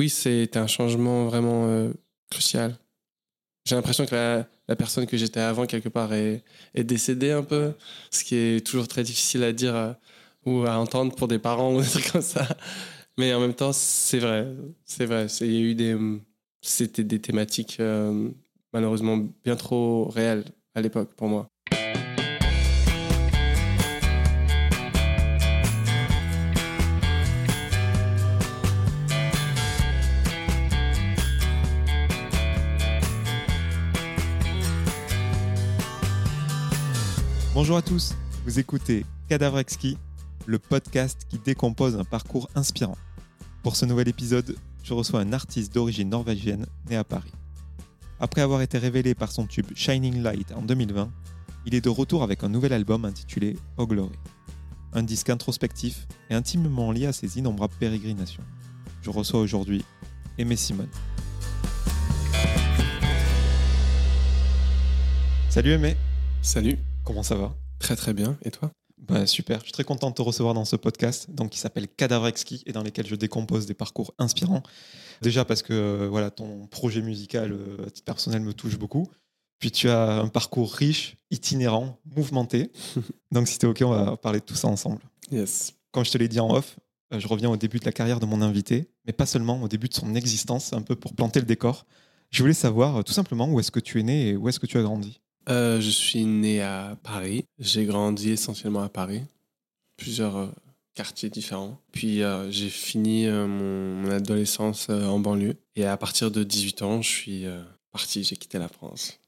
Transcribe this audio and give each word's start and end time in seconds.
Oui, 0.00 0.08
c'était 0.08 0.58
un 0.58 0.66
changement 0.66 1.26
vraiment 1.26 1.66
euh, 1.66 1.92
crucial. 2.30 2.74
J'ai 3.66 3.74
l'impression 3.74 4.06
que 4.06 4.14
la, 4.14 4.74
personne 4.74 5.04
que 5.04 5.18
j'étais 5.18 5.40
avant, 5.40 5.66
quelque 5.66 5.90
part, 5.90 6.14
est, 6.14 6.42
décédée 6.74 7.32
un 7.32 7.42
peu, 7.42 7.74
ce 8.10 8.24
qui 8.24 8.34
est 8.34 8.66
toujours 8.66 8.88
très 8.88 9.02
difficile 9.02 9.44
à 9.44 9.52
dire 9.52 9.76
euh, 9.76 9.92
ou 10.46 10.64
à 10.64 10.78
entendre 10.78 11.14
pour 11.14 11.28
des 11.28 11.38
parents 11.38 11.74
ou 11.76 11.82
des 11.82 11.86
trucs 11.86 12.12
comme 12.12 12.22
ça. 12.22 12.48
Mais 13.18 13.34
en 13.34 13.40
même 13.40 13.52
temps, 13.52 13.74
c'est 13.74 14.20
vrai. 14.20 14.48
C'est 14.86 15.04
vrai. 15.04 15.26
Il 15.42 15.52
y 15.52 15.58
a 15.58 15.60
eu 15.60 15.74
des. 15.74 15.98
C'était 16.62 17.04
des 17.04 17.20
thématiques 17.20 17.76
euh, 17.80 18.30
malheureusement 18.72 19.18
bien 19.44 19.56
trop 19.56 20.08
réelles 20.08 20.46
à 20.74 20.80
l'époque 20.80 21.12
pour 21.12 21.28
moi. 21.28 21.46
Bonjour 37.60 37.76
à 37.76 37.82
tous, 37.82 38.14
vous 38.46 38.58
écoutez 38.58 39.04
Cadavre 39.28 39.58
Exquis, 39.58 39.98
le 40.46 40.58
podcast 40.58 41.26
qui 41.28 41.36
décompose 41.36 41.94
un 41.94 42.04
parcours 42.04 42.48
inspirant. 42.54 42.96
Pour 43.62 43.76
ce 43.76 43.84
nouvel 43.84 44.08
épisode, 44.08 44.56
je 44.82 44.94
reçois 44.94 45.20
un 45.20 45.34
artiste 45.34 45.74
d'origine 45.74 46.08
norvégienne 46.08 46.64
né 46.88 46.96
à 46.96 47.04
Paris. 47.04 47.34
Après 48.18 48.40
avoir 48.40 48.62
été 48.62 48.78
révélé 48.78 49.14
par 49.14 49.30
son 49.30 49.44
tube 49.46 49.66
Shining 49.74 50.22
Light 50.22 50.52
en 50.52 50.62
2020, 50.62 51.10
il 51.66 51.74
est 51.74 51.82
de 51.82 51.90
retour 51.90 52.22
avec 52.22 52.44
un 52.44 52.48
nouvel 52.48 52.72
album 52.72 53.04
intitulé 53.04 53.58
Oh 53.76 53.86
Glory. 53.86 54.16
Un 54.94 55.02
disque 55.02 55.28
introspectif 55.28 56.06
et 56.30 56.34
intimement 56.34 56.92
lié 56.92 57.04
à 57.04 57.12
ses 57.12 57.36
innombrables 57.38 57.74
pérégrinations. 57.78 58.42
Je 59.02 59.10
reçois 59.10 59.40
aujourd'hui 59.40 59.84
Aimé 60.38 60.56
Simone. 60.56 60.88
Salut 65.50 65.72
Aimé, 65.72 65.98
Salut. 66.40 66.78
comment 67.04 67.22
ça 67.22 67.34
va? 67.34 67.59
Très 67.80 67.96
très 67.96 68.14
bien. 68.14 68.38
Et 68.44 68.50
toi? 68.50 68.70
Bah, 68.98 69.26
super, 69.26 69.58
je 69.58 69.64
suis 69.64 69.72
très 69.72 69.82
content 69.82 70.10
de 70.10 70.14
te 70.14 70.22
recevoir 70.22 70.54
dans 70.54 70.64
ce 70.64 70.76
podcast 70.76 71.28
donc, 71.30 71.50
qui 71.50 71.58
s'appelle 71.58 71.88
Cadavre 71.88 72.28
Exquis 72.28 72.62
et 72.66 72.72
dans 72.72 72.84
lequel 72.84 73.06
je 73.06 73.16
décompose 73.16 73.66
des 73.66 73.74
parcours 73.74 74.14
inspirants. 74.18 74.62
Déjà 75.22 75.44
parce 75.44 75.62
que 75.62 75.72
euh, 75.72 76.08
voilà, 76.08 76.30
ton 76.30 76.66
projet 76.68 77.02
musical 77.02 77.50
euh, 77.52 77.86
à 77.86 77.90
titre 77.90 78.04
personnel 78.04 78.42
me 78.42 78.52
touche 78.52 78.78
beaucoup. 78.78 79.08
Puis 79.58 79.70
tu 79.70 79.90
as 79.90 80.20
un 80.20 80.28
parcours 80.28 80.72
riche, 80.72 81.16
itinérant, 81.30 81.98
mouvementé. 82.14 82.70
donc 83.32 83.48
si 83.48 83.58
t'es 83.58 83.66
OK, 83.66 83.82
on 83.82 83.90
va 83.90 84.16
parler 84.16 84.40
de 84.40 84.44
tout 84.44 84.54
ça 84.54 84.68
ensemble. 84.68 85.00
Yes. 85.32 85.74
Comme 85.92 86.04
je 86.04 86.10
te 86.10 86.18
l'ai 86.18 86.28
dit 86.28 86.40
en 86.40 86.50
off, 86.50 86.76
euh, 87.12 87.18
je 87.18 87.26
reviens 87.26 87.50
au 87.50 87.56
début 87.56 87.78
de 87.78 87.84
la 87.84 87.92
carrière 87.92 88.20
de 88.20 88.26
mon 88.26 88.42
invité, 88.42 88.88
mais 89.06 89.12
pas 89.12 89.26
seulement 89.26 89.62
au 89.62 89.68
début 89.68 89.88
de 89.88 89.94
son 89.94 90.14
existence, 90.14 90.72
un 90.72 90.82
peu 90.82 90.96
pour 90.96 91.14
planter 91.14 91.40
le 91.40 91.46
décor. 91.46 91.86
Je 92.30 92.42
voulais 92.42 92.54
savoir 92.54 92.96
euh, 92.96 93.02
tout 93.02 93.12
simplement 93.12 93.48
où 93.48 93.58
est-ce 93.60 93.70
que 93.70 93.80
tu 93.80 93.98
es 94.00 94.02
né 94.02 94.28
et 94.28 94.36
où 94.36 94.48
est-ce 94.48 94.60
que 94.60 94.66
tu 94.66 94.78
as 94.78 94.82
grandi? 94.82 95.20
Euh, 95.50 95.80
je 95.80 95.90
suis 95.90 96.24
né 96.24 96.62
à 96.62 96.96
Paris. 97.02 97.44
J'ai 97.58 97.84
grandi 97.84 98.30
essentiellement 98.30 98.82
à 98.82 98.88
Paris. 98.88 99.22
Plusieurs 99.96 100.36
euh, 100.36 100.46
quartiers 100.94 101.28
différents. 101.28 101.80
Puis 101.92 102.22
euh, 102.22 102.50
j'ai 102.52 102.68
fini 102.68 103.26
mon, 103.26 103.96
mon 103.96 104.10
adolescence 104.10 104.88
en 104.88 105.18
banlieue. 105.18 105.56
Et 105.74 105.84
à 105.84 105.96
partir 105.96 106.30
de 106.30 106.44
18 106.44 106.82
ans, 106.82 107.02
je 107.02 107.08
suis 107.08 107.46
parti, 107.90 108.22
j'ai 108.22 108.36
quitté 108.36 108.58
la 108.58 108.68
France. 108.68 109.18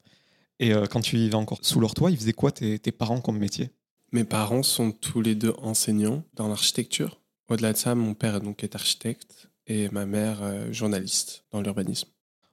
Et 0.60 0.72
quand 0.90 1.00
tu 1.00 1.16
vivais 1.16 1.34
encore 1.34 1.58
sous 1.62 1.80
leur 1.80 1.94
toit, 1.94 2.10
ils 2.10 2.16
faisaient 2.16 2.32
quoi 2.32 2.52
tes, 2.52 2.78
tes 2.78 2.92
parents 2.92 3.20
comme 3.20 3.38
métier? 3.38 3.70
Mes 4.12 4.22
parents 4.22 4.62
sont 4.62 4.92
tous 4.92 5.20
les 5.22 5.34
deux 5.34 5.54
enseignants 5.58 6.22
dans 6.34 6.46
l'architecture. 6.46 7.18
Au-delà 7.48 7.72
de 7.72 7.78
ça, 7.78 7.94
mon 7.96 8.14
père 8.14 8.40
donc, 8.40 8.62
est 8.62 8.76
architecte 8.76 9.48
et 9.66 9.88
ma 9.88 10.06
mère 10.06 10.72
journaliste 10.72 11.44
dans 11.50 11.62
l'urbanisme. 11.62 12.08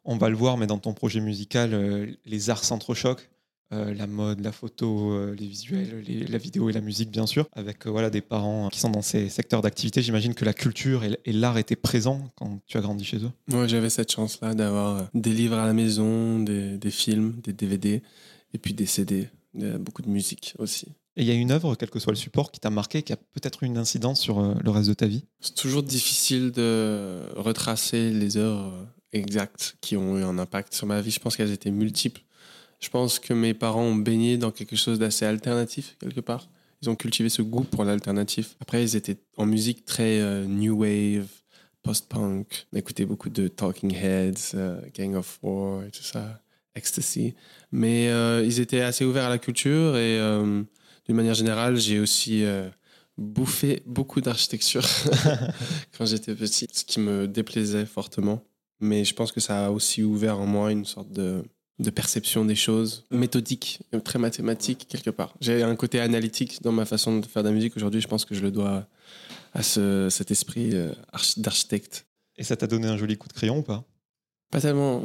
On 0.06 0.18
va 0.18 0.30
le 0.30 0.36
voir, 0.36 0.58
mais 0.58 0.66
dans 0.66 0.80
ton 0.80 0.94
projet 0.94 1.20
musical, 1.20 2.18
les 2.26 2.50
arts 2.50 2.64
s'entrechoquent. 2.64 3.30
Euh, 3.72 3.94
la 3.94 4.08
mode, 4.08 4.40
la 4.42 4.52
photo, 4.52 5.12
euh, 5.12 5.36
les 5.38 5.46
visuels, 5.46 6.04
les- 6.08 6.26
la 6.26 6.38
vidéo 6.38 6.70
et 6.70 6.74
la 6.74 6.82
musique, 6.82 7.12
bien 7.12 7.28
sûr, 7.28 7.48
avec 7.54 7.86
euh, 7.86 7.90
voilà, 7.92 8.10
des 8.10 8.22
parents 8.22 8.70
qui 8.70 8.80
sont 8.80 8.90
dans 8.90 9.02
ces 9.02 9.30
secteurs 9.30 9.62
d'activité. 9.62 10.02
J'imagine 10.02 10.34
que 10.34 10.46
la 10.46 10.54
culture 10.54 11.04
et 11.04 11.32
l'art 11.32 11.58
étaient 11.58 11.76
présents 11.76 12.30
quand 12.36 12.60
tu 12.66 12.78
as 12.78 12.82
grandi 12.82 13.06
chez 13.06 13.18
eux. 13.18 13.32
Moi, 13.48 13.68
j'avais 13.68 13.90
cette 13.90 14.12
chance-là 14.12 14.54
d'avoir 14.56 15.08
des 15.14 15.34
livres 15.34 15.58
à 15.58 15.66
la 15.68 15.74
maison, 15.74 16.40
des, 16.40 16.78
des 16.78 16.92
films, 16.92 17.36
des 17.44 17.54
DVD 17.54 18.02
et 18.54 18.58
puis 18.58 18.74
des 18.74 18.86
CD, 18.88 19.30
beaucoup 19.80 20.02
de 20.02 20.10
musique 20.10 20.54
aussi. 20.58 20.88
Et 21.18 21.22
il 21.24 21.28
y 21.28 21.32
a 21.32 21.34
une 21.36 21.52
œuvre, 21.52 21.76
quel 21.76 21.90
que 21.90 22.00
soit 22.00 22.14
le 22.14 22.18
support, 22.18 22.52
qui 22.52 22.60
t'a 22.60 22.70
marqué, 22.70 23.04
qui 23.04 23.12
a 23.14 23.18
peut-être 23.18 23.62
eu 23.64 23.66
une 23.66 23.78
incidence 23.78 24.22
sur 24.22 24.42
le 24.42 24.70
reste 24.72 24.88
de 24.90 24.94
ta 24.94 25.06
vie? 25.06 25.26
C'est 25.42 25.54
toujours 25.56 25.84
difficile 25.84 26.52
de 26.52 27.20
retracer 27.36 28.12
les 28.12 28.38
œuvres 28.38 28.88
exactes 29.12 29.76
qui 29.82 29.98
ont 29.98 30.18
eu 30.18 30.24
un 30.24 30.38
impact 30.38 30.74
sur 30.74 30.88
ma 30.88 31.02
vie. 31.02 31.12
Je 31.12 31.20
pense 31.20 31.36
qu'elles 31.36 31.52
étaient 31.52 31.72
multiples. 31.72 32.22
Je 32.80 32.90
pense 32.90 33.20
que 33.20 33.34
mes 33.34 33.54
parents 33.54 33.84
ont 33.84 33.96
baigné 33.96 34.38
dans 34.38 34.52
quelque 34.52 34.76
chose 34.76 35.00
d'assez 35.00 35.26
alternatif, 35.26 35.98
quelque 36.00 36.22
part. 36.22 36.50
Ils 36.82 36.90
ont 36.90 36.96
cultivé 36.96 37.28
ce 37.28 37.42
goût 37.42 37.66
pour 37.66 37.84
l'alternatif. 37.84 38.56
Après, 38.62 38.82
ils 38.82 38.96
étaient 38.96 39.18
en 39.36 39.46
musique 39.46 39.84
très 39.84 40.20
euh, 40.22 40.46
new 40.46 40.80
wave, 40.80 41.28
post-punk. 41.84 42.68
On 42.72 42.78
écoutait 42.78 43.06
beaucoup 43.06 43.30
de 43.30 43.50
Talking 43.50 43.94
Heads, 43.94 44.54
euh, 44.54 44.80
Gang 44.98 45.16
of 45.16 45.26
Four 45.42 45.84
et 45.84 45.92
tout 45.92 46.04
ça, 46.04 46.42
Ecstasy. 46.74 47.36
Mais 47.74 48.08
euh, 48.08 48.44
ils 48.46 48.62
étaient 48.62 48.82
assez 48.82 49.04
ouverts 49.04 49.26
à 49.26 49.30
la 49.30 49.40
culture 49.40 49.98
et 49.98 50.18
d'une 51.06 51.16
manière 51.16 51.34
générale, 51.34 51.76
j'ai 51.76 52.00
aussi 52.00 52.46
bouffé 53.18 53.84
beaucoup 53.86 54.22
d'architecture 54.22 54.88
quand 55.98 56.06
j'étais 56.06 56.34
petit, 56.34 56.68
ce 56.72 56.86
qui 56.86 57.02
me 57.02 57.28
déplaisait 57.28 57.86
fortement. 57.86 58.42
Mais 58.80 59.04
je 59.04 59.14
pense 59.14 59.34
que 59.34 59.42
ça 59.42 59.66
a 59.66 59.70
aussi 59.72 60.02
ouvert 60.04 60.40
en 60.40 60.46
moi 60.46 60.72
une 60.72 60.86
sorte 60.86 61.12
de, 61.12 61.44
de 61.80 61.90
perception 61.90 62.44
des 62.46 62.56
choses 62.56 63.06
méthodique, 63.10 63.80
très 64.04 64.20
mathématique 64.20 64.86
quelque 64.90 65.10
part. 65.10 65.34
J'ai 65.40 65.64
un 65.64 65.76
côté 65.76 66.00
analytique 66.02 66.62
dans 66.62 66.72
ma 66.74 66.86
façon 66.86 67.20
de 67.20 67.26
faire 67.26 67.42
de 67.44 67.48
la 67.50 67.54
musique 67.56 67.76
aujourd'hui. 67.78 68.02
Je 68.02 68.08
pense 68.08 68.26
que 68.26 68.36
je 68.36 68.42
le 68.42 68.52
dois 68.52 68.86
à 69.54 69.64
ce, 69.64 70.08
cet 70.10 70.30
esprit 70.32 70.72
euh, 70.74 70.92
archi- 71.14 71.40
d'architecte. 71.40 72.06
Et 72.38 72.44
ça 72.44 72.56
t'a 72.58 72.68
donné 72.68 72.88
un 72.88 72.98
joli 72.98 73.18
coup 73.18 73.28
de 73.30 73.34
crayon 73.34 73.60
ou 73.60 73.62
pas? 73.64 73.84
Pas 74.52 74.60
tellement. 74.62 75.02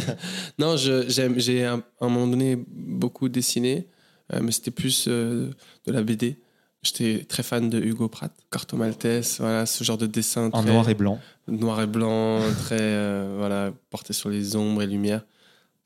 non, 0.58 0.76
j'ai 0.76 1.64
à 1.64 1.74
un 1.74 1.82
moment 2.08 2.26
donné 2.26 2.56
beaucoup 2.68 3.28
dessiné, 3.28 3.86
euh, 4.32 4.40
mais 4.42 4.50
c'était 4.52 4.70
plus 4.70 5.04
euh, 5.08 5.50
de 5.86 5.92
la 5.92 6.02
BD. 6.02 6.36
J'étais 6.82 7.24
très 7.28 7.42
fan 7.42 7.68
de 7.68 7.80
Hugo 7.80 8.08
Pratt, 8.08 8.32
Corto 8.50 8.76
Maltese, 8.76 9.38
voilà, 9.40 9.66
ce 9.66 9.82
genre 9.84 9.98
de 9.98 10.06
dessin 10.06 10.48
En 10.52 10.62
noir 10.62 10.88
et 10.88 10.94
blanc. 10.94 11.18
noir 11.48 11.80
et 11.82 11.86
blanc, 11.88 12.40
très 12.64 12.78
euh, 12.80 13.34
voilà, 13.36 13.72
porté 13.90 14.12
sur 14.12 14.30
les 14.30 14.54
ombres 14.56 14.82
et 14.82 14.86
lumières. 14.86 15.24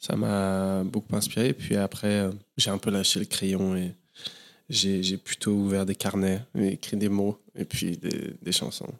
Ça 0.05 0.17
m'a 0.17 0.83
beaucoup 0.83 1.15
inspiré. 1.15 1.53
Puis 1.53 1.77
après, 1.77 2.09
euh, 2.09 2.33
j'ai 2.57 2.71
un 2.71 2.79
peu 2.79 2.91
lâché 2.91 3.21
le 3.21 3.27
crayon 3.27 3.77
et 3.77 3.95
j'ai 4.69 5.17
plutôt 5.17 5.53
ouvert 5.53 5.87
des 5.87 5.95
carnets, 5.95 6.41
et 6.57 6.69
écrit 6.69 6.97
des 6.97 7.09
mots 7.09 7.39
et 7.55 7.65
puis 7.65 7.99
des, 7.99 8.35
des 8.43 8.53
chansons. 8.53 8.93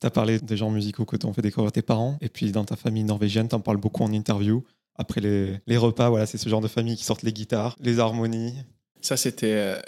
T'as 0.00 0.10
parlé 0.10 0.38
des 0.38 0.56
genres 0.56 0.70
musicaux 0.70 1.04
que 1.04 1.16
t'ont 1.16 1.32
fait 1.32 1.42
découvrir 1.42 1.72
tes 1.72 1.82
parents. 1.82 2.16
Et 2.20 2.28
puis 2.28 2.50
dans 2.50 2.64
ta 2.64 2.76
famille 2.76 3.04
norvégienne, 3.04 3.48
t'en 3.48 3.60
parles 3.60 3.76
beaucoup 3.76 4.04
en 4.04 4.12
interview. 4.12 4.64
Après 4.94 5.20
les, 5.20 5.60
les 5.66 5.76
repas, 5.76 6.08
voilà, 6.08 6.24
c'est 6.24 6.38
ce 6.38 6.48
genre 6.48 6.60
de 6.60 6.68
famille 6.68 6.96
qui 6.96 7.04
sortent 7.04 7.24
les 7.24 7.32
guitares, 7.32 7.76
les 7.80 7.98
harmonies. 7.98 8.54
Ça, 9.02 9.16
c'était 9.16 9.54
euh, 9.54 9.78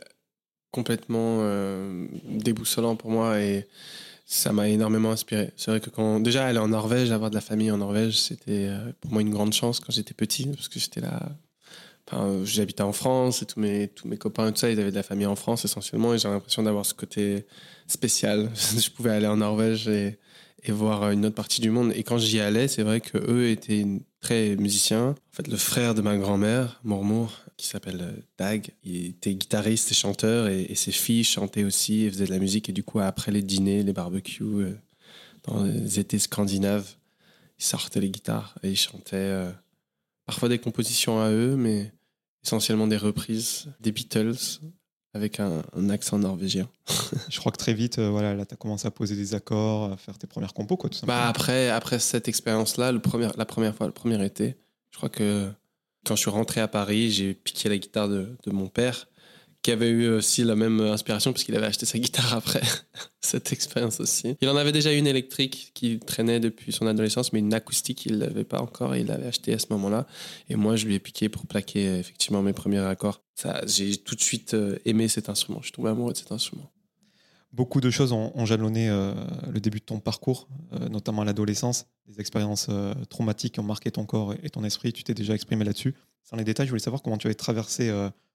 complètement 0.72 1.38
euh, 1.40 2.06
déboussolant 2.28 2.96
pour 2.96 3.10
moi 3.10 3.40
et 3.40 3.66
ça 4.32 4.52
m'a 4.52 4.68
énormément 4.68 5.10
inspiré. 5.10 5.50
C'est 5.56 5.72
vrai 5.72 5.80
que 5.80 5.90
quand 5.90 6.20
déjà 6.20 6.46
aller 6.46 6.60
en 6.60 6.68
Norvège, 6.68 7.10
avoir 7.10 7.30
de 7.30 7.34
la 7.34 7.40
famille 7.40 7.72
en 7.72 7.78
Norvège, 7.78 8.16
c'était 8.16 8.68
euh, 8.68 8.92
pour 9.00 9.10
moi 9.12 9.22
une 9.22 9.30
grande 9.30 9.52
chance 9.52 9.80
quand 9.80 9.90
j'étais 9.90 10.14
petit 10.14 10.46
parce 10.46 10.68
que 10.68 10.78
j'étais 10.78 11.00
là. 11.00 11.30
J'habitais 12.42 12.82
en 12.82 12.92
France 12.92 13.42
et 13.42 13.46
tous 13.46 13.60
mes, 13.60 13.86
tous 13.86 14.08
mes 14.08 14.16
copains 14.16 14.48
et 14.48 14.52
tout 14.52 14.58
ça, 14.58 14.68
ils 14.68 14.80
avaient 14.80 14.90
de 14.90 14.96
la 14.96 15.04
famille 15.04 15.26
en 15.26 15.36
France 15.36 15.64
essentiellement 15.64 16.12
et 16.12 16.18
j'ai 16.18 16.26
l'impression 16.26 16.64
d'avoir 16.64 16.84
ce 16.84 16.92
côté 16.92 17.46
spécial. 17.86 18.50
Je 18.54 18.90
pouvais 18.90 19.10
aller 19.10 19.28
en 19.28 19.36
Norvège 19.36 19.86
et, 19.86 20.18
et 20.64 20.72
voir 20.72 21.04
euh, 21.04 21.10
une 21.10 21.26
autre 21.26 21.36
partie 21.36 21.60
du 21.60 21.70
monde. 21.70 21.92
Et 21.94 22.02
quand 22.02 22.18
j'y 22.18 22.40
allais, 22.40 22.68
c'est 22.68 22.82
vrai 22.82 23.00
que 23.00 23.18
eux 23.18 23.48
étaient 23.48 23.86
très 24.20 24.56
musiciens. 24.56 25.10
En 25.10 25.36
fait, 25.36 25.46
le 25.46 25.56
frère 25.56 25.94
de 25.94 26.02
ma 26.02 26.16
grand-mère, 26.16 26.80
Mormour, 26.82 27.32
qui 27.60 27.66
s'appelle 27.66 28.00
euh, 28.00 28.22
Dag, 28.38 28.70
il 28.82 29.06
était 29.06 29.34
guitariste 29.34 29.90
et 29.92 29.94
chanteur 29.94 30.48
et, 30.48 30.62
et 30.62 30.74
ses 30.74 30.92
filles 30.92 31.24
chantaient 31.24 31.64
aussi 31.64 32.04
et 32.04 32.10
faisaient 32.10 32.26
de 32.26 32.30
la 32.30 32.38
musique. 32.38 32.68
Et 32.68 32.72
du 32.72 32.82
coup, 32.82 33.00
après 33.00 33.32
les 33.32 33.42
dîners, 33.42 33.82
les 33.82 33.92
barbecues, 33.92 34.42
euh, 34.42 34.74
dans 35.44 35.64
les 35.64 35.98
étés 35.98 36.18
scandinaves, 36.18 36.94
ils 37.58 37.64
sortaient 37.64 38.00
les 38.00 38.10
guitares 38.10 38.58
et 38.62 38.70
ils 38.70 38.76
chantaient 38.76 39.16
euh, 39.16 39.50
parfois 40.26 40.48
des 40.48 40.58
compositions 40.58 41.20
à 41.20 41.30
eux, 41.30 41.56
mais 41.56 41.92
essentiellement 42.44 42.86
des 42.86 42.96
reprises 42.96 43.66
des 43.80 43.92
Beatles 43.92 44.60
avec 45.12 45.40
un, 45.40 45.62
un 45.74 45.90
accent 45.90 46.18
norvégien. 46.18 46.68
Je 47.28 47.38
crois 47.40 47.52
que 47.52 47.58
très 47.58 47.74
vite, 47.74 47.98
euh, 47.98 48.10
voilà, 48.10 48.34
là, 48.34 48.46
t'as 48.46 48.56
commencé 48.56 48.86
à 48.86 48.90
poser 48.90 49.16
des 49.16 49.34
accords, 49.34 49.92
à 49.92 49.96
faire 49.96 50.16
tes 50.18 50.26
premières 50.26 50.54
compos, 50.54 50.76
quoi, 50.76 50.88
tout 50.88 50.96
simplement. 50.96 51.18
Bah 51.18 51.28
après, 51.28 51.68
après 51.68 51.98
cette 51.98 52.28
expérience-là, 52.28 52.92
la 52.92 53.44
première 53.44 53.74
fois, 53.74 53.86
le 53.86 53.92
premier 53.92 54.24
été, 54.24 54.56
je 54.90 54.96
crois 54.96 55.08
que 55.08 55.50
quand 56.06 56.16
je 56.16 56.20
suis 56.20 56.30
rentré 56.30 56.60
à 56.60 56.68
Paris, 56.68 57.10
j'ai 57.10 57.34
piqué 57.34 57.68
la 57.68 57.78
guitare 57.78 58.08
de, 58.08 58.36
mon 58.46 58.68
père, 58.68 59.06
qui 59.62 59.70
avait 59.70 59.90
eu 59.90 60.08
aussi 60.08 60.42
la 60.42 60.56
même 60.56 60.80
inspiration 60.80 61.32
puisqu'il 61.32 61.54
avait 61.54 61.66
acheté 61.66 61.84
sa 61.84 61.98
guitare 61.98 62.34
après 62.34 62.62
cette 63.20 63.52
expérience 63.52 64.00
aussi. 64.00 64.36
Il 64.40 64.48
en 64.48 64.56
avait 64.56 64.72
déjà 64.72 64.92
une 64.92 65.06
électrique 65.06 65.72
qui 65.74 65.98
traînait 65.98 66.40
depuis 66.40 66.72
son 66.72 66.86
adolescence, 66.86 67.32
mais 67.32 67.40
une 67.40 67.52
acoustique, 67.52 68.06
il 68.06 68.18
l'avait 68.18 68.44
pas 68.44 68.60
encore 68.60 68.94
et 68.94 69.00
il 69.00 69.06
l'avait 69.06 69.26
acheté 69.26 69.52
à 69.52 69.58
ce 69.58 69.66
moment-là. 69.70 70.06
Et 70.48 70.56
moi, 70.56 70.76
je 70.76 70.86
lui 70.86 70.94
ai 70.94 70.98
piqué 71.00 71.28
pour 71.28 71.46
plaquer 71.46 71.98
effectivement 71.98 72.42
mes 72.42 72.54
premiers 72.54 72.78
accords. 72.78 73.22
J'ai 73.66 73.96
tout 73.98 74.14
de 74.14 74.22
suite 74.22 74.54
euh, 74.54 74.78
aimé 74.84 75.08
cet 75.08 75.28
instrument. 75.28 75.60
Je 75.60 75.66
suis 75.66 75.72
tombé 75.72 75.90
amoureux 75.90 76.12
de 76.12 76.18
cet 76.18 76.32
instrument. 76.32 76.70
Beaucoup 77.52 77.80
de 77.80 77.90
choses 77.90 78.12
ont, 78.12 78.46
jalonné 78.46 78.88
euh, 78.88 79.12
le 79.52 79.60
début 79.60 79.80
de 79.80 79.84
ton 79.84 79.98
parcours, 79.98 80.48
euh, 80.72 80.88
notamment 80.88 81.24
l'adolescence, 81.24 81.86
des 82.06 82.20
expériences 82.20 82.68
traumatiques 83.08 83.54
qui 83.54 83.60
ont 83.60 83.64
marqué 83.64 83.90
ton 83.90 84.04
corps 84.04 84.34
et 84.42 84.50
ton 84.50 84.64
esprit. 84.64 84.92
Tu 84.92 85.02
t'es 85.02 85.14
déjà 85.14 85.34
exprimé 85.34 85.64
là-dessus. 85.64 85.94
Sans 86.22 86.36
les 86.36 86.44
détails, 86.44 86.66
je 86.66 86.70
voulais 86.70 86.80
savoir 86.80 87.02
comment 87.02 87.18
tu 87.18 87.26
avais 87.26 87.34
traversé 87.34 87.90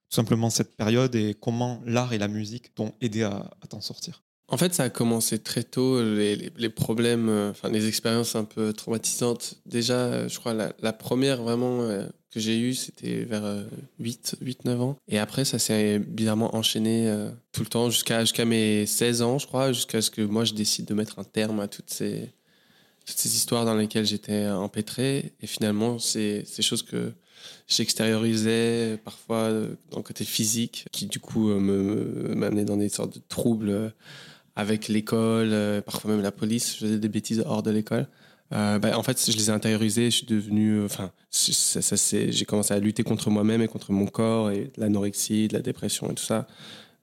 tout 0.10 0.16
simplement 0.16 0.50
cette 0.50 0.76
période 0.76 1.16
et 1.16 1.34
comment 1.34 1.82
l'art 1.86 2.14
et 2.14 2.18
la 2.18 2.28
musique 2.28 2.74
t'ont 2.76 2.94
aidé 3.02 3.24
à, 3.24 3.52
t'en 3.70 3.82
sortir 3.82 4.24
En 4.48 4.58
fait, 4.58 4.74
ça 4.74 4.84
a 4.84 4.90
commencé 4.90 5.40
très 5.40 5.64
tôt, 5.64 6.02
les, 6.02 6.70
problèmes, 6.70 7.30
euh, 7.30 7.52
enfin 7.52 7.70
les 7.70 7.88
expériences 7.88 8.36
un 8.36 8.44
peu 8.44 8.74
traumatisantes. 8.74 9.56
Déjà, 9.66 9.96
euh, 9.96 10.30
je 10.30 10.40
crois 10.40 10.54
la, 10.54 10.94
première 10.94 11.42
vraiment 11.42 11.82
euh, 11.82 12.08
que 12.36 12.40
j'ai 12.40 12.60
eue, 12.60 12.74
c'était 12.74 13.24
vers 13.24 13.66
8, 14.00 14.36
8, 14.42 14.66
9 14.66 14.82
ans. 14.82 14.98
Et 15.08 15.18
après, 15.18 15.46
ça 15.46 15.58
s'est 15.58 16.00
bizarrement 16.00 16.56
enchaîné 16.56 17.12
tout 17.52 17.62
le 17.62 17.68
temps 17.68 17.90
jusqu'à 17.90 18.22
jusqu'à 18.22 18.46
mes 18.46 18.86
16 18.86 19.22
ans, 19.24 19.40
je 19.40 19.48
crois, 19.48 19.72
jusqu'à 19.72 20.02
ce 20.02 20.12
que 20.12 20.22
moi 20.22 20.44
je 20.44 20.54
décide 20.54 20.86
de 20.86 20.94
mettre 20.94 21.18
un 21.18 21.24
terme 21.24 21.60
à 21.60 21.68
toutes 21.68 21.90
ces, 21.90 22.30
toutes 23.06 23.18
ces 23.18 23.36
histoires 23.36 23.66
dans 23.66 23.76
lesquelles 23.76 24.06
j'étais 24.06 24.48
empêtré. 24.48 25.34
Et 25.42 25.48
finalement, 25.48 25.98
c'est 25.98 26.44
ces 26.46 26.62
choses 26.62 26.84
que 26.84 27.14
j'extériorisais 27.68 28.98
parfois 29.04 29.50
dans 29.92 29.98
le 29.98 30.04
côté 30.04 30.26
physique, 30.26 30.86
qui 30.92 31.06
du 31.06 31.20
coup 31.20 31.50
euh, 31.50 31.60
me 31.60 32.36
m'amenait 32.36 32.66
dans 32.66 32.78
des 32.78 32.90
sortes 32.90 33.16
de 33.16 33.22
troubles 33.28 33.70
euh, 33.70 33.90
avec 34.56 34.88
l'école, 34.88 35.50
euh, 35.52 35.82
parfois 35.82 36.12
même 36.12 36.22
la 36.22 36.32
police. 36.32 36.74
Je 36.76 36.86
faisais 36.86 37.00
des 37.00 37.10
bêtises 37.10 37.44
hors 37.46 37.64
de 37.64 37.72
l'école. 37.72 38.08
Euh, 38.56 38.80
bah, 38.80 38.98
en 38.98 39.04
fait, 39.04 39.20
je 39.30 39.36
les 39.36 39.50
ai 39.50 39.54
intériorisés. 39.54 40.06
Je 40.06 40.18
suis 40.18 40.26
devenu, 40.26 40.84
enfin, 40.84 41.12
ça, 41.30 41.82
ça 41.82 41.96
j'ai 42.30 42.46
commencé 42.46 42.74
à 42.74 42.80
lutter 42.80 43.04
contre 43.04 43.30
moi-même 43.30 43.62
et 43.62 43.68
contre 43.68 43.92
mon 43.92 44.08
corps 44.08 44.52
et 44.52 44.72
l'anorexie, 44.78 45.48
de 45.48 45.54
la 45.54 45.62
dépression 45.62 46.10
et 46.12 46.16
tout 46.16 46.24
ça 46.24 46.48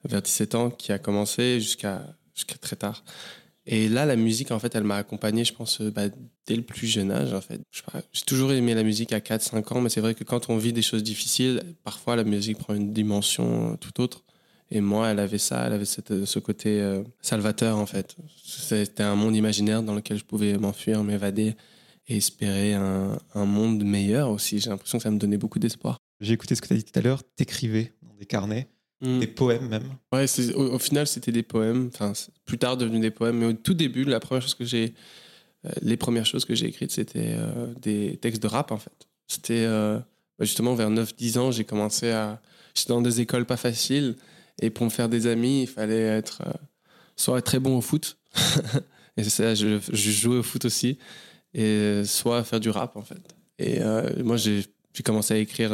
vers 0.04 0.22
17 0.22 0.54
ans, 0.56 0.70
qui 0.70 0.92
a 0.92 0.98
commencé 0.98 1.60
jusqu'à 1.60 2.02
jusqu'à 2.34 2.56
très 2.56 2.76
tard. 2.76 3.04
Et 3.66 3.88
là, 3.88 4.06
la 4.06 4.16
musique, 4.16 4.50
en 4.50 4.58
fait, 4.58 4.74
elle 4.74 4.82
m'a 4.82 4.96
accompagné, 4.96 5.44
je 5.44 5.52
pense, 5.52 5.80
euh, 5.80 5.90
bah, 5.90 6.08
dès 6.46 6.56
le 6.56 6.62
plus 6.62 6.88
jeune 6.88 7.12
âge, 7.12 7.32
en 7.32 7.40
fait. 7.40 7.60
J'ai 8.12 8.24
toujours 8.24 8.52
aimé 8.52 8.74
la 8.74 8.82
musique 8.82 9.12
à 9.12 9.20
4-5 9.20 9.72
ans, 9.72 9.80
mais 9.80 9.88
c'est 9.88 10.00
vrai 10.00 10.14
que 10.14 10.24
quand 10.24 10.50
on 10.50 10.56
vit 10.56 10.72
des 10.72 10.82
choses 10.82 11.04
difficiles, 11.04 11.62
parfois 11.84 12.16
la 12.16 12.24
musique 12.24 12.58
prend 12.58 12.74
une 12.74 12.92
dimension 12.92 13.72
euh, 13.72 13.76
tout 13.76 14.00
autre. 14.00 14.24
Et 14.74 14.80
moi, 14.80 15.08
elle 15.08 15.18
avait 15.18 15.38
ça, 15.38 15.66
elle 15.66 15.74
avait 15.74 15.84
cette, 15.84 16.10
euh, 16.10 16.26
ce 16.26 16.38
côté 16.38 16.82
salvateur, 17.20 17.76
en 17.76 17.86
fait. 17.86 18.16
C'était 18.42 19.02
un 19.02 19.14
monde 19.14 19.36
imaginaire 19.36 19.82
dans 19.82 19.94
lequel 19.94 20.18
je 20.18 20.24
pouvais 20.24 20.56
m'enfuir, 20.56 21.04
m'évader 21.04 21.54
et 22.08 22.16
espérer 22.16 22.74
un, 22.74 23.18
un, 23.34 23.44
monde 23.44 23.84
meilleur 23.84 24.30
aussi. 24.30 24.58
J'ai 24.58 24.70
l'impression 24.70 24.98
que 24.98 25.04
ça 25.04 25.10
me 25.10 25.18
donnait 25.18 25.36
beaucoup 25.36 25.58
d'espoir. 25.58 25.98
J'ai 26.20 26.34
écouté 26.34 26.54
ce 26.54 26.62
que 26.62 26.68
tu 26.68 26.72
as 26.72 26.76
dit 26.76 26.84
tout 26.84 26.98
à 26.98 27.02
l'heure, 27.02 27.22
t'écrivais 27.36 27.92
dans 28.02 28.14
des 28.14 28.26
carnets. 28.26 28.68
Mm. 29.02 29.18
Des 29.18 29.26
poèmes 29.26 29.68
même. 29.68 29.82
Ouais, 30.12 30.26
au, 30.54 30.74
au, 30.74 30.78
final, 30.78 31.06
c'était 31.06 31.32
des 31.32 31.42
poèmes. 31.42 31.90
Enfin, 31.92 32.12
plus 32.44 32.58
tard, 32.58 32.76
devenu 32.76 33.00
des 33.00 33.10
poèmes. 33.10 33.38
Mais 33.38 33.46
au 33.46 33.52
tout 33.52 33.74
début, 33.74 34.04
la 34.04 34.20
première 34.20 34.42
chose 34.42 34.54
que 34.54 34.64
j'ai, 34.64 34.94
euh, 35.66 35.70
les 35.82 35.96
premières 35.96 36.24
choses 36.24 36.44
que 36.44 36.54
j'ai 36.54 36.66
écrites, 36.66 36.92
c'était 36.92 37.34
euh, 37.36 37.66
des 37.80 38.16
textes 38.18 38.42
de 38.42 38.46
rap 38.46 38.70
en 38.70 38.78
fait. 38.78 39.08
C'était 39.26 39.64
euh, 39.66 39.98
bah, 40.38 40.44
justement 40.44 40.74
vers 40.74 40.90
9-10 40.90 41.38
ans, 41.38 41.50
j'ai 41.50 41.64
commencé 41.64 42.10
à. 42.10 42.40
J'étais 42.74 42.92
dans 42.92 43.02
des 43.02 43.20
écoles 43.20 43.44
pas 43.44 43.56
faciles. 43.56 44.16
Et 44.60 44.70
pour 44.70 44.84
me 44.84 44.90
faire 44.90 45.08
des 45.08 45.26
amis, 45.26 45.62
il 45.62 45.66
fallait 45.66 46.02
être 46.02 46.42
soit 47.16 47.38
être 47.38 47.44
très 47.44 47.58
bon 47.58 47.78
au 47.78 47.80
foot. 47.80 48.18
et 49.16 49.24
ça, 49.24 49.54
je, 49.54 49.78
jouais 49.92 50.38
au 50.38 50.42
foot 50.42 50.64
aussi. 50.64 50.98
Et 51.54 52.02
soit 52.04 52.44
faire 52.44 52.60
du 52.60 52.70
rap 52.70 52.96
en 52.96 53.02
fait. 53.02 53.22
Et 53.58 53.80
moi, 54.22 54.36
j'ai 54.36 54.64
commencé 55.04 55.34
à 55.34 55.36
écrire 55.38 55.72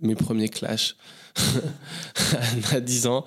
mes 0.00 0.14
premiers 0.14 0.48
clashs 0.48 0.96
à 2.72 2.80
10 2.80 3.06
ans. 3.06 3.24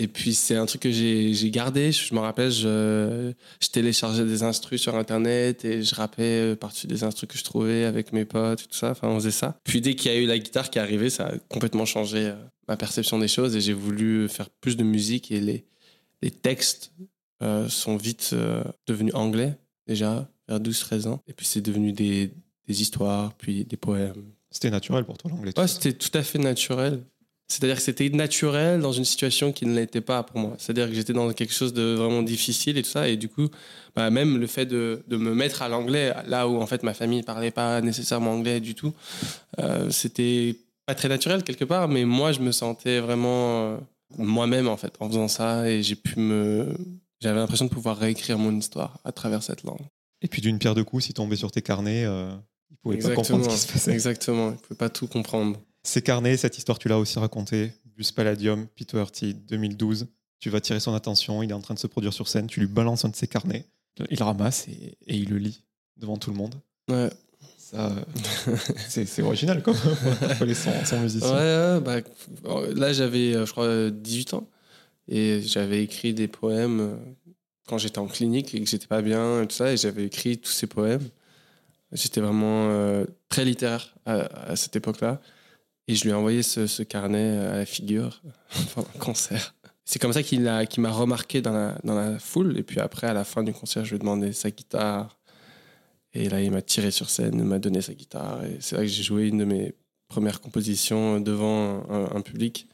Et 0.00 0.08
puis 0.08 0.34
c'est 0.34 0.56
un 0.56 0.64
truc 0.64 0.80
que 0.80 0.90
j'ai 0.90 1.50
gardé. 1.50 1.92
Je, 1.92 2.14
me 2.14 2.20
rappelle, 2.20 2.50
je, 2.50 3.32
je, 3.60 3.68
téléchargeais 3.68 4.24
des 4.24 4.42
instrus 4.42 4.80
sur 4.80 4.96
internet 4.96 5.64
et 5.66 5.82
je 5.82 5.94
rappais 5.94 6.56
par-dessus 6.56 6.86
des 6.86 7.04
instrus 7.04 7.28
que 7.28 7.36
je 7.36 7.44
trouvais 7.44 7.84
avec 7.84 8.14
mes 8.14 8.24
potes 8.24 8.66
tout 8.66 8.76
ça. 8.76 8.92
Enfin, 8.92 9.08
on 9.08 9.16
faisait 9.16 9.30
ça. 9.30 9.58
Puis 9.62 9.82
dès 9.82 9.94
qu'il 9.94 10.10
y 10.10 10.14
a 10.14 10.18
eu 10.18 10.26
la 10.26 10.38
guitare 10.38 10.70
qui 10.70 10.78
est 10.78 10.82
arrivée, 10.82 11.10
ça 11.10 11.26
a 11.26 11.32
complètement 11.50 11.84
changé 11.84 12.28
euh, 12.28 12.34
ma 12.70 12.76
perception 12.76 13.18
des 13.18 13.28
choses 13.28 13.56
et 13.56 13.60
j'ai 13.60 13.72
voulu 13.72 14.28
faire 14.28 14.48
plus 14.48 14.76
de 14.76 14.84
musique 14.84 15.32
et 15.32 15.40
les, 15.40 15.64
les 16.22 16.30
textes 16.30 16.92
euh, 17.42 17.68
sont 17.68 17.96
vite 17.96 18.30
euh, 18.32 18.62
devenus 18.86 19.12
anglais 19.14 19.58
déjà 19.88 20.30
vers 20.48 20.60
12-13 20.60 21.08
ans. 21.08 21.22
Et 21.26 21.32
puis 21.32 21.46
c'est 21.46 21.60
devenu 21.60 21.92
des, 21.92 22.30
des 22.68 22.80
histoires, 22.80 23.34
puis 23.34 23.64
des 23.64 23.76
poèmes. 23.76 24.22
C'était 24.52 24.70
naturel 24.70 25.04
pour 25.04 25.18
toi 25.18 25.32
l'anglais 25.32 25.52
Ouais, 25.58 25.66
c'était 25.66 25.94
tout 25.94 26.16
à 26.16 26.22
fait 26.22 26.38
naturel. 26.38 27.00
C'est-à-dire 27.48 27.74
que 27.74 27.82
c'était 27.82 28.08
naturel 28.10 28.80
dans 28.80 28.92
une 28.92 29.04
situation 29.04 29.50
qui 29.50 29.66
ne 29.66 29.74
l'était 29.74 30.00
pas 30.00 30.22
pour 30.22 30.38
moi. 30.38 30.54
C'est-à-dire 30.58 30.88
que 30.88 30.94
j'étais 30.94 31.12
dans 31.12 31.32
quelque 31.32 31.52
chose 31.52 31.74
de 31.74 31.94
vraiment 31.94 32.22
difficile 32.22 32.78
et 32.78 32.82
tout 32.84 32.90
ça. 32.90 33.08
Et 33.08 33.16
du 33.16 33.28
coup, 33.28 33.48
bah, 33.96 34.10
même 34.10 34.38
le 34.38 34.46
fait 34.46 34.66
de, 34.66 35.02
de 35.08 35.16
me 35.16 35.34
mettre 35.34 35.62
à 35.62 35.68
l'anglais, 35.68 36.14
là 36.28 36.46
où 36.46 36.62
en 36.62 36.66
fait 36.68 36.84
ma 36.84 36.94
famille 36.94 37.18
ne 37.18 37.24
parlait 37.24 37.50
pas 37.50 37.80
nécessairement 37.80 38.30
anglais 38.30 38.60
du 38.60 38.76
tout, 38.76 38.94
euh, 39.58 39.90
c'était 39.90 40.54
pas 40.86 40.94
très 40.94 41.08
naturel 41.08 41.42
quelque 41.42 41.64
part. 41.64 41.88
Mais 41.88 42.04
moi, 42.04 42.32
je 42.32 42.40
me 42.40 42.52
sentais 42.52 43.00
vraiment 43.00 43.62
euh, 43.62 43.76
moi-même 44.18 44.68
en 44.68 44.76
fait 44.76 44.94
en 45.00 45.08
faisant 45.08 45.28
ça. 45.28 45.68
Et 45.68 45.82
j'ai 45.82 45.96
pu 45.96 46.18
me. 46.18 46.74
J'avais 47.20 47.38
l'impression 47.38 47.66
de 47.66 47.70
pouvoir 47.70 47.98
réécrire 47.98 48.38
mon 48.38 48.56
histoire 48.56 48.98
à 49.04 49.12
travers 49.12 49.42
cette 49.42 49.62
langue. 49.62 49.86
Et 50.22 50.28
puis 50.28 50.42
d'une 50.42 50.58
pierre 50.58 50.74
de 50.74 50.82
coups, 50.82 51.04
si 51.04 51.14
tombait 51.14 51.36
sur 51.36 51.50
tes 51.50 51.62
carnets, 51.62 52.04
euh, 52.04 52.30
il 52.70 52.76
pouvait 52.76 52.98
pas 52.98 53.14
comprendre 53.14 53.44
ce 53.44 53.48
qui 53.48 53.58
se 53.58 53.72
passait. 53.72 53.92
Exactement, 53.92 54.50
il 54.50 54.56
pouvait 54.56 54.78
pas 54.78 54.88
tout 54.88 55.06
comprendre. 55.06 55.58
Ces 55.82 56.02
carnets, 56.02 56.36
cette 56.36 56.58
histoire, 56.58 56.78
tu 56.78 56.88
l'as 56.88 56.98
aussi 56.98 57.18
racontée. 57.18 57.72
Bus 57.96 58.12
Palladium, 58.12 58.66
Peter 58.76 59.04
2012. 59.34 60.06
Tu 60.38 60.48
vas 60.48 60.60
tirer 60.62 60.80
son 60.80 60.94
attention, 60.94 61.42
il 61.42 61.50
est 61.50 61.54
en 61.54 61.60
train 61.60 61.74
de 61.74 61.78
se 61.78 61.86
produire 61.86 62.14
sur 62.14 62.28
scène, 62.28 62.46
tu 62.46 62.60
lui 62.60 62.66
balances 62.66 63.04
un 63.04 63.10
de 63.10 63.16
ses 63.16 63.26
carnets, 63.26 63.66
il 64.08 64.18
le 64.18 64.24
ramasse 64.24 64.68
et, 64.68 64.96
il 65.06 65.28
le 65.28 65.36
lit 65.36 65.62
devant 65.98 66.16
tout 66.16 66.30
le 66.30 66.36
monde. 66.36 66.54
Ouais. 66.88 67.10
Ça, 67.70 67.92
c'est 68.88 69.22
original 69.22 69.62
quand 69.62 69.72
même, 69.72 70.54
son, 70.84 71.00
musicien. 71.00 71.32
Ouais, 71.32 71.80
bah, 71.80 72.00
là 72.74 72.92
j'avais, 72.92 73.34
euh, 73.34 73.46
je 73.46 73.52
crois, 73.52 73.90
18 73.90 74.34
ans 74.34 74.48
et 75.06 75.40
j'avais 75.42 75.84
écrit 75.84 76.12
des 76.12 76.26
poèmes 76.26 76.80
euh, 76.80 76.96
quand 77.68 77.78
j'étais 77.78 78.00
en 78.00 78.08
clinique 78.08 78.56
et 78.56 78.60
que 78.60 78.68
j'étais 78.68 78.88
pas 78.88 79.02
bien 79.02 79.42
et 79.42 79.46
tout 79.46 79.54
ça, 79.54 79.72
et 79.72 79.76
j'avais 79.76 80.04
écrit 80.06 80.38
tous 80.38 80.50
ces 80.50 80.66
poèmes. 80.66 81.08
J'étais 81.92 82.20
vraiment 82.20 82.70
euh, 82.70 83.04
très 83.28 83.44
littéraire 83.44 83.94
à 84.04 84.56
cette 84.56 84.74
époque-là. 84.74 85.20
Et 85.86 85.94
je 85.94 86.04
lui 86.04 86.10
ai 86.10 86.14
envoyé 86.14 86.42
ce, 86.42 86.82
carnet 86.82 87.38
à 87.38 87.56
la 87.56 87.66
figure 87.66 88.20
pendant 88.74 88.88
le 88.94 88.98
concert. 88.98 89.54
C'est 89.84 90.00
comme 90.00 90.12
ça 90.12 90.22
qu'il 90.24 90.42
m'a 90.42 90.90
remarqué 90.90 91.40
dans 91.40 91.52
la, 91.52 91.78
dans 91.84 91.94
la 91.94 92.18
foule. 92.18 92.58
Et 92.58 92.62
puis 92.64 92.80
après, 92.80 93.06
à 93.06 93.12
la 93.12 93.24
fin 93.24 93.44
du 93.44 93.52
concert, 93.52 93.84
je 93.84 93.90
lui 93.90 93.96
ai 93.96 93.98
demandé 94.00 94.32
sa 94.32 94.50
guitare. 94.50 95.19
Et 96.12 96.28
là, 96.28 96.42
il 96.42 96.50
m'a 96.50 96.62
tiré 96.62 96.90
sur 96.90 97.08
scène, 97.08 97.34
il 97.38 97.44
m'a 97.44 97.58
donné 97.58 97.82
sa 97.82 97.94
guitare. 97.94 98.44
Et 98.44 98.56
c'est 98.60 98.76
là 98.76 98.82
que 98.82 98.88
j'ai 98.88 99.02
joué 99.02 99.28
une 99.28 99.38
de 99.38 99.44
mes 99.44 99.74
premières 100.08 100.40
compositions 100.40 101.20
devant 101.20 101.88
un, 101.88 102.20
public. 102.20 102.66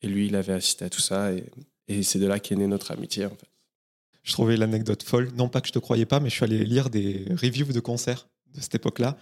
Et 0.00 0.08
lui, 0.08 0.26
il 0.26 0.36
avait 0.36 0.52
assisté 0.52 0.84
à 0.84 0.90
tout 0.90 1.00
ça. 1.00 1.32
Et, 1.32 1.44
et 1.88 2.02
c'est 2.02 2.18
de 2.18 2.26
là 2.26 2.38
qu'est 2.38 2.54
née 2.54 2.68
notre 2.68 2.92
amitié, 2.92 3.26
en 3.26 3.30
fait. 3.30 3.48
Je 4.22 4.32
trouvais 4.32 4.56
l'anecdote 4.56 5.02
folle. 5.02 5.30
Non 5.36 5.48
pas 5.48 5.60
que 5.60 5.66
je 5.66 5.72
te 5.72 5.80
croyais 5.80 6.06
pas, 6.06 6.20
mais 6.20 6.30
je 6.30 6.34
suis 6.36 6.44
allé 6.44 6.64
lire 6.64 6.90
des 6.90 7.26
reviews 7.30 7.72
de 7.72 7.80
concerts 7.80 8.28
de 8.54 8.60
cette 8.60 8.74
époque-là. 8.74 9.16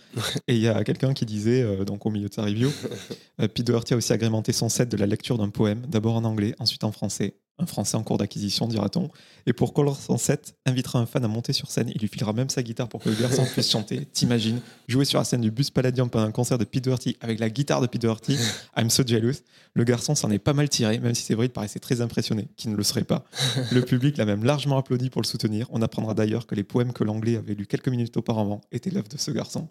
Et 0.46 0.56
il 0.56 0.60
y 0.60 0.68
a 0.68 0.82
quelqu'un 0.84 1.14
qui 1.14 1.24
disait, 1.24 1.62
euh, 1.62 1.84
donc 1.84 2.04
au 2.06 2.10
milieu 2.10 2.28
de 2.28 2.34
sa 2.34 2.42
review, 2.42 2.70
euh, 3.40 3.48
Pete 3.48 3.66
Doherty 3.66 3.94
a 3.94 3.96
aussi 3.96 4.12
agrémenté 4.12 4.52
son 4.52 4.68
set 4.68 4.88
de 4.88 4.96
la 4.96 5.06
lecture 5.06 5.38
d'un 5.38 5.50
poème, 5.50 5.82
d'abord 5.86 6.16
en 6.16 6.24
anglais, 6.24 6.54
ensuite 6.58 6.84
en 6.84 6.92
français, 6.92 7.34
un 7.60 7.66
français 7.66 7.96
en 7.96 8.02
cours 8.02 8.18
d'acquisition, 8.18 8.66
dira-t-on. 8.66 9.10
Et 9.46 9.52
pour 9.52 9.74
son 9.98 10.18
set, 10.18 10.54
invitera 10.66 10.98
un 10.98 11.06
fan 11.06 11.24
à 11.24 11.28
monter 11.28 11.52
sur 11.52 11.70
scène. 11.70 11.90
Il 11.94 12.00
lui 12.00 12.08
filera 12.08 12.32
même 12.32 12.50
sa 12.50 12.62
guitare 12.62 12.88
pour 12.88 13.00
que 13.02 13.08
le 13.08 13.14
garçon 13.14 13.44
puisse 13.44 13.70
chanter. 13.70 14.04
T'imagines, 14.12 14.60
jouer 14.88 15.04
sur 15.04 15.18
la 15.18 15.24
scène 15.24 15.40
du 15.40 15.50
bus 15.50 15.70
Palladium 15.70 16.10
pendant 16.10 16.26
un 16.26 16.30
concert 16.30 16.58
de 16.58 16.64
Pete 16.64 16.84
Doherty 16.84 17.16
avec 17.20 17.38
la 17.38 17.50
guitare 17.50 17.80
de 17.80 17.86
Pete 17.86 18.02
Doherty. 18.02 18.36
I'm 18.76 18.90
so 18.90 19.02
jealous. 19.06 19.42
Le 19.74 19.84
garçon 19.84 20.14
s'en 20.14 20.30
est 20.30 20.38
pas 20.38 20.52
mal 20.52 20.68
tiré, 20.68 20.98
même 20.98 21.14
si 21.14 21.22
c'est 21.22 21.34
vrai, 21.34 21.46
il 21.46 21.50
paraissait 21.50 21.78
très 21.78 22.00
impressionné, 22.00 22.48
qui 22.56 22.68
ne 22.68 22.76
le 22.76 22.82
serait 22.82 23.04
pas. 23.04 23.24
Le 23.72 23.82
public 23.82 24.16
l'a 24.16 24.24
même 24.24 24.44
largement 24.44 24.78
applaudi 24.78 25.10
pour 25.10 25.22
le 25.22 25.26
soutenir. 25.26 25.66
On 25.70 25.80
apprendra 25.82 26.14
d'ailleurs 26.14 26.46
que 26.46 26.54
les 26.54 26.64
poèmes 26.64 26.92
que 26.92 27.04
l'anglais 27.04 27.36
avait 27.36 27.54
lus 27.54 27.66
quelques 27.66 27.88
minutes 27.88 28.16
auparavant 28.16 28.60
étaient 28.72 28.90
l'œuvre 28.90 29.08
de 29.08 29.16
ce 29.16 29.30
garçon. 29.30 29.68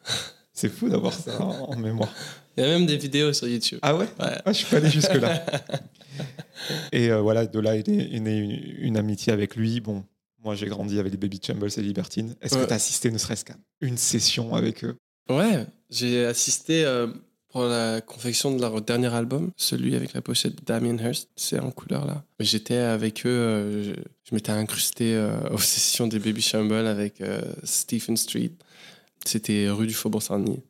C'est 0.60 0.68
fou 0.68 0.90
d'avoir 0.90 1.14
ça 1.14 1.40
en, 1.40 1.78
mémoire. 1.78 2.14
Il 2.58 2.66
y 2.66 2.68
a 2.68 2.70
même 2.70 2.86
des 2.86 2.98
vidéos 2.98 3.32
sur 3.32 3.48
YouTube. 3.48 3.80
Ah 3.82 3.96
ouais, 3.96 4.10
ouais. 4.20 4.42
Ah, 4.44 4.52
Je 4.52 4.52
suis 4.52 4.66
pas 4.66 4.76
allé 4.76 4.90
jusque-là. 4.90 5.42
Et 6.92 7.10
euh, 7.10 7.22
voilà, 7.22 7.46
de 7.46 7.60
là 7.62 7.78
est 7.78 7.88
née, 7.88 8.76
une, 8.82 8.98
amitié 8.98 9.32
avec 9.32 9.56
lui. 9.56 9.80
Bon, 9.80 10.04
moi 10.44 10.56
j'ai 10.56 10.66
grandi 10.66 11.00
avec 11.00 11.14
les 11.14 11.18
Baby 11.18 11.40
Chambles 11.42 11.70
et 11.78 11.82
Libertine. 11.82 12.36
Est-ce 12.42 12.58
que 12.58 12.66
tu 12.66 12.74
as 12.74 12.76
assisté 12.76 13.10
ne 13.10 13.18
serait-ce 13.18 13.46
qu'à 13.46 13.56
une 13.80 13.96
session 13.96 14.54
avec 14.54 14.84
eux? 14.84 14.98
Ouais, 15.30 15.66
j'ai 15.90 16.26
assisté. 16.26 16.84
Euh, 16.84 17.08
pour 17.50 17.64
la 17.64 18.00
confection 18.02 18.56
de 18.56 18.62
leur 18.62 18.80
dernier 18.82 19.14
album, 19.14 19.52
celui 19.58 19.96
avec 19.96 20.14
la 20.14 20.22
pochette 20.22 20.64
Damien 20.66 20.98
Hirst, 20.98 21.30
c'est 21.36 21.60
en 21.60 21.72
couleur 21.72 22.06
là. 22.06 22.24
J'étais 22.40 22.78
avec 22.78 23.26
eux, 23.26 23.30
euh, 23.30 23.84
je, 23.84 23.94
je 24.24 24.36
m'étais 24.36 24.52
incrusté 24.52 25.16
euh, 25.16 25.50
aux 25.50 25.58
sessions 25.58 26.08
des 26.08 26.20
Baby 26.20 26.42
Shamble 26.42 26.86
avec 26.86 27.22
euh, 27.22 27.42
Stephen 27.64 28.18
Street. 28.18 28.52
C'était 29.26 29.70
rue 29.70 29.88
du 29.88 29.94
Faubourg 29.94 30.22
Saint-Denis, 30.22 30.62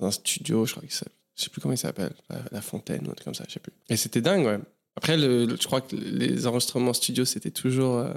dans 0.00 0.06
un 0.06 0.10
studio, 0.10 0.64
je 0.66 0.72
crois 0.72 0.86
que 0.86 0.92
ça, 0.92 1.06
je 1.36 1.42
sais 1.44 1.50
plus 1.50 1.60
comment 1.60 1.74
il 1.74 1.78
s'appelle, 1.78 2.12
la, 2.30 2.42
la 2.52 2.60
Fontaine 2.60 3.06
ou 3.06 3.10
un 3.10 3.14
truc 3.14 3.24
comme 3.24 3.34
ça, 3.34 3.44
je 3.48 3.54
sais 3.54 3.60
plus. 3.60 3.72
Et 3.88 3.96
c'était 3.96 4.20
dingue, 4.20 4.44
ouais. 4.46 4.58
Après, 4.96 5.16
le, 5.16 5.44
le- 5.44 5.56
je 5.60 5.66
crois 5.66 5.80
que 5.80 5.94
les 5.94 6.46
enregistrements 6.46 6.92
studio, 6.92 7.24
c'était 7.24 7.50
toujours 7.52 7.96
euh, 7.98 8.12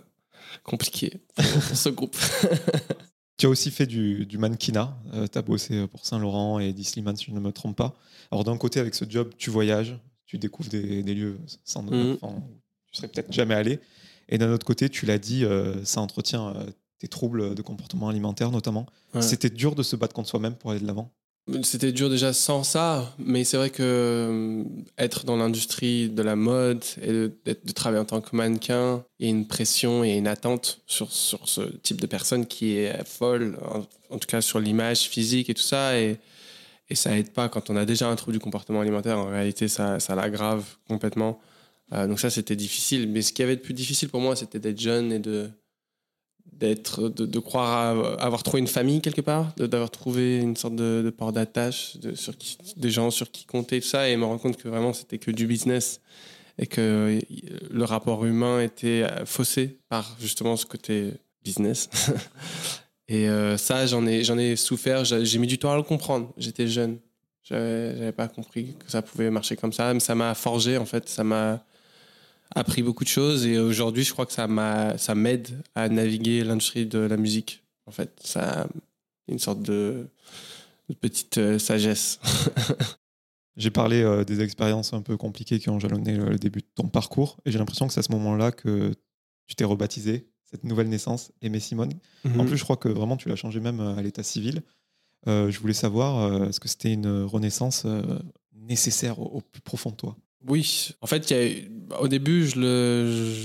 compliqué 0.64 1.20
pour, 1.36 1.46
pour 1.46 1.78
ce 1.78 1.90
groupe. 1.98 2.16
Tu 3.38 3.46
as 3.46 3.50
aussi 3.50 3.72
fait 3.72 3.86
du, 3.88 4.26
du 4.26 4.38
mannequinat. 4.38 4.98
tu 5.32 5.38
as 5.38 5.42
bossé 5.42 5.88
pour 5.88 6.06
Saint-Laurent 6.06 6.60
et 6.60 6.74
Disneyland, 6.74 7.16
si 7.16 7.26
je 7.26 7.32
ne 7.32 7.40
me 7.40 7.52
trompe 7.52 7.76
pas. 7.78 7.96
Alors, 8.32 8.44
d'un 8.44 8.58
côté, 8.58 8.80
avec 8.80 8.96
ce 8.96 9.06
job, 9.08 9.32
tu 9.38 9.50
voyages, 9.50 9.98
tu 10.26 10.38
découvres 10.38 10.70
des, 10.70 11.04
des 11.04 11.14
lieux 11.14 11.38
sans 11.66 11.82
enfin, 11.88 12.28
où 12.36 12.42
tu 12.92 12.98
serais 12.98 13.08
peut-être 13.08 13.32
jamais 13.34 13.56
allé. 13.56 13.80
Et 14.30 14.38
d'un 14.38 14.52
autre 14.52 14.66
côté, 14.66 14.90
tu 14.90 15.06
l'as 15.06 15.18
dit, 15.18 15.44
euh, 15.44 15.84
ça 15.84 16.02
entretient 16.02 16.56
euh, 16.56 16.66
tes 17.02 17.08
troubles 17.08 17.56
de 17.56 17.62
comportement 17.64 18.10
alimentaire, 18.10 18.52
notamment. 18.52 18.86
Ouais. 19.16 19.24
C'était 19.24 19.50
dur 19.50 19.74
de 19.74 19.82
se 19.82 19.96
battre 19.96 20.14
contre 20.14 20.30
soi-même 20.30 20.54
pour 20.54 20.70
aller 20.70 20.80
de 20.80 20.86
l'avant. 20.86 21.12
C'était 21.64 21.92
dur 21.92 22.12
déjà 22.12 22.32
sans 22.32 22.64
ça, 22.64 23.16
mais 23.18 23.44
c'est 23.44 23.58
vrai 23.58 23.72
que 23.72 23.82
euh, 23.82 24.64
être 25.00 25.26
dans 25.26 25.36
l'industrie 25.36 26.08
de 26.08 26.22
la 26.22 26.36
mode 26.36 26.86
et 27.02 27.12
de, 27.12 27.72
travailler 27.74 28.00
en 28.00 28.06
tant 28.06 28.22
que 28.22 28.36
mannequin, 28.36 29.04
il 29.20 29.26
y 29.26 29.28
a 29.28 29.32
une 29.32 29.48
pression 29.48 30.04
et 30.04 30.12
une 30.12 30.28
attente 30.28 30.82
sur, 30.86 31.12
sur 31.12 31.50
ce 31.50 31.62
type 31.62 32.00
de 32.00 32.06
personne 32.06 32.46
qui 32.46 32.78
est 32.78 33.04
folle, 33.08 33.58
en, 33.66 33.80
en 34.14 34.20
tout 34.20 34.28
cas 34.28 34.42
sur 34.42 34.60
l'image 34.60 35.10
physique 35.10 35.50
et 35.50 35.56
tout 35.56 35.64
ça, 35.64 36.00
et, 36.00 36.20
et 36.92 36.96
ça 36.96 37.18
aide 37.18 37.32
pas 37.32 37.50
quand 37.50 37.72
on 37.72 37.76
a 37.76 37.86
déjà 37.86 38.08
un 38.08 38.16
trouble 38.16 38.34
du 38.34 38.40
comportement 38.40 38.82
alimentaire. 38.82 39.18
En 39.18 39.30
réalité, 39.32 39.68
ça, 39.68 40.00
ça 40.00 40.14
l'aggrave 40.14 40.64
complètement. 40.88 41.42
Euh, 41.94 42.06
donc 42.08 42.20
ça, 42.20 42.30
c'était 42.30 42.56
difficile. 42.56 43.10
Mais 43.10 43.22
ce 43.22 43.34
qui 43.34 43.42
avait 43.42 43.56
de 43.56 43.62
plus 43.62 43.74
difficile 43.74 44.10
pour 44.10 44.22
moi, 44.22 44.36
c'était 44.36 44.60
d'être 44.60 44.80
jeune 44.80 45.12
et 45.12 45.20
de 45.20 45.50
d'être 46.52 47.10
de, 47.10 47.40
croire 47.40 48.22
avoir 48.22 48.44
trouvé 48.44 48.60
une 48.60 48.68
famille 48.68 49.02
quelque 49.02 49.22
part 49.22 49.52
d'avoir 49.58 49.90
trouvé 49.90 50.38
une 50.38 50.56
sorte 50.56 50.76
de, 50.76 51.02
de 51.04 51.10
port 51.10 51.32
d'attache 51.32 51.98
de, 51.98 52.14
des 52.78 52.92
gens 52.92 53.10
sur 53.10 53.32
qui 53.32 53.46
compter 53.46 53.82
tout 53.82 53.88
ça 53.88 54.08
et 54.08 54.16
me 54.16 54.26
rendre 54.26 54.40
compte 54.40 54.58
que 54.58 54.68
vraiment 54.68 54.94
c'était 54.94 55.18
que 55.18 55.32
du 55.32 55.48
business 55.48 56.02
et 56.62 56.68
que 56.68 56.82
euh, 56.82 57.20
le 57.72 57.84
rapport 57.84 58.24
humain 58.26 58.62
était 58.62 59.04
euh, 59.04 59.26
faussé 59.26 59.80
par 59.90 60.16
justement 60.20 60.56
ce 60.56 60.66
côté 60.66 61.12
business. 61.44 61.90
Et 63.08 63.28
euh, 63.28 63.58
ça 63.58 63.86
j'en 63.88 64.06
ai 64.06 64.24
j'en 64.24 64.38
ai 64.38 64.56
souffert 64.56 65.04
j'ai 65.04 65.38
mis 65.38 65.48
du 65.48 65.58
temps 65.58 65.72
à 65.72 65.76
le 65.76 65.84
comprendre. 65.84 66.32
J'étais 66.38 66.68
jeune. 66.68 66.98
J'avais 67.44 68.14
pas 68.14 68.30
compris 68.30 68.76
que 68.80 68.90
ça 68.90 69.02
pouvait 69.02 69.30
marcher 69.30 69.58
comme 69.58 69.74
ça. 69.74 69.94
Mais 69.94 70.00
ça 70.00 70.16
m'a 70.16 70.34
forgé 70.34 70.78
en 70.78 70.86
fait. 70.86 71.10
Ça 71.10 71.24
m'a 71.24 71.62
appris 72.56 72.84
beaucoup 72.84 73.04
de 73.04 73.10
choses 73.10 73.46
et 73.46 73.58
aujourd'hui 73.58 74.04
je 74.04 74.12
crois 74.12 74.26
que 74.26 74.34
ça 74.34 74.48
m'a 74.48 74.98
ça 74.98 75.16
m'aide 75.16 75.50
à 75.76 75.90
naviguer 75.90 76.44
l'industrie 76.44 76.86
de 76.86 77.00
la 77.00 77.18
musique 77.18 77.64
en 77.86 77.92
fait 77.92 78.12
ça 78.24 78.68
une 79.28 79.40
sorte 79.40 79.62
de, 79.62 80.08
de 80.90 80.96
petite 80.96 81.38
euh, 81.38 81.60
sagesse 81.60 82.20
J'ai 83.58 83.70
parlé 83.70 84.02
euh, 84.02 84.24
des 84.24 84.42
expériences 84.42 84.94
un 84.94 85.02
peu 85.02 85.18
compliquées 85.18 85.60
qui 85.60 85.70
ont 85.70 85.80
jalonné 85.80 86.16
le, 86.16 86.30
le 86.30 86.38
début 86.38 86.62
de 86.62 86.68
ton 86.74 86.88
parcours. 86.88 87.38
Et 87.46 87.52
j'ai 87.52 87.60
l'impression 87.60 87.88
que 87.88 87.94
c'est 87.94 88.00
à 88.00 88.04
ce 88.04 88.12
moment-là 88.14 88.52
que 88.52 88.94
tu 89.48 89.56
t'es 89.56 89.66
rebaptisé, 89.66 90.30
cette 90.46 90.64
nouvelle 90.64 90.88
naissance, 90.88 91.32
Aimé 91.42 91.60
Simone. 91.60 91.92
En 92.38 92.46
plus, 92.46 92.58
je 92.58 92.64
crois 92.64 92.78
que 92.78 92.88
vraiment, 92.88 93.18
tu 93.18 93.30
l'as 93.30 93.36
changé 93.36 93.60
même 93.60 93.80
euh, 93.80 93.96
à 93.96 94.02
l'état 94.02 94.24
civil. 94.24 94.64
Euh, 95.28 95.52
je 95.52 95.60
voulais 95.60 95.74
savoir, 95.74 96.46
est-ce 96.46 96.60
que 96.60 96.68
c'était 96.68 96.94
une 96.94 97.24
renaissance 97.24 97.86
nécessaire 98.54 99.20
au, 99.20 99.26
au 99.26 99.42
plus 99.42 99.62
profond 99.62 99.92
de 99.92 99.96
toi? 99.96 100.18
Oui, 100.48 100.96
en 101.02 101.08
fait, 101.08 101.30
y 101.30 101.34
a 101.34 102.00
au 102.00 102.08
début, 102.08 102.48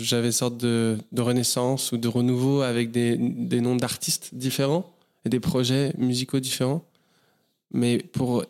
j'avais 0.03 0.27
une 0.27 0.33
sorte 0.33 0.57
de, 0.57 0.99
renaissance 1.17 1.93
ou 1.93 1.99
de 1.99 2.09
renouveau 2.09 2.63
avec 2.63 2.91
des, 2.91 3.17
noms 3.19 3.77
d'artistes 3.77 4.35
différents 4.35 4.95
et 5.25 5.29
des 5.29 5.41
projets 5.41 5.93
musicaux 5.99 6.41
différents. 6.41 6.85
Mais 7.73 7.99
pour 7.99 8.45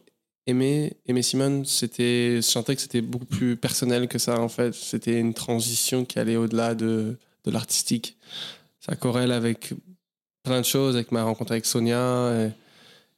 aimer, 0.47 0.93
aimer 1.07 1.23
Simone, 1.23 1.65
c'était, 1.65 2.37
je 2.37 2.41
sentais 2.43 2.77
que 2.77 2.83
c'était 2.83 3.01
beaucoup 3.01 3.25
plus 3.25 3.57
personnel 3.57 4.07
que 4.07 4.19
ça, 4.19 4.41
en 4.41 4.49
fait. 4.49 4.75
C'était 4.75 5.19
une 5.19 5.35
transition 5.35 6.05
qui 6.05 6.19
allait 6.19 6.37
au-delà 6.37 6.75
de, 6.75 7.17
l'artistique. 7.47 8.17
Ça 8.81 8.97
corrèle 8.97 9.31
avec 9.31 9.73
plein 10.43 10.61
de 10.61 10.67
choses, 10.67 10.97
avec 10.97 11.13
ma 11.13 11.23
rencontre 11.23 11.53
avec 11.53 11.65
Sonia, 11.65 12.33
et, 12.35 12.47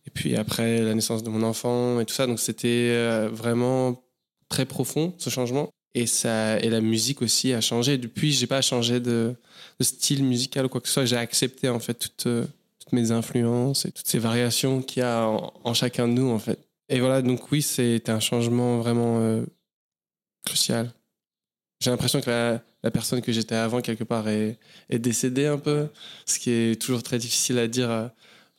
et 0.07 0.11
puis 0.11 0.37
après 0.37 0.83
la 0.83 0.95
naissance 0.95 1.23
de 1.23 1.31
mon 1.31 1.43
enfant 1.43 1.99
et 2.01 2.05
tout 2.05 2.15
ça. 2.15 2.27
Donc 2.27 2.39
c'était 2.39 2.93
euh, 2.93 3.31
vraiment 3.33 4.03
très 4.49 4.67
profond 4.67 5.15
ce 5.19 5.31
changement. 5.31 5.71
Et 5.95 6.07
ça 6.07 6.59
et 6.61 6.69
la 6.69 6.81
musique 6.81 7.23
aussi 7.23 7.53
a 7.53 7.61
changé. 7.61 7.99
Depuis 7.99 8.33
j'ai 8.33 8.47
pas 8.47 8.61
changé 8.61 9.01
de, 9.01 9.35
style 9.81 10.25
musical 10.25 10.67
ou 10.67 10.69
quoi 10.69 10.81
que 10.81 10.89
ce 10.89 10.95
soit. 10.95 11.05
J'ai 11.07 11.17
accepté 11.17 11.69
en 11.69 11.81
fait 11.81 11.95
toutes, 11.95 12.27
euh, 12.27 12.47
mes 12.93 13.11
influences 13.11 13.85
et 13.85 13.93
toutes 13.93 14.07
ces 14.07 14.19
variations 14.19 14.81
qu'il 14.81 15.03
y 15.03 15.05
a 15.05 15.27
en, 15.29 15.75
chacun 15.75 16.09
de 16.09 16.15
nous 16.15 16.31
en 16.31 16.39
fait. 16.39 16.59
Et 16.89 17.01
voilà 17.01 17.21
donc 17.21 17.53
oui 17.53 17.61
c'était 17.61 18.11
un 18.11 18.21
changement 18.21 18.79
vraiment 18.79 19.19
euh, 19.21 19.45
crucial. 20.45 20.91
J'ai 21.81 21.91
l'impression 21.91 22.21
que 22.21 22.31
la, 22.31 22.91
personne 22.91 23.21
que 23.21 23.31
j'étais 23.31 23.55
avant 23.55 23.83
quelque 23.83 24.05
part 24.05 24.29
est, 24.29 24.59
est 24.89 24.99
décédée 24.99 25.47
un 25.47 25.59
peu 25.59 25.89
ce 26.27 26.39
qui 26.39 26.51
est 26.51 26.81
toujours 26.81 27.03
très 27.03 27.19
difficile 27.19 27.59
à 27.59 27.69
dire 27.69 27.91
euh, 27.91 28.09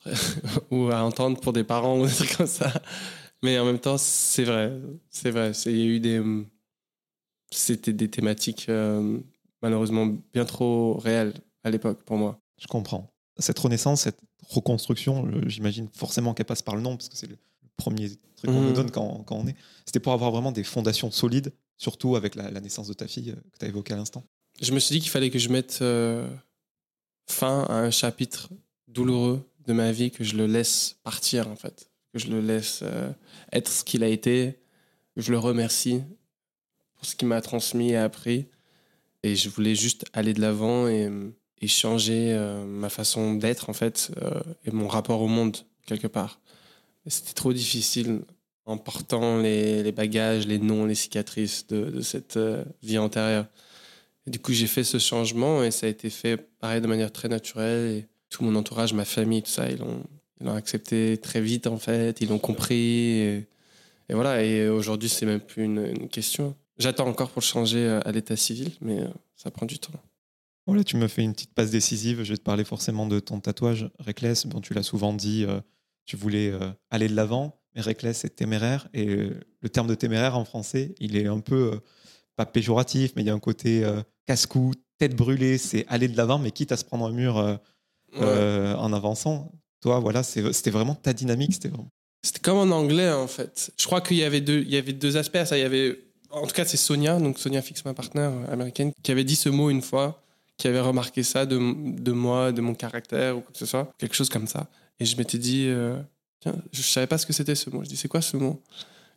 ou 0.70 0.90
à 0.90 1.02
entendre 1.02 1.40
pour 1.40 1.52
des 1.52 1.64
parents 1.64 1.98
ou 1.98 2.06
des 2.06 2.12
trucs 2.12 2.36
comme 2.36 2.46
ça 2.46 2.72
mais 3.42 3.58
en 3.58 3.64
même 3.64 3.78
temps, 3.78 3.98
c'est 3.98 4.44
vrai. 4.44 4.72
C'est 5.10 5.30
vrai. 5.30 5.52
Il 5.66 5.76
y 5.76 5.82
a 5.82 5.84
eu 5.86 6.00
des. 6.00 6.22
C'était 7.52 7.92
des 7.92 8.08
thématiques 8.08 8.68
euh, 8.68 9.18
malheureusement 9.62 10.06
bien 10.32 10.44
trop 10.44 10.94
réelles 10.98 11.34
à 11.64 11.70
l'époque 11.70 12.02
pour 12.04 12.16
moi. 12.16 12.40
Je 12.58 12.66
comprends. 12.66 13.12
Cette 13.38 13.58
renaissance, 13.58 14.02
cette 14.02 14.20
reconstruction, 14.48 15.28
je- 15.30 15.48
j'imagine 15.48 15.88
forcément 15.92 16.32
qu'elle 16.34 16.46
passe 16.46 16.62
par 16.62 16.76
le 16.76 16.82
nom, 16.82 16.96
parce 16.96 17.08
que 17.08 17.16
c'est 17.16 17.26
le 17.26 17.36
premier 17.76 18.08
truc 18.36 18.50
qu'on 18.50 18.60
Mhm. 18.60 18.66
nous 18.66 18.72
donne 18.72 18.90
quand, 18.90 19.24
quand 19.24 19.36
on 19.36 19.46
est. 19.48 19.56
C'était 19.84 20.00
pour 20.00 20.12
avoir 20.12 20.30
vraiment 20.30 20.52
des 20.52 20.62
fondations 20.64 21.10
solides, 21.10 21.52
surtout 21.76 22.14
avec 22.16 22.34
la, 22.34 22.50
la 22.50 22.60
naissance 22.60 22.86
de 22.86 22.92
ta 22.92 23.08
fille 23.08 23.30
euh, 23.30 23.34
que 23.52 23.58
tu 23.58 23.64
as 23.64 23.68
évoquée 23.68 23.94
à 23.94 23.96
l'instant. 23.96 24.22
Je 24.60 24.72
me 24.72 24.78
suis 24.78 24.94
dit 24.94 25.00
qu'il 25.00 25.10
fallait 25.10 25.30
que 25.30 25.38
je 25.38 25.48
mette 25.48 25.78
euh, 25.82 26.28
fin 27.28 27.64
à 27.64 27.74
un 27.74 27.90
chapitre 27.90 28.50
douloureux 28.86 29.42
de 29.66 29.72
ma 29.72 29.90
vie, 29.92 30.10
que 30.10 30.22
je 30.24 30.36
le 30.36 30.46
laisse 30.46 30.96
partir 31.02 31.48
en 31.48 31.56
fait, 31.56 31.89
que 32.12 32.18
je 32.18 32.28
le 32.28 32.40
laisse 32.40 32.80
euh, 32.82 33.10
être 33.52 33.68
ce 33.68 33.84
qu'il 33.84 34.02
a 34.02 34.08
été, 34.08 34.58
je 35.16 35.30
le 35.30 35.38
remercie 35.38 36.02
pour 36.94 37.06
ce 37.06 37.14
qu'il 37.16 37.28
m'a 37.28 37.40
transmis 37.40 37.90
et 37.90 37.96
appris. 37.96 38.46
Et 39.22 39.36
je 39.36 39.48
voulais 39.48 39.74
juste 39.74 40.04
aller 40.12 40.32
de 40.32 40.40
l'avant 40.40 40.88
et, 40.88 41.10
changer 41.66 42.32
euh, 42.32 42.64
ma 42.64 42.88
façon 42.88 43.34
d'être 43.34 43.68
en 43.68 43.74
fait 43.74 44.10
euh, 44.22 44.40
et 44.64 44.70
mon 44.70 44.88
rapport 44.88 45.20
au 45.20 45.28
monde 45.28 45.58
quelque 45.84 46.06
part. 46.06 46.40
C'était 47.06 47.34
trop 47.34 47.52
difficile 47.52 48.22
en 48.64 48.78
portant 48.78 49.38
les, 49.38 49.92
bagages, 49.92 50.46
les 50.46 50.58
noms, 50.58 50.86
les 50.86 50.94
cicatrices 50.94 51.66
de, 51.66 52.00
cette 52.00 52.38
vie 52.82 52.98
antérieure. 52.98 53.46
Du 54.26 54.38
coup, 54.38 54.52
j'ai 54.52 54.66
fait 54.66 54.84
ce 54.84 54.98
changement 54.98 55.62
et 55.62 55.70
ça 55.70 55.86
a 55.86 55.90
été 55.90 56.08
fait 56.08 56.36
pareil 56.36 56.80
de 56.80 56.86
manière 56.86 57.12
très 57.12 57.28
naturelle. 57.28 58.06
Tout 58.28 58.44
mon 58.44 58.54
entourage, 58.54 58.92
ma 58.92 59.04
famille, 59.04 59.42
tout 59.42 59.50
ça, 59.50 59.68
ils 59.70 59.78
l'ont, 59.78 60.04
ils 60.40 60.46
l'ont 60.46 60.54
accepté 60.54 61.18
très 61.18 61.40
vite 61.40 61.66
en 61.66 61.78
fait. 61.78 62.20
Ils 62.20 62.28
l'ont 62.28 62.38
compris. 62.38 62.74
Et, 62.76 63.46
et 64.08 64.14
voilà. 64.14 64.42
Et 64.44 64.68
aujourd'hui, 64.68 65.08
c'est 65.08 65.26
même 65.26 65.40
plus 65.40 65.64
une, 65.64 65.78
une 65.86 66.08
question. 66.08 66.54
J'attends 66.78 67.06
encore 67.06 67.30
pour 67.30 67.40
le 67.40 67.46
changer 67.46 67.78
euh, 67.84 68.00
à 68.04 68.12
l'état 68.12 68.36
civil, 68.36 68.70
mais 68.80 69.00
euh, 69.00 69.08
ça 69.36 69.50
prend 69.50 69.66
du 69.66 69.78
temps. 69.78 69.92
Voilà, 70.66 70.84
tu 70.84 70.96
me 70.96 71.08
fais 71.08 71.22
une 71.22 71.32
petite 71.32 71.52
passe 71.54 71.70
décisive. 71.70 72.22
Je 72.22 72.32
vais 72.32 72.36
te 72.38 72.42
parler 72.42 72.64
forcément 72.64 73.06
de 73.06 73.18
ton 73.20 73.40
tatouage, 73.40 73.90
Reckless. 73.98 74.46
Bon, 74.46 74.60
tu 74.60 74.72
l'as 74.72 74.82
souvent 74.82 75.12
dit, 75.12 75.44
euh, 75.44 75.60
tu 76.06 76.16
voulais 76.16 76.50
euh, 76.50 76.70
aller 76.90 77.08
de 77.08 77.14
l'avant, 77.16 77.60
mais 77.74 77.80
Reckless, 77.82 78.18
c'est 78.18 78.36
téméraire. 78.36 78.88
Et 78.94 79.08
euh, 79.08 79.40
le 79.60 79.68
terme 79.68 79.88
de 79.88 79.94
téméraire 79.94 80.38
en 80.38 80.44
français, 80.44 80.94
il 81.00 81.16
est 81.16 81.26
un 81.26 81.40
peu, 81.40 81.80
pas 82.36 82.46
péjoratif, 82.46 83.12
mais 83.16 83.22
il 83.22 83.26
y 83.26 83.30
a 83.30 83.34
un 83.34 83.40
côté 83.40 83.84
casse-cou, 84.26 84.72
tête 84.98 85.16
brûlée, 85.16 85.58
c'est 85.58 85.84
aller 85.88 86.08
de 86.08 86.16
l'avant, 86.16 86.38
mais 86.38 86.50
quitte 86.50 86.72
à 86.72 86.76
se 86.76 86.84
prendre 86.84 87.04
un 87.06 87.12
mur 87.12 87.58
Ouais. 88.12 88.74
en 88.76 88.92
avançant. 88.92 89.52
Toi, 89.80 89.98
voilà, 90.00 90.22
c'était 90.22 90.70
vraiment 90.70 90.94
ta 90.94 91.12
dynamique. 91.12 91.54
C'était 91.54 91.68
vraiment... 91.68 91.88
Comme 92.42 92.58
en 92.58 92.76
anglais 92.76 93.10
en 93.10 93.26
fait. 93.26 93.72
Je 93.78 93.86
crois 93.86 94.00
qu'il 94.00 94.18
y 94.18 94.24
avait 94.24 94.40
deux, 94.40 94.60
il 94.60 94.70
y 94.70 94.76
avait 94.76 94.92
deux 94.92 95.16
aspects 95.16 95.36
à 95.36 95.46
ça. 95.46 95.56
Il 95.56 95.62
y 95.62 95.64
avait, 95.64 95.98
en 96.30 96.46
tout 96.46 96.54
cas, 96.54 96.64
c'est 96.64 96.76
Sonia, 96.76 97.18
donc 97.18 97.38
Sonia 97.38 97.62
Fix, 97.62 97.84
ma 97.84 97.94
partenaire 97.94 98.32
américaine, 98.50 98.92
qui 99.02 99.10
avait 99.10 99.24
dit 99.24 99.36
ce 99.36 99.48
mot 99.48 99.70
une 99.70 99.82
fois, 99.82 100.22
qui 100.58 100.68
avait 100.68 100.80
remarqué 100.80 101.22
ça 101.22 101.46
de, 101.46 101.56
de 101.56 102.12
moi, 102.12 102.52
de 102.52 102.60
mon 102.60 102.74
caractère 102.74 103.38
ou 103.38 103.40
quoi 103.40 103.52
que 103.52 103.58
ce 103.58 103.66
soit, 103.66 103.92
quelque 103.96 104.14
chose 104.14 104.28
comme 104.28 104.46
ça. 104.46 104.68
Et 104.98 105.06
je 105.06 105.16
m'étais 105.16 105.38
dit, 105.38 105.64
euh, 105.68 105.96
tiens, 106.40 106.54
je 106.72 106.82
savais 106.82 107.06
pas 107.06 107.16
ce 107.16 107.24
que 107.24 107.32
c'était 107.32 107.54
ce 107.54 107.70
mot. 107.70 107.82
Je 107.82 107.88
dis, 107.88 107.96
c'est 107.96 108.08
quoi 108.08 108.20
ce 108.20 108.36
mot? 108.36 108.60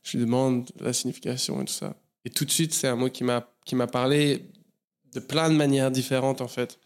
Je 0.03 0.17
lui 0.17 0.25
demande 0.25 0.70
la 0.79 0.93
signification 0.93 1.62
et 1.62 1.65
tout 1.65 1.74
ça. 1.74 1.96
Et 2.24 2.29
tout 2.29 2.46
de 2.46 2.51
suite, 2.51 2.74
c'est 2.74 2.88
un 2.88 2.96
mot 2.96 3.10
qui 3.10 3.25
m'a 3.25 3.88
parlé 3.88 4.46
de 5.13 5.20
plein 5.20 5.50
de 5.50 5.55
manières 5.55 5.91
différentes 5.91 6.39
en 6.39 6.48
fait. 6.48 6.79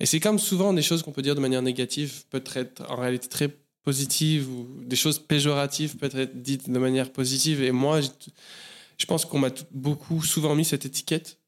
Et 0.00 0.06
c'est 0.06 0.20
comme 0.20 0.38
souvent 0.38 0.72
des 0.72 0.82
choses 0.82 1.02
qu'on 1.02 1.12
peut 1.12 1.22
dire 1.22 1.34
de 1.34 1.40
manière 1.40 1.62
négative 1.62 2.24
peut 2.30 2.44
être 2.54 2.82
en 2.88 2.96
réalité 2.96 3.28
très 3.28 3.48
positives 3.82 4.48
ou 4.50 4.84
des 4.84 4.96
choses 4.96 5.18
péjoratives 5.18 5.96
peuvent 5.96 6.18
être 6.18 6.40
dites 6.42 6.70
de 6.70 6.78
manière 6.78 7.10
positive. 7.10 7.62
Et 7.62 7.72
moi, 7.72 8.00
je, 8.00 9.06
pense 9.06 9.24
qu'on 9.24 9.38
m'a 9.38 9.50
beaucoup, 9.70 10.22
souvent 10.22 10.54
mis 10.54 10.64
cette 10.64 10.84
étiquette, 10.84 11.38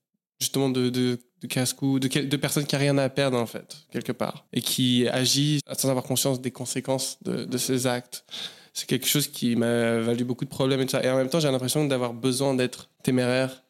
justement, 0.41 0.71
de, 0.71 0.89
de, 0.89 1.19
de 1.43 1.47
casse-cou, 1.47 1.99
de, 1.99 2.09
de 2.09 2.37
personnes 2.37 2.65
qui 2.65 2.75
n'ont 2.75 2.81
rien 2.81 2.99
à 2.99 3.09
perdre, 3.09 3.39
en 3.39 3.47
fait, 3.47 3.77
quelque 3.93 4.13
part, 4.13 4.47
et 4.53 4.63
qui 4.63 5.07
agit 5.09 5.61
sans 5.77 5.91
avoir 5.91 6.05
conscience 6.05 6.41
des 6.41 6.51
conséquences 6.51 7.19
de, 7.23 7.45
de 7.45 7.59
ses 7.59 7.87
actes. 7.87 8.25
C'est 8.73 8.89
quelque 8.89 9.07
chose 9.07 9.27
qui 9.27 9.57
m'a 9.57 9.99
valu 9.99 10.25
beaucoup 10.25 10.45
de 10.45 10.51
problèmes 10.51 10.81
et 10.81 10.87
tout 10.87 10.93
ça. 10.93 11.05
Et 11.05 11.11
en 11.11 11.17
même 11.17 11.29
temps, 11.29 11.41
j'ai 11.41 11.51
l'impression 11.51 11.85
d'avoir 11.85 12.15
besoin 12.15 12.55
d'être 12.55 12.89
téméraire 13.03 13.63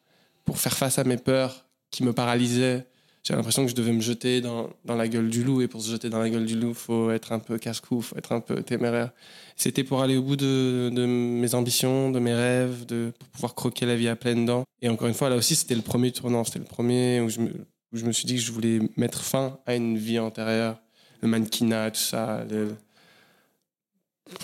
pour 0.45 0.59
faire 0.59 0.77
face 0.77 0.97
à 0.97 1.03
mes 1.03 1.17
peurs 1.17 1.65
qui 1.89 2.03
me 2.03 2.13
paralysaient. 2.13 2.87
J'ai 3.23 3.35
l'impression 3.35 3.63
que 3.63 3.69
je 3.69 3.75
devais 3.75 3.91
me 3.91 4.01
jeter 4.01 4.41
dans, 4.41 4.69
dans 4.83 4.95
la 4.95 5.07
gueule 5.07 5.29
du 5.29 5.43
loup. 5.43 5.61
Et 5.61 5.67
pour 5.67 5.81
se 5.81 5.91
jeter 5.91 6.09
dans 6.09 6.19
la 6.19 6.29
gueule 6.29 6.45
du 6.45 6.59
loup, 6.59 6.73
faut 6.73 7.11
être 7.11 7.31
un 7.31 7.39
peu 7.39 7.59
casse-cou, 7.59 8.01
faut 8.01 8.17
être 8.17 8.31
un 8.31 8.39
peu 8.39 8.63
téméraire. 8.63 9.11
C'était 9.55 9.83
pour 9.83 10.01
aller 10.01 10.17
au 10.17 10.23
bout 10.23 10.35
de, 10.35 10.89
de 10.91 11.05
mes 11.05 11.53
ambitions, 11.53 12.09
de 12.09 12.19
mes 12.19 12.33
rêves, 12.33 12.85
de, 12.87 13.13
pour 13.19 13.27
pouvoir 13.29 13.53
croquer 13.55 13.85
la 13.85 13.95
vie 13.95 14.07
à 14.07 14.15
pleines 14.15 14.45
dents. 14.45 14.63
Et 14.81 14.89
encore 14.89 15.07
une 15.07 15.13
fois, 15.13 15.29
là 15.29 15.35
aussi, 15.35 15.55
c'était 15.55 15.75
le 15.75 15.83
premier 15.83 16.11
tournant. 16.11 16.43
C'était 16.43 16.59
le 16.59 16.65
premier 16.65 17.21
où 17.21 17.29
je, 17.29 17.41
me, 17.41 17.49
où 17.93 17.97
je 17.97 18.05
me 18.05 18.11
suis 18.11 18.25
dit 18.25 18.35
que 18.35 18.41
je 18.41 18.51
voulais 18.51 18.79
mettre 18.97 19.21
fin 19.21 19.59
à 19.67 19.75
une 19.75 19.97
vie 19.97 20.17
antérieure. 20.17 20.81
Le 21.21 21.27
mannequinat, 21.27 21.91
tout 21.91 21.99
ça, 21.99 22.43
le- 22.49 22.75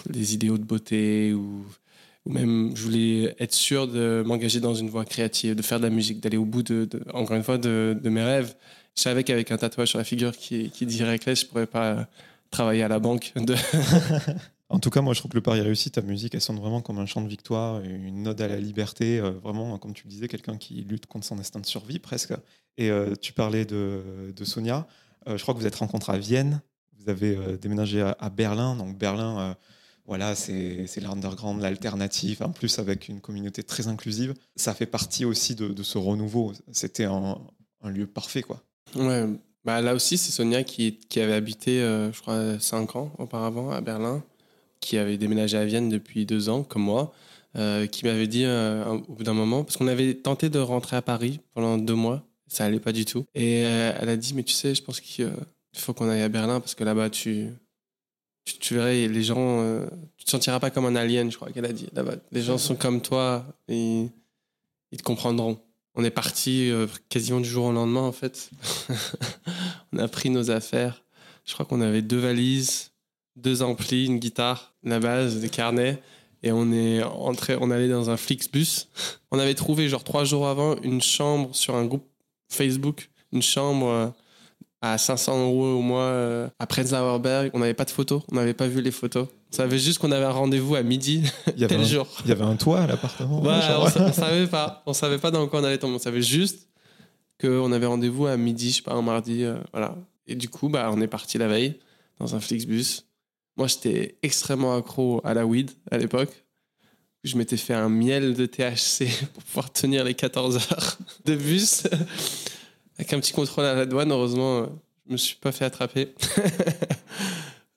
les 0.10 0.34
idéaux 0.34 0.58
de 0.60 0.64
beauté 0.64 1.34
ou, 1.34 1.66
ou 2.28 2.34
même 2.34 2.76
je 2.76 2.84
voulais 2.84 3.36
être 3.40 3.54
sûr 3.54 3.88
de 3.88 4.24
m'engager 4.26 4.60
dans 4.60 4.76
une 4.76 4.90
voie 4.90 5.06
créative, 5.06 5.56
de 5.56 5.62
faire 5.62 5.80
de 5.80 5.86
la 5.86 5.90
musique, 5.90 6.20
d'aller 6.20 6.38
au 6.38 6.46
bout 6.46 6.64
de, 6.64 6.90
encore 7.14 7.38
une 7.38 7.44
fois, 7.44 7.58
de, 7.58 7.98
mes 8.04 8.24
rêves. 8.24 8.54
Je 8.96 9.02
savais 9.02 9.24
qu'avec 9.24 9.52
un 9.52 9.58
tatouage 9.58 9.90
sur 9.90 9.98
la 9.98 10.04
figure 10.04 10.36
qui, 10.36 10.70
qui 10.72 10.86
dit 10.86 11.04
Reckless, 11.04 11.42
je 11.42 11.46
pourrais 11.46 11.68
pas 11.68 12.08
travailler 12.52 12.84
à 12.84 12.88
la 12.88 13.00
banque. 13.00 13.34
En 14.70 14.80
tout 14.80 14.90
cas, 14.90 15.00
moi, 15.00 15.14
je 15.14 15.20
trouve 15.20 15.32
que 15.32 15.38
le 15.38 15.42
pari 15.42 15.62
réussi. 15.62 15.92
Ta 15.92 16.02
musique, 16.02 16.36
elle 16.36 16.42
sonne 16.42 16.60
vraiment 16.60 16.82
comme 16.82 17.00
un 17.00 17.06
chant 17.06 17.22
de 17.22 17.30
victoire, 17.30 17.80
une 17.82 18.28
ode 18.28 18.42
à 18.42 18.50
la 18.50 18.58
liberté. 18.58 19.20
euh, 19.20 19.32
vraiment, 19.32 19.78
comme 19.78 19.94
tu 19.94 20.04
le 20.04 20.10
disais, 20.10 20.28
quelqu'un 20.28 20.58
qui 20.58 20.82
lutte 20.82 21.06
contre 21.06 21.26
son 21.26 21.40
instinct 21.40 21.62
de 21.62 21.66
survie 21.66 22.00
presque. 22.00 22.34
Et 22.78 22.92
euh, 22.92 23.16
tu 23.16 23.32
parlais 23.32 23.64
de, 23.64 24.34
Sonia. 24.44 24.86
Euh, 25.28 25.38
je 25.38 25.42
crois 25.42 25.54
que 25.54 25.60
vous 25.60 25.68
êtes 25.68 25.76
rencontrés 25.76 26.14
à 26.14 26.18
Vienne. 26.18 26.62
Vous 27.00 27.10
avez 27.10 27.38
déménagé 27.62 28.02
à, 28.02 28.30
Berlin. 28.30 28.76
Donc 28.76 28.98
Berlin, 28.98 29.56
voilà, 30.08 30.36
c'est 30.36 31.02
l'underground, 31.02 31.62
l'alternative. 31.62 32.42
En 32.42 32.52
plus, 32.52 32.80
avec 32.80 33.10
une 33.10 33.20
communauté 33.20 33.62
très 33.62 33.88
inclusive, 33.88 34.34
ça 34.56 34.74
fait 34.74 34.86
partie 34.86 35.26
aussi 35.26 35.54
de, 35.54 35.84
ce 35.84 35.98
renouveau. 35.98 36.54
C'était 36.72 37.04
un, 37.04 37.38
lieu 37.84 38.08
parfait, 38.08 38.42
quoi. 38.42 38.64
Ouais, 38.96 39.26
bah 39.66 39.82
là 39.82 39.94
aussi, 39.94 40.18
c'est 40.18 40.32
Sonia 40.32 40.64
qui, 40.64 40.98
avait 41.18 41.34
habité, 41.34 41.82
euh, 41.82 42.12
je 42.14 42.22
crois, 42.22 42.58
5 42.58 42.96
ans 42.96 43.12
auparavant 43.18 43.70
à 43.70 43.82
Berlin, 43.82 44.24
qui 44.80 44.98
avait 44.98 45.18
déménagé 45.18 45.58
à 45.58 45.66
Vienne 45.66 45.90
depuis 45.90 46.26
deux 46.26 46.48
ans, 46.48 46.64
comme 46.64 46.84
moi, 46.84 47.14
euh, 47.58 47.86
qui 47.86 48.06
m'avait 48.06 48.28
dit 48.28 48.46
euh, 48.46 48.86
au 48.86 49.14
bout 49.14 49.24
d'un 49.24 49.34
moment, 49.34 49.66
parce 49.66 49.76
qu'on 49.76 49.88
avait 49.88 50.14
tenté 50.14 50.50
de 50.50 50.60
rentrer 50.60 50.96
à 50.96 51.02
Paris 51.02 51.42
pendant 51.54 51.78
deux 51.78 51.96
mois, 51.96 52.26
ça 52.48 52.64
allait 52.64 52.80
pas 52.80 52.94
du 52.94 53.04
tout. 53.04 53.26
Et 53.36 53.60
elle 53.60 54.08
a 54.08 54.16
dit, 54.16 54.34
mais 54.34 54.44
tu 54.44 54.54
sais, 54.54 54.74
je 54.74 54.82
pense 54.82 55.02
qu'il 55.02 55.30
faut 55.76 55.94
qu'on 55.94 56.08
aille 56.08 56.22
à 56.22 56.30
Berlin, 56.30 56.62
parce 56.62 56.76
que 56.76 56.86
là-bas, 56.86 57.10
tu, 57.10 57.50
tu, 58.48 58.58
tu 58.60 58.76
verrais, 58.76 59.08
les 59.08 59.24
gens, 59.24 59.62
euh, 59.62 59.86
tu 60.18 60.26
te 60.26 60.32
sentiras 60.32 60.60
pas 60.60 60.70
comme 60.70 60.86
un 60.86 60.96
alien, 60.96 61.30
je 61.30 61.36
crois 61.36 61.52
qu'elle 61.52 61.66
a 61.66 61.74
dit. 61.74 61.88
Là-bas, 61.94 62.16
les 62.32 62.42
gens 62.42 62.58
sont 62.58 62.76
comme 62.76 63.02
toi, 63.02 63.46
et 63.68 64.08
ils 64.92 64.98
te 64.98 65.04
comprendront. 65.04 65.60
On 65.96 66.04
est 66.04 66.12
parti 66.12 66.72
euh, 66.72 66.88
quasiment 67.10 67.42
du 67.42 67.50
jour 67.50 67.66
au 67.66 67.72
lendemain, 67.74 68.02
en 68.02 68.12
fait. 68.12 68.50
on 69.94 69.98
a 69.98 70.08
pris 70.08 70.30
nos 70.30 70.50
affaires. 70.50 71.04
Je 71.44 71.54
crois 71.54 71.66
qu'on 71.66 71.82
avait 71.82 72.02
deux 72.02 72.20
valises, 72.20 72.92
deux 73.36 73.64
amplis, 73.64 74.06
une 74.06 74.20
guitare, 74.20 74.74
la 74.84 75.00
base, 75.00 75.40
des 75.40 75.50
carnets. 75.50 76.02
Et 76.44 76.52
on 76.52 76.72
est 76.72 77.04
entré, 77.04 77.58
on 77.60 77.70
allait 77.72 77.90
dans 77.90 78.10
un 78.10 78.18
Flixbus. 78.18 78.88
On 79.32 79.40
avait 79.40 79.56
trouvé, 79.56 79.90
genre 79.90 80.06
trois 80.06 80.24
jours 80.24 80.48
avant, 80.48 80.78
une 80.84 81.02
chambre 81.02 81.54
sur 81.54 81.76
un 81.76 81.84
groupe 81.84 82.08
Facebook, 82.48 83.10
une 83.34 83.42
chambre 83.42 83.88
euh, 83.88 84.08
à 84.82 84.98
500 84.98 85.46
euros 85.48 85.78
au 85.78 85.82
mois 85.82 86.02
euh, 86.04 86.48
à 86.60 86.68
Prenzlauer 86.68 87.50
On 87.54 87.60
n'avait 87.60 87.74
pas 87.74 87.86
de 87.86 87.90
photos, 87.92 88.22
on 88.32 88.36
n'avait 88.36 88.54
pas 88.54 88.68
vu 88.68 88.82
les 88.82 88.92
photos. 88.92 89.28
On 89.52 89.56
savait 89.56 89.80
juste 89.80 90.00
qu'on 90.00 90.12
avait 90.12 90.26
un 90.26 90.32
rendez-vous 90.32 90.76
à 90.76 90.84
midi, 90.84 91.24
Il 91.56 91.62
y 91.62 91.64
avait, 91.66 91.76
tel 91.76 91.82
un, 91.84 91.88
jour. 91.88 92.08
il 92.26 92.30
y 92.30 92.32
avait 92.32 92.44
un 92.44 92.56
toit 92.56 92.82
à 92.82 92.88
l'appartement. 92.88 93.42
Ouais, 93.42 93.60
on, 93.78 94.02
on 94.02 94.12
savait 94.14 94.48
pas. 94.48 94.84
On 94.86 94.94
savait 94.94 95.18
pas 95.18 95.32
dans 95.32 95.48
quoi 95.48 95.62
on 95.62 95.64
allait 95.64 95.78
tomber. 95.78 95.96
On 95.96 96.00
savait 96.00 96.22
juste 96.22 96.68
qu'on 97.40 97.72
avait 97.72 97.86
rendez-vous 97.86 98.26
à 98.28 98.36
midi, 98.38 98.72
je 98.72 98.76
sais 98.78 98.82
pas, 98.82 98.94
un 98.94 99.02
mardi. 99.02 99.44
euh, 99.44 99.58
voilà. 99.72 99.96
Et 100.28 100.36
du 100.36 100.50
coup, 100.50 100.70
bah, 100.70 100.90
on 100.94 101.00
est 101.02 101.08
parti 101.08 101.38
la 101.38 101.48
veille 101.48 101.80
dans 102.20 102.36
un 102.36 102.40
Flixbus. 102.40 103.04
Moi, 103.56 103.68
j'étais 103.68 104.18
extrêmement 104.22 104.76
accro 104.76 105.22
à 105.24 105.34
la 105.34 105.46
weed 105.46 105.72
à 105.90 105.98
l'époque. 105.98 106.44
Je 107.24 107.36
m'étais 107.38 107.58
fait 107.58 107.74
un 107.74 107.90
miel 107.90 108.34
de 108.36 108.46
THC 108.46 109.08
pour 109.34 109.44
pouvoir 109.44 109.72
tenir 109.74 110.04
les 110.04 110.14
14 110.14 110.58
heures 110.58 110.98
de 111.26 111.36
bus. 111.36 111.84
Avec 112.98 113.14
un 113.14 113.20
petit 113.20 113.34
contrôle 113.34 113.66
à 113.66 113.76
la 113.76 113.86
douane, 113.86 114.12
heureusement, 114.12 114.60
euh, 114.60 114.66
je 115.08 115.12
me 115.14 115.18
suis 115.18 115.36
pas 115.36 115.52
fait 115.52 115.66
attraper. 115.66 116.14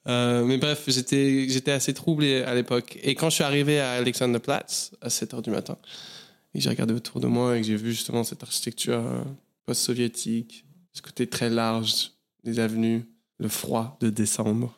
Euh, 0.07 0.45
mais 0.47 0.57
bref, 0.57 0.85
j'étais 0.89 1.47
j'étais 1.51 1.73
assez 1.73 1.93
troublé 1.93 2.43
à 2.43 2.55
l'époque. 2.55 2.99
Et 3.03 3.15
quand 3.15 3.29
je 3.29 3.35
suis 3.35 3.45
arrivé 3.45 3.81
à 3.81 3.93
Alexanderplatz 3.93 4.93
à 5.03 5.11
7 5.11 5.35
h 5.35 5.43
du 5.43 5.51
matin, 5.51 5.77
et 6.55 6.59
que 6.59 6.65
j'ai 6.65 6.71
regardé 6.71 6.95
autour 6.95 7.21
de 7.21 7.27
moi 7.27 7.57
et 7.57 7.61
que 7.61 7.67
j'ai 7.67 7.77
vu 7.77 7.91
justement 7.91 8.25
cette 8.25 8.43
architecture 8.43 8.99
euh, 8.99 9.23
post-soviétique, 9.67 10.65
ce 10.95 11.03
côté 11.03 11.27
très 11.27 11.51
large 11.51 12.13
des 12.45 12.61
avenues, 12.61 13.05
le 13.39 13.49
froid 13.49 13.99
de 14.01 14.09
décembre, 14.09 14.75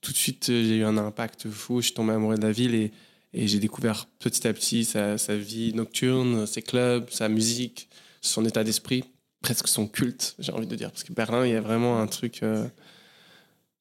tout 0.00 0.10
de 0.10 0.16
suite 0.16 0.46
j'ai 0.46 0.78
eu 0.78 0.84
un 0.84 0.96
impact 0.96 1.50
fou. 1.50 1.82
Je 1.82 1.86
suis 1.86 1.94
tombé 1.94 2.14
amoureux 2.14 2.36
de 2.36 2.42
la 2.42 2.52
ville 2.52 2.74
et, 2.74 2.92
j'ai 3.34 3.60
découvert 3.60 4.06
petit 4.18 4.48
à 4.48 4.54
petit 4.54 4.84
sa 4.84 5.36
vie 5.36 5.74
nocturne, 5.74 6.46
ses 6.46 6.62
clubs, 6.62 7.10
sa 7.10 7.28
musique, 7.28 7.88
son 8.22 8.44
état 8.46 8.64
d'esprit, 8.64 9.04
presque 9.40 9.68
son 9.68 9.86
culte, 9.86 10.34
j'ai 10.38 10.52
envie 10.52 10.66
de 10.66 10.76
dire. 10.76 10.90
Parce 10.90 11.04
que 11.04 11.12
Berlin, 11.12 11.46
il 11.46 11.52
y 11.52 11.56
a 11.56 11.60
vraiment 11.60 12.00
un 12.00 12.06
truc. 12.06 12.42
euh, 12.42 12.66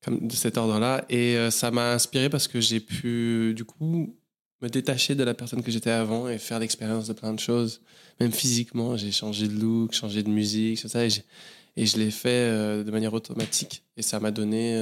comme 0.03 0.27
de 0.27 0.33
cet 0.33 0.57
ordre-là. 0.57 1.05
Et 1.09 1.35
euh, 1.35 1.51
ça 1.51 1.71
m'a 1.71 1.93
inspiré 1.93 2.29
parce 2.29 2.47
que 2.47 2.61
j'ai 2.61 2.79
pu, 2.79 3.53
du 3.55 3.65
coup, 3.65 4.15
me 4.61 4.69
détacher 4.69 5.15
de 5.15 5.23
la 5.23 5.33
personne 5.33 5.63
que 5.63 5.71
j'étais 5.71 5.91
avant 5.91 6.29
et 6.29 6.37
faire 6.37 6.59
l'expérience 6.59 7.07
de 7.07 7.13
plein 7.13 7.33
de 7.33 7.39
choses. 7.39 7.81
Même 8.19 8.31
physiquement, 8.31 8.97
j'ai 8.97 9.11
changé 9.11 9.47
de 9.47 9.53
look, 9.53 9.93
changé 9.93 10.23
de 10.23 10.29
musique, 10.29 10.81
tout 10.81 10.87
ça. 10.87 11.05
Et, 11.05 11.85
je 11.85 11.97
l'ai 11.97 12.11
fait 12.11 12.29
euh, 12.29 12.83
de 12.83 12.91
manière 12.91 13.13
automatique. 13.13 13.83
Et 13.95 14.01
ça 14.01 14.19
m'a 14.19 14.31
donné, 14.31 14.81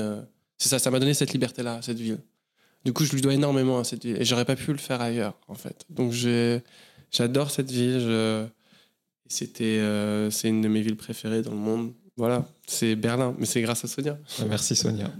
c'est 0.57 0.69
ça, 0.69 0.79
ça 0.79 0.89
m'a 0.89 0.99
donné 0.99 1.13
cette 1.13 1.33
liberté-là, 1.33 1.79
cette 1.81 1.99
ville. 1.99 2.19
Du 2.85 2.93
coup, 2.93 3.05
je 3.05 3.13
lui 3.13 3.21
dois 3.21 3.33
énormément 3.33 3.79
à 3.79 3.83
cette 3.83 4.03
ville. 4.03 4.17
Et 4.19 4.25
j'aurais 4.25 4.45
pas 4.45 4.55
pu 4.55 4.71
le 4.71 4.77
faire 4.77 5.01
ailleurs, 5.01 5.37
en 5.47 5.53
fait. 5.55 5.85
Donc, 5.89 6.11
j'adore 7.11 7.51
cette 7.51 7.69
ville. 7.69 7.99
Je... 7.99 8.45
C'était, 9.27 9.79
euh, 9.79 10.29
c'est 10.31 10.49
une 10.49 10.61
de 10.61 10.67
mes 10.67 10.81
villes 10.81 10.95
préférées 10.95 11.41
dans 11.41 11.51
le 11.51 11.57
monde. 11.57 11.93
Voilà, 12.17 12.47
c'est 12.65 12.95
Berlin, 12.95 13.35
mais 13.37 13.45
c'est 13.45 13.61
grâce 13.61 13.83
à 13.85 13.87
Sonia. 13.87 14.17
Merci 14.49 14.75
Sonia. 14.75 15.11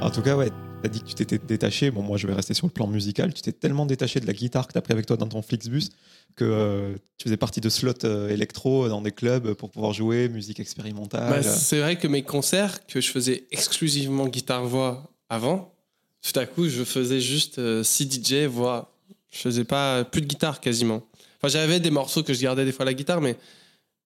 en 0.00 0.10
tout 0.10 0.22
cas, 0.22 0.36
ouais, 0.36 0.48
tu 0.48 0.86
as 0.86 0.88
dit 0.88 1.00
que 1.00 1.06
tu 1.06 1.14
t'étais 1.14 1.38
détaché. 1.38 1.92
Bon, 1.92 2.02
moi, 2.02 2.18
je 2.18 2.26
vais 2.26 2.34
rester 2.34 2.52
sur 2.54 2.66
le 2.66 2.72
plan 2.72 2.88
musical. 2.88 3.32
Tu 3.32 3.42
t'es 3.42 3.52
tellement 3.52 3.86
détaché 3.86 4.18
de 4.18 4.26
la 4.26 4.32
guitare 4.32 4.66
que 4.66 4.72
tu 4.72 4.78
as 4.78 4.82
pris 4.82 4.92
avec 4.92 5.06
toi 5.06 5.16
dans 5.16 5.28
ton 5.28 5.42
Flixbus 5.42 5.90
que 6.34 6.44
euh, 6.44 6.94
tu 7.18 7.24
faisais 7.24 7.36
partie 7.36 7.60
de 7.60 7.68
slots 7.68 8.04
euh, 8.04 8.28
électro 8.30 8.88
dans 8.88 9.02
des 9.02 9.12
clubs 9.12 9.54
pour 9.54 9.70
pouvoir 9.70 9.92
jouer, 9.92 10.28
musique 10.28 10.60
expérimentale. 10.60 11.30
Bah, 11.30 11.42
c'est 11.42 11.80
vrai 11.80 11.96
que 11.96 12.08
mes 12.08 12.22
concerts, 12.22 12.86
que 12.86 13.00
je 13.00 13.10
faisais 13.10 13.46
exclusivement 13.50 14.28
guitare-voix 14.28 15.12
avant, 15.28 15.74
tout 16.22 16.38
à 16.38 16.46
coup, 16.46 16.68
je 16.68 16.84
faisais 16.84 17.20
juste 17.20 17.58
euh, 17.58 17.82
CDJ, 17.82 18.46
voix. 18.46 18.94
Je 19.30 19.38
faisais 19.38 19.64
pas 19.64 20.04
plus 20.04 20.20
de 20.20 20.26
guitare 20.26 20.60
quasiment. 20.60 21.02
Enfin, 21.44 21.50
j'avais 21.58 21.80
des 21.80 21.90
morceaux 21.90 22.22
que 22.22 22.32
je 22.32 22.40
gardais 22.40 22.64
des 22.64 22.70
fois 22.72 22.82
à 22.84 22.86
la 22.86 22.94
guitare, 22.94 23.20
mais 23.20 23.36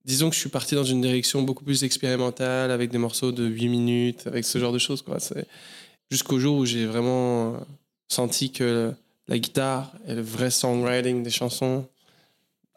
disons 0.07 0.31
que 0.31 0.35
je 0.35 0.41
suis 0.41 0.49
parti 0.49 0.75
dans 0.75 0.85
une 0.85 1.03
direction 1.03 1.43
beaucoup 1.43 1.65
plus 1.65 1.85
expérimentale, 1.85 2.71
avec 2.71 2.91
des 2.91 2.97
morceaux 2.99 3.31
de 3.31 3.45
8 3.47 3.69
minutes, 3.69 4.27
avec 4.27 4.45
ce 4.47 4.59
genre 4.59 4.73
de 4.73 4.79
choses. 4.79 5.03
Quoi. 5.03 5.21
C'est- 5.21 5.47
Jusqu'au 6.11 6.39
jour 6.39 6.57
où 6.59 6.65
j'ai 6.65 6.87
vraiment 6.87 7.55
euh, 7.55 7.59
senti 8.09 8.53
que 8.53 8.93
la 9.29 9.39
guitare 9.39 9.93
et 10.07 10.15
le 10.15 10.23
vrai 10.23 10.51
songwriting 10.51 11.23
des 11.25 11.31
chansons 11.31 11.87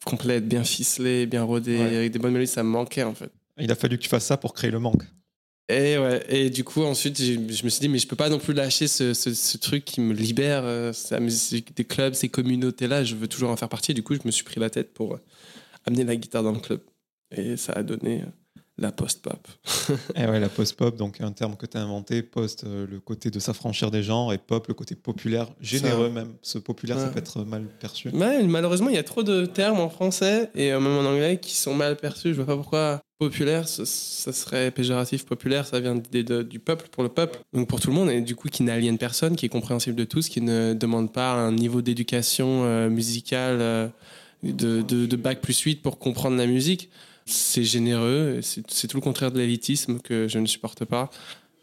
complètes, 0.04 0.48
bien 0.48 0.64
ficelées, 0.64 1.26
bien 1.28 1.44
rodées, 1.44 1.78
Ouais. 1.78 1.96
avec 1.98 2.12
des 2.12 2.20
bonnes 2.20 2.34
mélodies, 2.34 2.52
ça 2.52 2.64
me 2.64 2.70
manquait 2.70 3.04
en 3.04 3.14
fait. 3.14 3.32
Il 3.60 3.72
a 3.72 3.76
fallu 3.76 3.98
que 3.98 4.04
tu 4.04 4.10
fasses 4.10 4.26
ça 4.26 4.36
pour 4.38 4.54
créer 4.54 4.72
le 4.72 4.80
manque. 4.80 5.04
Et 5.70 6.00
ouais, 6.00 6.26
et 6.30 6.50
du 6.50 6.64
coup 6.64 6.82
ensuite 6.82 7.22
je 7.22 7.38
me 7.38 7.70
suis 7.70 7.80
dit 7.80 7.90
mais 7.90 8.00
je 8.00 8.08
peux 8.08 8.16
pas 8.16 8.30
non 8.30 8.40
plus 8.40 8.54
lâcher 8.54 8.88
ce, 8.88 9.58
truc 9.58 9.86
qui 9.86 10.02
me 10.02 10.14
libère, 10.14 10.64
euh, 10.66 10.92
des 11.76 11.86
clubs, 11.86 12.16
ces 12.16 12.28
communautés 12.28 12.88
là, 12.88 13.04
je 13.04 13.16
veux 13.16 13.28
toujours 13.28 13.52
en 13.52 13.56
faire 13.56 13.70
partie. 13.70 13.94
Du 13.94 14.02
coup 14.02 14.16
je 14.16 14.22
me 14.26 14.32
suis 14.32 14.44
pris 14.44 14.60
la 14.60 14.72
tête 14.72 14.94
pour 14.96 15.14
euh, 15.14 15.22
amener 15.86 16.04
la 16.06 16.16
guitare 16.16 16.42
dans 16.42 16.54
le 16.54 16.60
club 16.60 16.82
et 17.30 17.56
ça 17.56 17.74
a 17.74 17.84
donné 17.84 18.24
euh, 18.24 18.26
la 18.80 18.92
post-pop. 18.92 19.48
et 20.16 20.26
ouais, 20.26 20.40
la 20.40 20.50
post-pop, 20.50 20.96
donc 20.96 21.20
un 21.22 21.32
terme 21.32 21.56
que 21.56 21.66
tu 21.66 21.78
as 21.78 21.82
inventé, 21.82 22.24
post, 22.24 22.64
euh, 22.64 22.88
le 22.90 23.00
côté 23.00 23.30
de 23.30 23.40
s'affranchir 23.40 23.92
des 23.92 24.04
genres, 24.04 24.32
et 24.34 24.38
pop, 24.38 24.68
le 24.68 24.74
côté 24.74 24.96
populaire, 24.96 25.48
généreux 25.62 26.10
même. 26.10 26.34
Ce 26.42 26.58
populaire, 26.58 26.98
ça 27.00 27.08
peut 27.10 27.20
être 27.20 27.44
mal 27.44 27.64
perçu. 27.80 28.10
Ouais, 28.10 28.44
malheureusement, 28.44 28.90
il 28.90 28.96
y 28.96 29.00
a 29.00 29.04
trop 29.04 29.24
de 29.24 29.46
termes 29.46 29.80
en 29.80 29.90
français 29.90 30.50
et 30.56 30.72
euh, 30.72 30.80
même 30.80 30.94
en 31.06 31.10
anglais 31.10 31.40
qui 31.40 31.54
sont 31.56 31.74
mal 31.76 31.96
perçus. 31.98 32.30
Je 32.30 32.36
vois 32.36 32.46
pas 32.46 32.56
pourquoi 32.56 33.02
populaire, 33.20 33.68
ce- 33.68 33.84
ça 33.84 34.32
serait 34.32 34.72
péjoratif. 34.72 35.26
Populaire, 35.26 35.66
ça 35.68 35.80
vient 35.82 35.96
de- 35.96 36.42
du 36.44 36.60
peuple, 36.60 36.88
pour 36.90 37.04
le 37.04 37.10
peuple. 37.10 37.40
Donc 37.54 37.68
pour 37.68 37.82
tout 37.82 37.90
le 37.90 37.96
monde, 37.96 38.10
et 38.10 38.22
du 38.22 38.36
coup, 38.36 38.48
qui 38.48 38.64
n'aliène 38.64 38.98
personne, 38.98 39.36
qui 39.36 39.46
est 39.46 39.50
compréhensible 39.50 39.98
de 39.98 40.06
tous, 40.06 40.30
qui 40.30 40.40
ne 40.42 40.74
demande 40.74 41.12
pas 41.12 41.34
un 41.34 41.52
niveau 41.52 41.82
d'éducation 41.82 42.64
euh, 42.64 42.90
musicale 42.90 43.58
euh, 43.60 43.88
de, 44.44 44.82
de, 44.82 45.06
de 45.06 45.16
bac 45.18 45.42
plus 45.42 45.60
8 45.60 45.82
pour 45.82 46.00
comprendre 46.00 46.38
la 46.38 46.48
musique. 46.48 46.90
C'est 47.30 47.64
généreux, 47.64 48.40
c'est 48.42 48.88
tout 48.88 48.98
le 48.98 49.02
contraire 49.02 49.32
de 49.32 49.40
l'élitisme 49.40 50.00
que 50.00 50.28
je 50.28 50.40
ne 50.40 50.46
supporte 50.46 50.86
pas. 50.86 51.10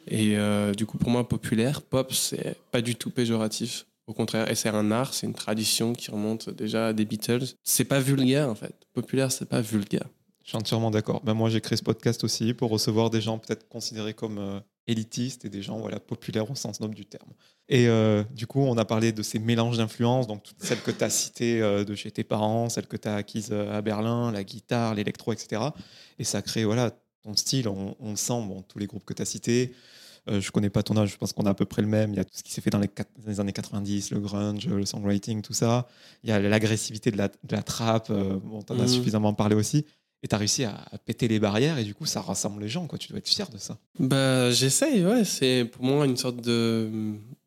Et 0.08 0.36
euh, 0.36 0.72
du 0.72 0.86
coup, 0.86 0.98
pour 0.98 1.10
moi, 1.10 1.28
populaire, 1.28 1.82
pop, 1.82 2.12
c'est 2.12 2.56
pas 2.70 2.80
du 2.80 2.94
tout 2.94 3.10
péjoratif. 3.10 3.86
Au 4.06 4.12
contraire, 4.12 4.48
et 4.48 4.54
c'est 4.54 4.68
un 4.68 4.92
art, 4.92 5.12
c'est 5.12 5.26
une 5.26 5.34
tradition 5.34 5.92
qui 5.92 6.12
remonte 6.12 6.48
déjà 6.50 6.88
à 6.88 6.92
des 6.92 7.04
Beatles. 7.04 7.44
C'est 7.64 7.84
pas 7.84 7.98
vulgaire 7.98 8.48
en 8.48 8.54
fait. 8.54 8.72
Populaire, 8.92 9.32
c'est 9.32 9.48
pas 9.48 9.60
vulgaire. 9.60 10.06
Je 10.44 10.50
suis 10.50 10.56
entièrement 10.56 10.92
d'accord. 10.92 11.22
Ben, 11.24 11.34
moi, 11.34 11.50
j'ai 11.50 11.60
créé 11.60 11.76
ce 11.76 11.82
podcast 11.82 12.22
aussi 12.22 12.54
pour 12.54 12.70
recevoir 12.70 13.10
des 13.10 13.20
gens 13.20 13.38
peut-être 13.38 13.68
considérés 13.68 14.14
comme 14.14 14.38
euh, 14.38 14.60
élitistes 14.88 15.44
et 15.44 15.48
des 15.48 15.62
gens 15.62 15.78
voilà, 15.78 15.98
populaires 16.00 16.50
au 16.50 16.54
sens 16.54 16.80
noble 16.80 16.94
du 16.94 17.06
terme. 17.06 17.30
Et 17.68 17.88
euh, 17.88 18.22
du 18.34 18.46
coup, 18.46 18.60
on 18.60 18.76
a 18.78 18.84
parlé 18.84 19.10
de 19.12 19.22
ces 19.22 19.38
mélanges 19.40 19.76
d'influences, 19.78 20.26
donc 20.26 20.42
toutes 20.44 20.62
celles 20.62 20.80
que 20.82 20.92
tu 20.92 21.02
as 21.02 21.10
citées 21.10 21.60
euh, 21.60 21.84
de 21.84 21.94
chez 21.96 22.10
tes 22.12 22.22
parents, 22.24 22.68
celles 22.68 22.86
que 22.86 22.96
tu 22.96 23.08
as 23.08 23.16
acquises 23.16 23.48
euh, 23.50 23.76
à 23.76 23.82
Berlin, 23.82 24.30
la 24.30 24.44
guitare, 24.44 24.94
l'électro, 24.94 25.32
etc. 25.32 25.62
Et 26.18 26.24
ça 26.24 26.42
crée 26.42 26.64
voilà, 26.64 26.92
ton 27.22 27.34
style, 27.34 27.66
on, 27.68 27.96
on 27.98 28.10
le 28.10 28.16
sent, 28.16 28.40
bon, 28.46 28.62
tous 28.62 28.78
les 28.78 28.86
groupes 28.86 29.04
que 29.04 29.14
tu 29.14 29.22
as 29.22 29.26
cités. 29.26 29.72
Euh, 30.28 30.40
je 30.40 30.50
connais 30.52 30.70
pas 30.70 30.82
ton 30.82 30.96
âge, 30.96 31.10
je 31.12 31.16
pense 31.16 31.32
qu'on 31.32 31.46
a 31.46 31.50
à 31.50 31.54
peu 31.54 31.64
près 31.64 31.82
le 31.82 31.88
même. 31.88 32.12
Il 32.12 32.16
y 32.16 32.20
a 32.20 32.24
tout 32.24 32.36
ce 32.36 32.42
qui 32.44 32.52
s'est 32.52 32.60
fait 32.60 32.70
dans 32.70 32.80
les, 32.80 33.40
années 33.40 33.52
90, 33.52 34.10
le 34.12 34.20
grunge, 34.20 34.66
le 34.68 34.84
songwriting, 34.86 35.42
tout 35.42 35.52
ça. 35.52 35.88
Il 36.22 36.30
y 36.30 36.32
a 36.32 36.38
l'agressivité 36.40 37.10
de 37.10 37.16
la, 37.16 37.28
de 37.28 37.34
la 37.50 37.62
trappe, 37.62 38.10
bon, 38.12 38.62
tu 38.62 38.72
en 38.72 38.78
as 38.78 38.82
Mhm. 38.82 38.88
suffisamment 38.88 39.34
parlé 39.34 39.54
aussi. 39.56 39.84
Et 40.26 40.28
tu 40.28 40.34
as 40.34 40.38
réussi 40.38 40.64
à, 40.64 40.74
péter 41.04 41.28
les 41.28 41.38
barrières 41.38 41.78
et 41.78 41.84
du 41.84 41.94
coup, 41.94 42.04
ça 42.04 42.20
rassemble 42.20 42.60
les 42.60 42.68
gens. 42.68 42.88
Quoi. 42.88 42.98
Tu 42.98 43.10
dois 43.10 43.18
être 43.18 43.28
fier 43.28 43.48
de 43.48 43.58
ça. 43.58 43.78
Bah, 44.00 44.50
j'essaye, 44.50 45.06
ouais. 45.06 45.24
C'est 45.24 45.64
pour 45.70 45.84
moi 45.84 46.04
une 46.04 46.16
sorte 46.16 46.40
de 46.40 46.90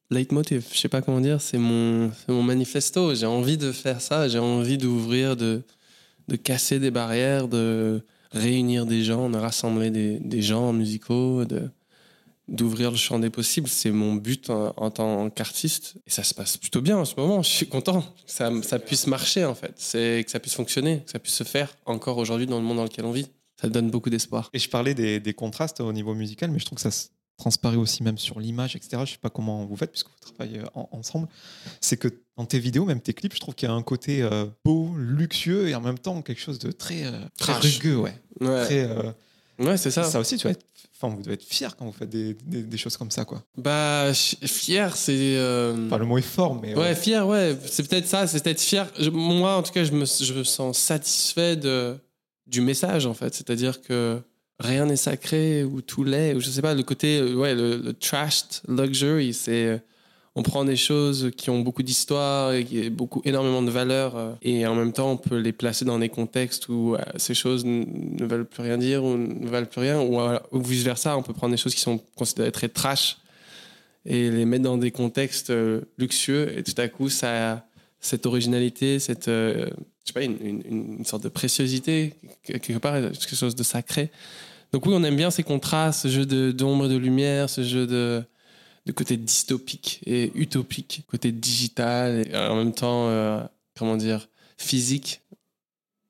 leitmotiv. 0.09 0.65
Je 0.71 0.77
sais 0.77 0.87
pas 0.87 1.01
comment 1.01 1.19
dire. 1.19 1.41
C'est 1.41 1.57
mon, 1.57 2.09
mon 2.29 2.41
manifesto. 2.41 3.13
J'ai 3.13 3.25
envie 3.25 3.57
de 3.57 3.73
faire 3.73 3.99
ça. 3.99 4.29
J'ai 4.29 4.39
envie 4.39 4.77
d'ouvrir, 4.77 5.35
de, 5.35 5.61
de 6.29 6.35
casser 6.37 6.79
des 6.79 6.89
barrières, 6.89 7.49
de 7.49 8.01
réunir 8.31 8.85
des 8.85 9.03
gens, 9.03 9.29
de 9.29 9.37
rassembler 9.37 9.91
des, 9.91 10.17
des 10.17 10.41
gens 10.41 10.71
musicaux, 10.71 11.43
d'ouvrir 12.49 12.91
le 12.91 12.97
champ 12.97 13.19
des 13.19 13.29
possibles. 13.29 13.67
C'est 13.67 13.91
mon 13.91 14.15
but 14.15 14.49
en, 14.49 14.73
en 14.77 14.91
tant 14.91 15.29
qu'artiste. 15.29 15.95
Et 16.07 16.09
ça 16.09 16.23
se 16.23 16.33
passe 16.33 16.57
plutôt 16.57 16.81
bien 16.81 16.97
en 16.97 17.05
ce 17.05 17.15
moment. 17.15 17.41
Je 17.41 17.49
suis 17.49 17.67
content 17.67 18.01
que 18.01 18.07
ça, 18.25 18.51
ça 18.63 18.79
puisse 18.79 19.07
marcher, 19.07 19.45
en 19.45 19.55
fait. 19.55 19.73
C'est 19.77 20.23
que 20.25 20.31
ça 20.31 20.39
puisse 20.39 20.55
fonctionner, 20.55 21.03
que 21.05 21.11
ça 21.11 21.19
puisse 21.19 21.35
se 21.35 21.43
faire 21.43 21.75
encore 21.85 22.17
aujourd'hui 22.17 22.47
dans 22.47 22.57
le 22.57 22.63
monde 22.65 22.77
dans 22.77 22.83
lequel 22.83 23.05
on 23.05 23.11
vit. 23.11 23.27
Ça 23.61 23.67
donne 23.69 23.89
beaucoup 23.91 24.09
d'espoir. 24.09 24.49
Et 24.53 24.59
je 24.59 24.69
parlais 24.69 24.93
des, 24.93 25.19
des 25.19 25.33
contrastes 25.33 25.81
au 25.81 25.91
niveau 25.93 26.13
musical, 26.15 26.49
mais 26.51 26.59
je 26.59 26.65
trouve 26.65 26.77
que 26.77 26.81
ça 26.81 26.91
se 26.91 27.07
transparaît 27.37 27.77
aussi 27.77 28.03
même 28.03 28.17
sur 28.17 28.39
l'image, 28.39 28.75
etc. 28.75 29.03
Je 29.05 29.11
sais 29.11 29.17
pas 29.17 29.29
comment 29.29 29.65
vous 29.65 29.75
faites, 29.77 29.91
puisque 29.91 30.07
vous 30.07 30.33
travaillez 30.33 30.61
en- 30.75 30.89
ensemble. 30.91 31.27
C'est 31.81 31.97
que 31.97 32.07
dans 32.37 32.45
tes 32.45 32.59
vidéos, 32.59 32.85
même 32.85 33.01
tes 33.01 33.13
clips, 33.13 33.33
je 33.33 33.39
trouve 33.39 33.55
qu'il 33.55 33.67
y 33.67 33.71
a 33.71 33.75
un 33.75 33.81
côté 33.81 34.21
euh, 34.21 34.45
beau, 34.65 34.93
luxueux 34.97 35.67
et 35.69 35.75
en 35.75 35.81
même 35.81 35.99
temps 35.99 36.21
quelque 36.21 36.39
chose 36.41 36.59
de 36.59 36.71
très, 36.71 37.05
euh, 37.05 37.11
très 37.37 37.53
rugueux. 37.53 37.97
Ouais. 37.97 38.13
Ouais, 38.41 38.63
Très, 38.65 38.83
euh, 38.83 39.11
ouais 39.59 39.77
c'est 39.77 39.91
ça. 39.91 40.03
ça. 40.03 40.19
aussi, 40.19 40.37
tu 40.37 40.47
être, 40.47 40.65
enfin, 41.01 41.13
vous 41.15 41.21
devez 41.21 41.33
être 41.35 41.43
fier 41.43 41.75
quand 41.75 41.85
vous 41.85 41.91
faites 41.91 42.09
des, 42.09 42.35
des- 42.45 42.63
des 42.63 42.77
choses 42.77 42.97
comme 42.97 43.11
ça. 43.11 43.25
Quoi. 43.25 43.43
Bah, 43.57 44.11
fier, 44.13 44.95
c'est. 44.95 45.13
euh, 45.37 45.87
Enfin, 45.87 45.97
le 45.97 46.05
mot 46.05 46.17
est 46.17 46.21
fort, 46.21 46.55
mais 46.61 46.75
Ouais, 46.75 46.91
euh, 46.91 46.95
fier, 46.95 47.27
ouais. 47.27 47.57
C'est 47.65 47.87
peut-être 47.87 48.07
ça, 48.07 48.27
c'est 48.27 48.43
peut-être 48.43 48.61
fier. 48.61 48.87
Je- 48.99 49.09
moi, 49.09 49.55
en 49.57 49.63
tout 49.63 49.71
cas, 49.71 49.83
je 49.83 49.91
me, 49.91 50.05
je 50.05 50.33
me 50.33 50.43
sens 50.43 50.77
satisfait 50.77 51.55
de, 51.55 51.95
du 52.47 52.61
message, 52.61 53.05
en 53.05 53.13
fait. 53.13 53.33
C'est-à-dire 53.35 53.81
que 53.81 54.19
rien 54.59 54.85
n'est 54.87 54.95
sacré 54.97 55.63
ou 55.63 55.81
tout 55.81 56.03
l'est. 56.03 56.33
Ou 56.33 56.39
je 56.41 56.49
sais 56.49 56.61
pas, 56.61 56.73
le 56.73 56.83
côté, 56.83 57.19
euh, 57.19 57.33
ouais, 57.35 57.55
le, 57.55 57.77
le 57.77 57.93
trashed 57.93 58.61
luxury, 58.67 59.33
c'est. 59.33 59.81
On 60.35 60.43
prend 60.43 60.63
des 60.63 60.75
choses 60.75 61.31
qui 61.35 61.49
ont 61.49 61.59
beaucoup 61.59 61.83
d'histoire 61.83 62.53
et 62.53 62.89
beaucoup, 62.89 63.21
énormément 63.25 63.61
de 63.61 63.71
valeur, 63.71 64.15
euh, 64.15 64.31
et 64.41 64.65
en 64.67 64.75
même 64.75 64.93
temps, 64.93 65.11
on 65.11 65.17
peut 65.17 65.37
les 65.37 65.51
placer 65.51 65.85
dans 65.85 65.99
des 65.99 66.09
contextes 66.09 66.69
où 66.69 66.95
euh, 66.95 66.99
ces 67.17 67.33
choses 67.33 67.65
ne 67.65 68.25
veulent 68.25 68.45
plus 68.45 68.61
rien 68.63 68.77
dire 68.77 69.03
ou 69.03 69.17
ne 69.17 69.47
valent 69.49 69.65
plus 69.67 69.81
rien, 69.81 69.99
ou, 69.99 70.19
ou 70.51 70.61
vice-versa, 70.61 71.17
on 71.17 71.23
peut 71.23 71.33
prendre 71.33 71.51
des 71.51 71.57
choses 71.57 71.73
qui 71.75 71.81
sont 71.81 71.99
considérées 72.15 72.51
très 72.51 72.69
trash 72.69 73.17
et 74.05 74.29
les 74.31 74.45
mettre 74.45 74.63
dans 74.63 74.77
des 74.77 74.91
contextes 74.91 75.49
euh, 75.49 75.81
luxueux 75.97 76.57
et 76.57 76.63
tout 76.63 76.79
à 76.79 76.87
coup 76.87 77.09
ça 77.09 77.51
a 77.53 77.65
cette 77.99 78.25
originalité 78.25 78.97
cette 78.99 79.25
je 79.27 79.67
sais 80.05 80.13
pas 80.13 80.23
une, 80.23 80.37
une- 80.41 80.63
une 80.99 81.05
sorte 81.05 81.23
de 81.23 81.27
préciosité 81.29 82.13
quelque 82.43 82.77
part 82.77 82.93
quelque 82.93 83.35
chose 83.35 83.55
de 83.55 83.63
sacré. 83.63 84.09
Donc 84.71 84.85
oui 84.85 84.93
on 84.95 85.03
aime 85.03 85.17
bien 85.17 85.31
ces 85.31 85.43
contrastes 85.43 86.03
ce 86.03 86.07
jeu 86.07 86.25
d'ombre 86.53 86.85
et 86.85 86.89
de 86.89 86.95
lumière 86.95 87.49
ce 87.49 87.61
jeu 87.61 87.85
de 87.87 88.23
côté 88.91 89.17
dystopique 89.17 90.01
et 90.05 90.31
utopique 90.35 91.03
côté 91.07 91.31
digital 91.31 92.27
et 92.27 92.35
en 92.35 92.55
même 92.55 92.73
temps 92.73 93.07
euh, 93.07 93.43
comment 93.77 93.97
dire 93.97 94.29
physique 94.57 95.21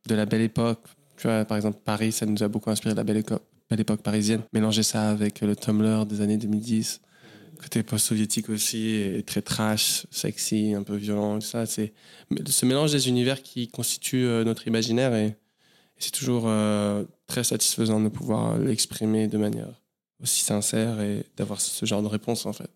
de 0.08 0.16
la 0.16 0.26
belle 0.26 0.42
époque. 0.42 0.84
Tu 1.18 1.28
vois 1.28 1.46
par 1.46 1.58
exemple 1.58 1.80
Paris 1.84 2.12
ça 2.12 2.26
nous 2.26 2.42
a 2.44 2.48
beaucoup 2.48 2.70
inspiré 2.70 2.94
de 2.94 2.98
la 2.98 3.04
belle 3.04 3.24
époque 3.80 4.02
parisienne. 4.02 4.42
Mélanger 4.54 4.84
ça 4.84 5.10
avec 5.10 5.42
le 5.42 5.56
Tumblr 5.56 6.06
des 6.06 6.22
années 6.22 6.38
2010 6.38 7.02
côté 7.60 7.84
post-soviétique 7.84 8.50
aussi, 8.50 8.96
et 8.96 9.24
très 9.24 9.42
trash, 9.42 10.08
sexy, 10.12 10.74
un 10.74 10.84
peu 10.84 10.96
violent, 10.96 11.40
tout 11.40 11.46
ça. 11.46 11.66
C'est 11.66 11.94
ce 12.48 12.66
mélange 12.66 12.94
des 12.94 13.10
univers 13.10 13.44
qui 13.44 13.68
constitue 13.68 14.26
euh, 14.26 14.44
notre 14.44 14.68
imaginaire 14.68 15.14
et, 15.14 15.36
c'est 16.02 16.12
toujours 16.12 16.46
euh, 16.46 17.04
très 17.28 17.44
satisfaisant 17.44 18.00
de 18.00 18.08
pouvoir 18.08 18.58
l'exprimer 18.58 19.28
de 19.28 19.38
manière 19.38 19.82
aussi 20.22 20.44
sincère 20.44 21.00
et 21.02 21.26
d'avoir 21.38 21.62
ce 21.62 21.86
genre 21.86 22.02
de 22.02 22.08
réponse 22.08 22.46
en 22.46 22.54
fait. 22.54 22.70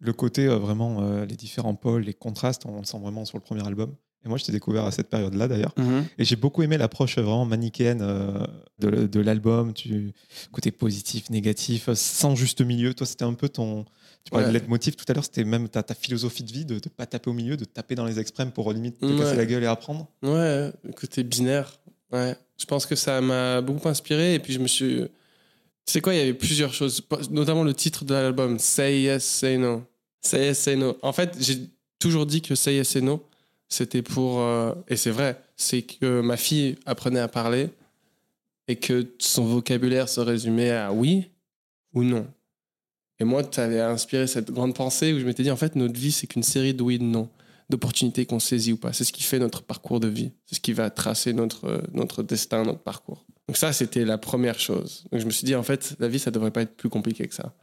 le 0.00 0.12
côté 0.12 0.46
euh, 0.46 0.56
vraiment, 0.56 1.02
euh, 1.02 1.24
les 1.24 1.36
différents 1.36 1.74
pôles, 1.74 2.02
les 2.02 2.14
contrastes, 2.14 2.66
on 2.66 2.78
le 2.78 2.84
sent 2.84 2.98
vraiment 3.00 3.24
sur 3.24 3.38
le 3.38 3.42
premier 3.42 3.66
album. 3.66 3.94
Et 4.24 4.28
moi, 4.28 4.38
je 4.38 4.44
t'ai 4.44 4.52
découvert 4.52 4.84
à 4.86 4.90
cette 4.90 5.10
période-là 5.10 5.48
d'ailleurs. 5.48 5.74
Et 6.16 6.24
j'ai 6.24 6.36
beaucoup 6.36 6.62
aimé 6.62 6.78
l'approche 6.78 7.18
vraiment 7.18 7.44
manichéenne 7.44 8.00
euh, 8.00 8.42
de, 8.78 9.06
de 9.06 9.20
l'album, 9.20 9.74
tu 9.74 10.12
côté 10.50 10.70
positif, 10.70 11.28
négatif, 11.28 11.90
euh, 11.90 11.94
sans 11.94 12.34
juste 12.34 12.62
milieu. 12.62 12.94
Toi, 12.94 13.06
c'était 13.06 13.24
un 13.26 13.34
peu 13.34 13.50
ton. 13.50 13.84
Tu 14.24 14.30
parlais 14.30 14.46
Ouais. 14.46 14.52
de 14.54 14.58
leitmotiv 14.58 14.96
tout 14.96 15.04
à 15.08 15.12
l'heure, 15.12 15.24
c'était 15.24 15.44
même 15.44 15.68
ta, 15.68 15.82
ta 15.82 15.94
philosophie 15.94 16.42
de 16.42 16.50
vie 16.52 16.64
de 16.64 16.74
ne 16.76 16.80
pas 16.80 17.04
taper 17.04 17.28
au 17.28 17.34
milieu, 17.34 17.58
de 17.58 17.66
taper 17.66 17.94
dans 17.96 18.06
les 18.06 18.18
extrêmes 18.18 18.50
pour 18.50 18.72
limite 18.72 18.98
te 18.98 19.04
Ouais. 19.04 19.18
casser 19.18 19.36
la 19.36 19.44
gueule 19.44 19.62
et 19.62 19.66
apprendre. 19.66 20.06
Ouais, 20.22 20.72
le 20.84 20.92
côté 20.96 21.22
binaire. 21.22 21.78
Ouais. 22.10 22.34
Je 22.58 22.64
pense 22.64 22.86
que 22.86 22.94
ça 22.96 23.20
m'a 23.20 23.60
beaucoup 23.60 23.88
inspiré. 23.88 24.32
Et 24.34 24.38
puis 24.38 24.54
je 24.54 24.58
me 24.58 24.66
suis. 24.68 25.02
Sais 25.86 26.00
quoi, 26.00 26.14
il 26.14 26.18
y 26.18 26.22
avait 26.22 26.34
plusieurs 26.34 26.72
choses, 26.72 27.02
notamment 27.30 27.62
le 27.62 27.74
titre 27.74 28.04
de 28.04 28.14
l'album 28.14 28.58
Say 28.58 29.02
Yes, 29.02 29.24
Say 29.24 29.58
No. 29.58 29.82
Say 30.22 30.46
Yes, 30.46 30.58
Say 30.58 30.76
No. 30.76 30.96
En 31.02 31.12
fait, 31.12 31.36
j'ai 31.40 31.58
toujours 31.98 32.26
dit 32.26 32.40
que 32.40 32.54
Say 32.54 32.74
Yes, 32.76 32.88
Say 32.88 33.00
No, 33.02 33.22
c'était 33.68 34.02
pour. 34.02 34.40
euh, 34.40 34.72
et 34.88 34.96
c'est 34.96 35.10
vrai, 35.10 35.40
c'est 35.56 35.82
que 35.82 36.20
ma 36.20 36.36
fille 36.36 36.76
apprenait 36.86 37.20
à 37.20 37.28
parler 37.28 37.68
et 38.66 38.76
que 38.76 39.06
son 39.18 39.44
vocabulaire 39.44 40.08
se 40.08 40.20
résumait 40.20 40.70
à 40.70 40.92
oui 40.92 41.30
ou 41.92 42.02
non. 42.02 42.26
Et 43.20 43.24
moi, 43.24 43.44
tu 43.44 43.60
avais 43.60 43.80
inspiré 43.80 44.26
cette 44.26 44.50
grande 44.50 44.74
pensée 44.74 45.12
où 45.12 45.20
je 45.20 45.24
m'étais 45.24 45.42
dit, 45.42 45.50
en 45.50 45.56
fait, 45.56 45.76
notre 45.76 45.98
vie, 45.98 46.10
c'est 46.12 46.26
qu'une 46.26 46.42
série 46.42 46.74
de 46.74 46.82
oui 46.82 46.94
et 46.96 46.98
de 46.98 47.04
non 47.04 47.28
d'opportunités 47.70 48.26
qu'on 48.26 48.40
saisit 48.40 48.72
ou 48.72 48.76
pas. 48.76 48.92
C'est 48.92 49.04
ce 49.04 49.12
qui 49.12 49.22
fait 49.22 49.38
notre 49.38 49.62
parcours 49.62 49.98
de 49.98 50.08
vie. 50.08 50.32
C'est 50.44 50.56
ce 50.56 50.60
qui 50.60 50.72
va 50.74 50.90
tracer 50.90 51.32
notre, 51.32 51.64
euh, 51.66 51.80
notre 51.92 52.22
destin, 52.22 52.62
notre 52.62 52.80
parcours. 52.82 53.24
Donc 53.48 53.56
ça, 53.56 53.72
c'était 53.72 54.04
la 54.04 54.18
première 54.18 54.58
chose. 54.58 55.04
Donc 55.10 55.20
je 55.20 55.26
me 55.26 55.30
suis 55.30 55.44
dit, 55.44 55.54
en 55.54 55.62
fait, 55.62 55.96
la 55.98 56.08
vie, 56.08 56.18
ça 56.18 56.30
devrait 56.30 56.50
pas 56.50 56.62
être 56.62 56.76
plus 56.76 56.88
compliqué 56.88 57.26
que 57.28 57.34
ça. 57.34 57.54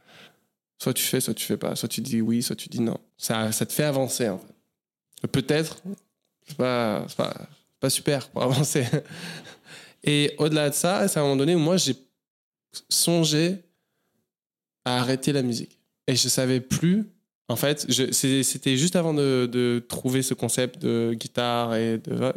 Soit 0.80 0.94
tu 0.94 1.04
fais, 1.04 1.20
soit 1.20 1.34
tu 1.34 1.44
fais 1.44 1.56
pas. 1.56 1.76
Soit 1.76 1.88
tu 1.88 2.00
dis 2.00 2.20
oui, 2.20 2.42
soit 2.42 2.56
tu 2.56 2.68
dis 2.68 2.80
non. 2.80 2.98
Ça, 3.16 3.52
ça 3.52 3.66
te 3.66 3.72
fait 3.72 3.84
avancer, 3.84 4.28
en 4.28 4.38
fait. 4.38 5.28
Peut-être, 5.28 5.82
c'est 6.46 6.56
pas, 6.56 7.06
pas, 7.80 7.90
super 7.90 8.28
pour 8.28 8.42
avancer. 8.42 8.84
Et 10.02 10.34
au-delà 10.38 10.70
de 10.70 10.74
ça, 10.74 11.06
c'est 11.08 11.18
à 11.18 11.22
un 11.22 11.24
moment 11.24 11.36
donné 11.36 11.54
où 11.54 11.60
moi, 11.60 11.76
j'ai 11.76 11.96
songé 12.88 13.58
à 14.84 14.98
arrêter 15.00 15.32
la 15.32 15.42
musique. 15.42 15.78
Et 16.08 16.16
je 16.16 16.28
savais 16.28 16.60
plus 16.60 17.06
en 17.52 17.56
fait, 17.56 17.86
c'était 18.12 18.76
juste 18.76 18.96
avant 18.96 19.12
de, 19.12 19.84
trouver 19.88 20.22
ce 20.22 20.32
concept 20.32 20.80
de 20.80 21.14
guitare 21.14 21.76
et 21.76 21.98
de. 21.98 22.32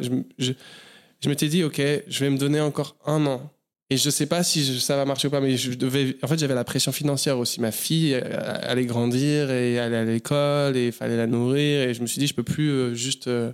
Je 1.20 1.28
m'étais 1.28 1.48
dit, 1.48 1.64
ok, 1.64 1.80
je 2.06 2.24
vais 2.24 2.30
me 2.30 2.38
donner 2.38 2.60
encore 2.60 2.96
un 3.06 3.24
an. 3.26 3.50
Et 3.88 3.96
je 3.96 4.10
sais 4.10 4.26
pas 4.26 4.42
si 4.42 4.80
ça 4.80 4.96
va 4.96 5.04
marcher 5.04 5.28
ou 5.28 5.30
pas, 5.30 5.40
mais 5.40 5.56
je 5.56 5.72
devais. 5.74 6.16
En 6.22 6.26
fait, 6.26 6.38
j'avais 6.38 6.56
la 6.56 6.64
pression 6.64 6.90
financière 6.90 7.38
aussi. 7.38 7.60
Ma 7.60 7.70
fille 7.70 8.14
allait 8.14 8.84
grandir 8.84 9.50
et 9.52 9.78
aller 9.78 9.96
à 9.96 10.04
l'école 10.04 10.76
et 10.76 10.86
il 10.86 10.92
fallait 10.92 11.16
la 11.16 11.28
nourrir. 11.28 11.88
Et 11.88 11.94
je 11.94 12.02
me 12.02 12.06
suis 12.06 12.18
dit, 12.18 12.26
je 12.26 12.34
peux 12.34 12.42
plus 12.42 12.68
euh, 12.68 12.94
juste 12.94 13.28
euh, 13.28 13.52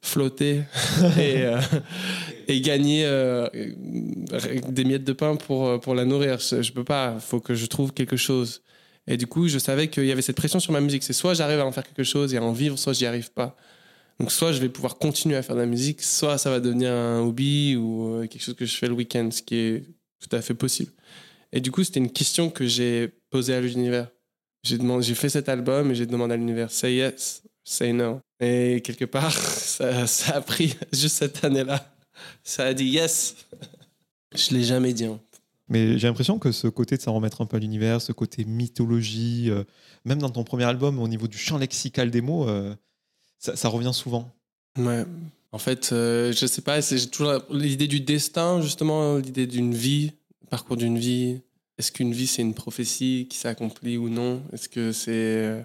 flotter 0.00 0.62
et, 1.18 1.42
euh, 1.42 1.60
et 2.46 2.60
gagner 2.60 3.04
des 4.68 4.84
miettes 4.84 5.04
de 5.04 5.12
pain 5.12 5.34
pour, 5.34 5.80
pour 5.80 5.96
la 5.96 6.04
nourrir. 6.04 6.38
Je, 6.38 6.62
je 6.62 6.72
peux 6.72 6.84
pas, 6.84 7.14
il 7.16 7.20
faut 7.20 7.40
que 7.40 7.54
je 7.56 7.66
trouve 7.66 7.92
quelque 7.92 8.16
chose. 8.16 8.62
Et 9.08 9.16
du 9.16 9.26
coup, 9.26 9.48
je 9.48 9.58
savais 9.58 9.88
qu'il 9.88 10.04
y 10.06 10.12
avait 10.12 10.22
cette 10.22 10.36
pression 10.36 10.60
sur 10.60 10.72
ma 10.72 10.80
musique. 10.80 11.02
C'est 11.02 11.12
soit 11.12 11.34
j'arrive 11.34 11.58
à 11.58 11.66
en 11.66 11.72
faire 11.72 11.82
quelque 11.82 12.04
chose 12.04 12.32
et 12.32 12.36
à 12.36 12.42
en 12.44 12.52
vivre, 12.52 12.78
soit 12.78 12.92
j'y 12.92 13.06
arrive 13.06 13.32
pas. 13.32 13.56
Donc 14.22 14.30
soit 14.30 14.52
je 14.52 14.60
vais 14.60 14.68
pouvoir 14.68 14.98
continuer 14.98 15.34
à 15.34 15.42
faire 15.42 15.56
de 15.56 15.60
la 15.62 15.66
musique, 15.66 16.00
soit 16.00 16.38
ça 16.38 16.48
va 16.48 16.60
devenir 16.60 16.92
un 16.92 17.22
hobby 17.22 17.74
ou 17.74 18.06
euh, 18.06 18.28
quelque 18.28 18.40
chose 18.40 18.54
que 18.54 18.64
je 18.64 18.76
fais 18.76 18.86
le 18.86 18.92
week-end, 18.92 19.28
ce 19.32 19.42
qui 19.42 19.56
est 19.56 19.84
tout 20.20 20.36
à 20.36 20.40
fait 20.40 20.54
possible. 20.54 20.92
Et 21.50 21.60
du 21.60 21.72
coup, 21.72 21.82
c'était 21.82 21.98
une 21.98 22.12
question 22.12 22.48
que 22.48 22.64
j'ai 22.64 23.14
posée 23.30 23.52
à 23.52 23.60
l'univers. 23.60 24.06
J'ai 24.62 24.78
demandé, 24.78 25.02
j'ai 25.02 25.16
fait 25.16 25.28
cet 25.28 25.48
album 25.48 25.90
et 25.90 25.96
j'ai 25.96 26.06
demandé 26.06 26.34
à 26.34 26.36
l'univers, 26.36 26.70
say 26.70 26.94
yes, 26.94 27.42
say 27.64 27.92
no. 27.92 28.20
Et 28.38 28.80
quelque 28.84 29.06
part, 29.06 29.32
ça, 29.36 30.06
a 30.32 30.40
pris 30.40 30.76
juste 30.92 31.16
cette 31.16 31.44
année-là. 31.44 31.92
Ça 32.44 32.66
a 32.66 32.74
dit 32.74 32.86
yes. 32.86 33.34
Je 34.36 34.54
l'ai 34.54 34.62
jamais 34.62 34.92
dit. 34.92 35.06
hein. 35.06 35.18
Mais 35.66 35.98
j'ai 35.98 36.06
l'impression 36.06 36.38
que 36.38 36.52
ce 36.52 36.68
côté 36.68 36.96
de 36.96 37.02
s'en 37.02 37.12
remettre 37.12 37.40
un 37.40 37.46
peu 37.46 37.56
à 37.56 37.60
l'univers, 37.60 38.00
ce 38.00 38.12
côté 38.12 38.44
mythologie, 38.44 39.50
euh, 39.50 39.64
même 40.04 40.20
dans 40.20 40.30
ton 40.30 40.44
premier 40.44 40.62
album, 40.64 41.00
au 41.00 41.08
niveau 41.08 41.26
du 41.26 41.38
champ 41.38 41.58
lexical 41.58 42.12
des 42.12 42.20
mots, 42.20 42.48
euh, 42.48 42.72
ça, 43.42 43.68
revient 43.68 43.92
souvent. 43.92 44.30
Ouais. 44.78 45.04
En 45.50 45.58
fait, 45.58 45.90
euh, 45.92 46.32
je 46.32 46.46
sais 46.46 46.62
pas, 46.62 46.80
j'ai 46.80 47.06
toujours 47.08 47.42
l'idée 47.50 47.88
du 47.88 48.00
destin, 48.00 48.62
justement, 48.62 49.16
l'idée 49.16 49.46
d'une 49.46 49.74
vie, 49.74 50.12
le 50.42 50.48
parcours 50.48 50.76
d'une 50.76 50.98
vie. 50.98 51.40
Est-ce 51.78 51.92
qu'une 51.92 52.12
vie, 52.12 52.26
c'est 52.26 52.42
une 52.42 52.54
prophétie 52.54 53.26
qui 53.28 53.36
s'accomplit 53.36 53.98
ou 53.98 54.08
non? 54.08 54.42
Est-ce 54.52 54.68
que 54.68 54.92
c'est 54.92 55.10
euh, 55.12 55.60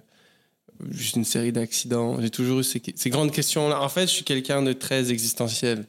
juste 0.89 1.15
une 1.15 1.25
série 1.25 1.51
d'accidents? 1.51 2.19
J'ai 2.19 2.29
toujours 2.29 2.59
eu 2.59 2.63
ces, 2.63 2.81
ces 2.95 3.09
grandes 3.09 3.31
questions-là. 3.31 3.81
En 3.81 3.89
fait, 3.89 4.07
je 4.07 4.13
suis 4.13 4.23
quelqu'un 4.23 4.61
de 4.61 4.73
très 4.73 5.11
existentiel. 5.11 5.85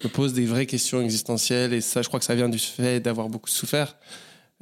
Je 0.00 0.06
me 0.06 0.12
pose 0.12 0.32
des 0.32 0.44
vraies 0.44 0.66
questions 0.66 1.00
existentielles 1.00 1.72
et 1.72 1.80
ça, 1.80 2.02
je 2.02 2.08
crois 2.08 2.20
que 2.20 2.26
ça 2.26 2.34
vient 2.34 2.48
du 2.48 2.58
fait 2.58 3.00
d'avoir 3.00 3.28
beaucoup 3.28 3.48
souffert, 3.48 3.96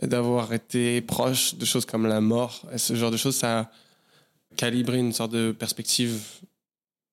d'avoir 0.01 0.53
été 0.53 1.01
proche 1.01 1.57
de 1.57 1.65
choses 1.65 1.87
comme 1.87 2.07
la 2.07 2.21
mort. 2.21 2.67
Et 2.73 2.79
ce 2.79 2.95
genre 2.95 3.11
de 3.11 3.17
choses, 3.17 3.37
ça 3.37 3.61
a 3.61 3.71
calibré 4.57 4.99
une 4.99 5.13
sorte 5.13 5.33
de 5.33 5.53
perspective 5.53 6.21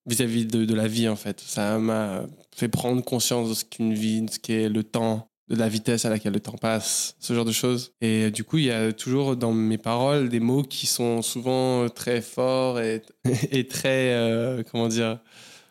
vis-à-vis 0.05 0.45
de, 0.45 0.65
de 0.65 0.73
la 0.73 0.87
vie 0.87 1.07
en 1.07 1.15
fait. 1.15 1.39
Ça 1.39 1.79
m'a 1.79 2.23
fait 2.55 2.67
prendre 2.67 3.03
conscience 3.03 3.49
de 3.49 3.53
ce 3.53 3.65
qu'une 3.65 3.93
vie, 3.93 4.21
de 4.21 4.31
ce 4.31 4.39
qu'est 4.39 4.69
le 4.69 4.83
temps, 4.83 5.29
de 5.49 5.55
la 5.55 5.69
vitesse 5.69 6.05
à 6.05 6.09
laquelle 6.09 6.33
le 6.33 6.39
temps 6.39 6.57
passe, 6.57 7.15
ce 7.19 7.33
genre 7.33 7.45
de 7.45 7.51
choses. 7.51 7.93
Et 8.01 8.25
euh, 8.25 8.31
du 8.31 8.43
coup, 8.43 8.57
il 8.57 8.65
y 8.65 8.71
a 8.71 8.93
toujours 8.93 9.35
dans 9.35 9.51
mes 9.53 9.77
paroles 9.77 10.29
des 10.29 10.39
mots 10.39 10.63
qui 10.63 10.87
sont 10.87 11.21
souvent 11.21 11.89
très 11.89 12.21
forts 12.21 12.79
et, 12.79 13.01
et 13.51 13.67
très, 13.67 14.13
euh, 14.13 14.63
comment 14.71 14.87
dire, 14.87 15.19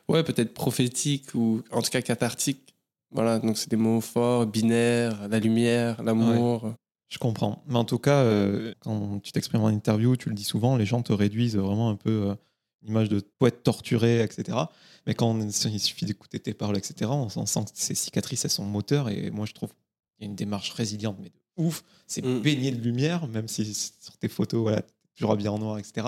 ouais, 0.08 0.22
peut-être 0.22 0.54
prophétiques 0.54 1.34
ou 1.34 1.62
en 1.70 1.82
tout 1.82 1.90
cas 1.90 2.02
cathartiques. 2.02 2.74
Voilà, 3.10 3.38
donc 3.38 3.58
c'est 3.58 3.68
des 3.68 3.76
mots 3.76 4.00
forts, 4.00 4.46
binaires, 4.46 5.28
la 5.28 5.38
lumière, 5.38 6.02
l'amour. 6.02 6.74
Je 7.10 7.18
comprends. 7.18 7.62
Mais 7.68 7.76
en 7.76 7.84
tout 7.84 7.98
cas, 7.98 8.22
euh, 8.22 8.72
quand 8.80 9.20
tu 9.22 9.32
t'exprimes 9.32 9.60
en 9.60 9.68
interview, 9.68 10.16
tu 10.16 10.30
le 10.30 10.34
dis 10.34 10.44
souvent, 10.44 10.76
les 10.76 10.86
gens 10.86 11.02
te 11.02 11.12
réduisent 11.12 11.56
vraiment 11.56 11.90
un 11.90 11.96
peu 11.96 12.34
euh, 12.82 12.86
l'image 12.86 13.08
de 13.08 13.20
poète 13.38 13.62
torturé, 13.62 14.22
etc. 14.22 14.58
Mais 15.06 15.14
quand 15.14 15.30
on- 15.30 15.40
il 15.48 15.80
suffit 15.80 16.04
d'écouter 16.04 16.38
tes 16.40 16.54
paroles, 16.54 16.76
etc., 16.76 17.10
on, 17.12 17.28
on 17.34 17.46
sent 17.46 17.60
que 17.64 17.70
ces 17.74 17.94
cicatrices, 17.94 18.44
elles 18.44 18.50
sont 18.50 18.64
moteurs. 18.64 19.08
Et 19.08 19.30
moi, 19.30 19.46
je 19.46 19.52
trouve 19.52 19.70
qu'il 19.70 20.20
y 20.20 20.24
a 20.24 20.26
une 20.26 20.36
démarche 20.36 20.70
résiliente, 20.72 21.16
mais 21.20 21.28
de 21.30 21.34
ouf. 21.64 21.82
C'est 22.06 22.24
Mm. 22.24 22.40
baigné 22.40 22.70
de 22.72 22.80
lumière, 22.82 23.26
même 23.28 23.48
si 23.48 23.72
sur 23.74 24.16
tes 24.18 24.28
photos, 24.28 24.62
voilà, 24.62 24.82
toujours 25.16 25.32
habillé 25.32 25.48
en 25.48 25.58
noir, 25.58 25.78
etc. 25.78 26.06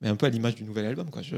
Mais 0.00 0.08
un 0.08 0.16
peu 0.16 0.26
à 0.26 0.30
l'image 0.30 0.54
du 0.56 0.64
nouvel 0.64 0.86
album. 0.86 1.10
Quoi. 1.10 1.22
Je... 1.22 1.36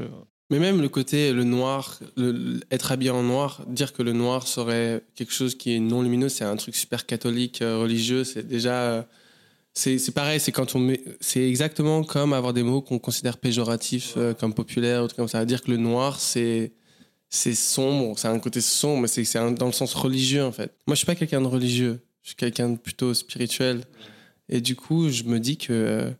Mais 0.51 0.59
même 0.59 0.79
le 0.81 0.89
côté, 0.89 1.33
le 1.33 1.43
noir, 1.43 1.99
le- 2.17 2.59
être 2.71 2.91
habillé 2.91 3.09
en 3.11 3.23
noir, 3.23 3.63
dire 3.67 3.93
que 3.93 4.03
le 4.03 4.13
noir 4.13 4.47
serait 4.47 5.03
quelque 5.15 5.33
chose 5.33 5.55
qui 5.55 5.73
est 5.75 5.79
non 5.79 6.01
lumineux, 6.03 6.29
c'est 6.29 6.43
un 6.45 6.55
truc 6.55 6.75
super 6.75 7.05
catholique, 7.05 7.61
euh, 7.61 7.77
religieux. 7.79 8.23
C'est 8.23 8.47
déjà. 8.47 9.07
Euh, 9.87 9.97
c'est 9.97 10.11
pareil, 10.13 10.39
c'est 10.39 10.51
quand 10.51 10.75
on. 10.75 10.93
C'est 11.19 11.47
exactement 11.47 12.03
comme 12.03 12.33
avoir 12.33 12.53
des 12.53 12.63
mots 12.63 12.81
qu'on 12.81 12.99
considère 12.99 13.37
péjoratifs, 13.37 14.13
euh, 14.17 14.33
comme 14.33 14.53
populaires, 14.53 15.03
ou 15.03 15.07
comme 15.07 15.27
ça. 15.27 15.45
Dire 15.45 15.61
que 15.61 15.71
le 15.71 15.77
noir, 15.77 16.19
c'est. 16.19 16.73
C'est 17.27 17.55
sombre, 17.55 18.17
c'est 18.17 18.27
un 18.27 18.39
côté 18.39 18.61
sombre, 18.61 19.01
mais 19.01 19.07
c'est 19.07 19.55
dans 19.55 19.65
le 19.65 19.71
sens 19.73 19.93
religieux 19.95 20.43
en 20.43 20.51
fait. 20.51 20.73
Moi, 20.87 20.93
je 20.93 20.99
suis 20.99 21.05
pas 21.05 21.15
quelqu'un 21.15 21.41
de 21.41 21.47
religieux, 21.47 21.99
je 22.21 22.29
suis 22.29 22.35
quelqu'un 22.35 22.69
de 22.69 22.77
plutôt 22.77 23.13
spirituel. 23.13 23.81
Et 24.47 24.61
du 24.61 24.75
coup, 24.75 25.09
je 25.09 25.23
me 25.23 25.39
dis 25.39 25.57
que 25.57 25.73
euh, 25.73 26.11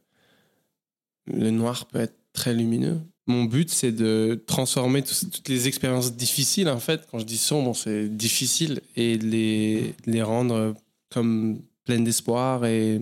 le 1.28 1.52
noir 1.52 1.86
peut 1.86 2.00
être 2.00 2.15
très 2.34 2.54
lumineux. 2.54 3.00
Mon 3.28 3.46
but, 3.46 3.70
c'est 3.70 3.91
de 3.91 4.44
transformer 4.48 5.04
toutes 5.04 5.48
les 5.48 5.68
expériences 5.68 6.15
difficiles, 6.15 6.70
en 6.70 6.80
fait. 6.80 7.08
Quand 7.12 7.20
je 7.20 7.26
dis 7.26 7.38
sombre, 7.38 7.76
c'est 7.76 8.10
difficile, 8.10 8.82
et 8.96 9.18
les, 9.18 9.94
les 10.06 10.24
rendre 10.24 10.76
comme 11.12 11.62
pleines 11.86 12.04
d'espoir 12.04 12.65
et, 12.65 13.02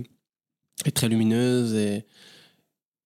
et 0.86 0.92
très 0.92 1.08
lumineuses, 1.10 1.74
et, 1.76 2.06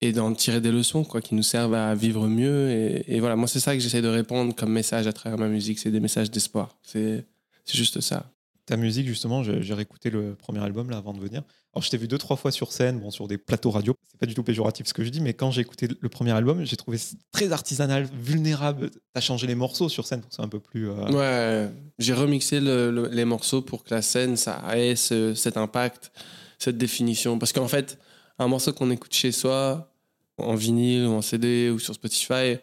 et 0.01 0.11
d'en 0.13 0.33
tirer 0.33 0.61
des 0.61 0.71
leçons, 0.71 1.03
quoi, 1.03 1.21
qui 1.21 1.35
nous 1.35 1.43
servent 1.43 1.73
à 1.73 1.95
vivre 1.95 2.27
mieux. 2.27 2.69
Et, 2.71 3.15
et 3.15 3.19
voilà, 3.19 3.35
moi, 3.35 3.47
c'est 3.47 3.59
ça 3.59 3.73
que 3.75 3.79
j'essaie 3.81 4.01
de 4.01 4.07
répondre 4.07 4.53
comme 4.55 4.71
message 4.71 5.07
à 5.07 5.13
travers 5.13 5.37
ma 5.39 5.47
musique, 5.47 5.79
c'est 5.79 5.91
des 5.91 5.99
messages 5.99 6.29
d'espoir. 6.31 6.77
C'est 6.83 7.25
c'est 7.65 7.77
juste 7.77 7.99
ça. 7.99 8.31
Ta 8.65 8.77
musique, 8.77 9.07
justement, 9.07 9.43
j'ai 9.43 9.61
j'ai 9.61 9.73
réécouté 9.73 10.09
le 10.09 10.35
premier 10.35 10.59
album 10.59 10.89
là 10.89 10.97
avant 10.97 11.13
de 11.13 11.19
venir. 11.19 11.41
Alors, 11.73 11.83
je 11.83 11.89
t'ai 11.89 11.97
vu 11.97 12.07
deux, 12.07 12.17
trois 12.17 12.37
fois 12.37 12.51
sur 12.51 12.71
scène, 12.71 12.99
bon, 12.99 13.11
sur 13.11 13.27
des 13.27 13.37
plateaux 13.37 13.71
radio. 13.71 13.95
C'est 14.09 14.19
pas 14.19 14.25
du 14.25 14.33
tout 14.33 14.43
péjoratif 14.43 14.87
ce 14.87 14.93
que 14.93 15.03
je 15.03 15.09
dis, 15.09 15.21
mais 15.21 15.33
quand 15.33 15.51
j'ai 15.51 15.61
écouté 15.61 15.87
le 15.99 16.09
premier 16.09 16.31
album, 16.31 16.63
j'ai 16.65 16.75
trouvé 16.75 16.97
très 17.31 17.51
artisanal, 17.51 18.07
vulnérable. 18.19 18.89
T'as 19.13 19.21
changé 19.21 19.47
les 19.47 19.55
morceaux 19.55 19.89
sur 19.89 20.05
scène 20.07 20.21
pour 20.21 20.29
que 20.29 20.35
c'est 20.35 20.41
un 20.41 20.47
peu 20.47 20.59
plus. 20.59 20.89
euh, 20.89 21.11
Ouais, 21.11 21.71
j'ai 21.99 22.13
remixé 22.13 22.59
le- 22.59 22.89
le- 22.91 23.07
les 23.09 23.25
morceaux 23.25 23.61
pour 23.61 23.83
que 23.83 23.93
la 23.93 24.01
scène, 24.01 24.37
ça 24.37 24.61
ait 24.77 24.95
ce- 24.95 25.33
cet 25.35 25.55
impact, 25.57 26.11
cette 26.57 26.77
définition. 26.77 27.39
Parce 27.39 27.53
qu'en 27.53 27.67
fait, 27.67 27.99
un 28.39 28.47
morceau 28.47 28.73
qu'on 28.73 28.91
écoute 28.91 29.13
chez 29.13 29.31
soi, 29.31 29.91
en 30.37 30.55
vinyle 30.55 31.05
ou 31.05 31.11
en 31.11 31.21
CD 31.21 31.69
ou 31.69 31.79
sur 31.79 31.93
Spotify, 31.93 32.57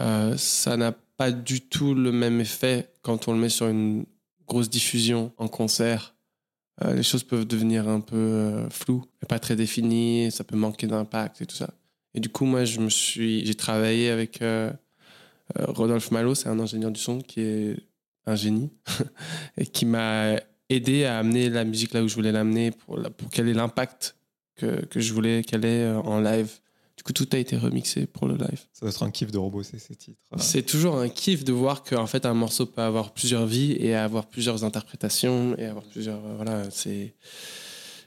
euh, 0.00 0.36
ça 0.36 0.76
n'a 0.76 0.92
pas 0.92 1.30
du 1.30 1.60
tout 1.60 1.94
le 1.94 2.12
même 2.12 2.40
effet 2.40 2.90
quand 3.02 3.28
on 3.28 3.32
le 3.32 3.38
met 3.38 3.48
sur 3.48 3.68
une 3.68 4.06
grosse 4.46 4.70
diffusion 4.70 5.32
en 5.38 5.48
concert. 5.48 6.14
Euh, 6.82 6.94
les 6.94 7.02
choses 7.02 7.22
peuvent 7.22 7.46
devenir 7.46 7.88
un 7.88 8.00
peu 8.00 8.16
euh, 8.16 8.70
floues 8.70 9.04
et 9.22 9.26
pas 9.26 9.38
très 9.38 9.56
définies, 9.56 10.30
ça 10.30 10.44
peut 10.44 10.56
manquer 10.56 10.86
d'impact 10.86 11.42
et 11.42 11.46
tout 11.46 11.56
ça. 11.56 11.70
Et 12.14 12.20
du 12.20 12.28
coup, 12.28 12.44
moi, 12.44 12.64
je 12.64 12.80
me 12.80 12.90
suis, 12.90 13.44
j'ai 13.46 13.54
travaillé 13.54 14.10
avec 14.10 14.44
Rodolphe 15.58 16.10
Malo, 16.10 16.34
c'est 16.34 16.48
un 16.48 16.60
ingénieur 16.60 16.90
du 16.90 17.00
son 17.00 17.22
qui 17.22 17.40
est 17.40 17.76
un 18.26 18.36
génie 18.36 18.70
et 19.56 19.66
qui 19.66 19.86
m'a 19.86 20.36
aidé 20.76 21.04
à 21.04 21.18
amener 21.18 21.48
la 21.50 21.64
musique 21.64 21.92
là 21.94 22.02
où 22.02 22.08
je 22.08 22.14
voulais 22.14 22.32
l'amener 22.32 22.70
pour, 22.70 22.96
la- 22.98 23.10
pour 23.10 23.30
qu'elle 23.30 23.48
ait 23.48 23.54
l'impact 23.54 24.16
que, 24.56 24.84
que 24.86 25.00
je 25.00 25.12
voulais 25.12 25.42
qu'elle 25.42 25.64
ait 25.64 25.84
euh, 25.84 26.00
en 26.00 26.20
live. 26.20 26.50
Du 26.96 27.02
coup, 27.04 27.12
tout 27.14 27.28
a 27.32 27.38
été 27.38 27.56
remixé 27.56 28.06
pour 28.06 28.28
le 28.28 28.34
live. 28.36 28.60
Ça 28.72 28.80
doit 28.82 28.90
être 28.90 29.02
un 29.02 29.10
kiff 29.10 29.30
de 29.32 29.38
robosser 29.38 29.78
ces 29.78 29.96
titres. 29.96 30.20
Euh, 30.34 30.36
C'est 30.38 30.62
toujours 30.62 30.98
un 30.98 31.08
kiff 31.08 31.42
de 31.42 31.52
voir 31.52 31.82
qu'en 31.82 32.06
fait 32.06 32.26
un 32.26 32.34
morceau 32.34 32.66
peut 32.66 32.82
avoir 32.82 33.12
plusieurs 33.12 33.46
vies 33.46 33.72
et 33.80 33.94
avoir 33.94 34.26
plusieurs 34.26 34.62
interprétations 34.64 35.56
et 35.58 35.64
avoir 35.64 35.84
plusieurs 35.84 36.18
euh, 36.24 36.34
voilà 36.36 36.70
c'est 36.70 37.14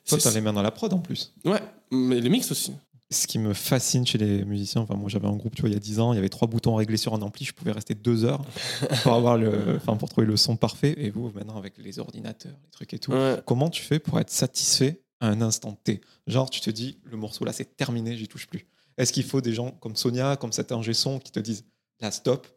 Toi, 0.07 0.19
t'as 0.19 0.31
les 0.31 0.39
mains 0.41 0.53
dans 0.53 0.61
la 0.61 0.71
prod 0.71 0.93
en 0.93 0.99
plus. 0.99 1.33
ouais 1.45 1.59
mais 1.91 2.21
le 2.21 2.29
mix 2.29 2.51
aussi 2.51 2.73
Ce 3.11 3.27
qui 3.27 3.37
me 3.37 3.53
fascine 3.53 4.05
chez 4.05 4.17
les 4.17 4.43
musiciens, 4.45 4.81
enfin 4.81 4.95
moi 4.95 5.09
j'avais 5.09 5.27
un 5.27 5.35
groupe, 5.35 5.55
tu 5.55 5.61
vois, 5.61 5.69
il 5.69 5.73
y 5.73 5.75
a 5.75 5.79
10 5.79 5.99
ans, 5.99 6.13
il 6.13 6.15
y 6.15 6.19
avait 6.19 6.29
trois 6.29 6.47
boutons 6.47 6.75
réglés 6.75 6.97
sur 6.97 7.13
un 7.13 7.21
ampli, 7.21 7.45
je 7.45 7.53
pouvais 7.53 7.71
rester 7.71 7.93
deux 7.93 8.25
heures 8.25 8.43
pour 9.03 9.13
avoir 9.13 9.37
le, 9.37 9.75
enfin 9.75 9.95
pour 9.95 10.09
trouver 10.09 10.25
le 10.25 10.37
son 10.37 10.55
parfait. 10.55 10.95
Et 10.97 11.11
vous, 11.11 11.31
maintenant 11.31 11.57
avec 11.57 11.77
les 11.77 11.99
ordinateurs, 11.99 12.57
les 12.63 12.71
trucs 12.71 12.93
et 12.93 12.99
tout, 12.99 13.11
ouais. 13.11 13.37
comment 13.45 13.69
tu 13.69 13.83
fais 13.83 13.99
pour 13.99 14.19
être 14.19 14.31
satisfait 14.31 15.01
à 15.19 15.27
un 15.27 15.41
instant 15.41 15.77
T? 15.83 16.01
Genre 16.25 16.49
tu 16.49 16.61
te 16.61 16.71
dis, 16.71 16.97
le 17.03 17.15
morceau 17.15 17.45
là 17.45 17.53
c'est 17.53 17.77
terminé, 17.77 18.17
j'y 18.17 18.27
touche 18.27 18.47
plus. 18.47 18.65
Est-ce 18.97 19.13
qu'il 19.13 19.23
faut 19.23 19.41
des 19.41 19.53
gens 19.53 19.71
comme 19.71 19.95
Sonia, 19.95 20.35
comme 20.35 20.51
cet 20.51 20.71
ingé 20.71 20.93
son 20.93 21.19
qui 21.19 21.31
te 21.31 21.39
disent, 21.39 21.65
là 22.01 22.09
stop, 22.11 22.47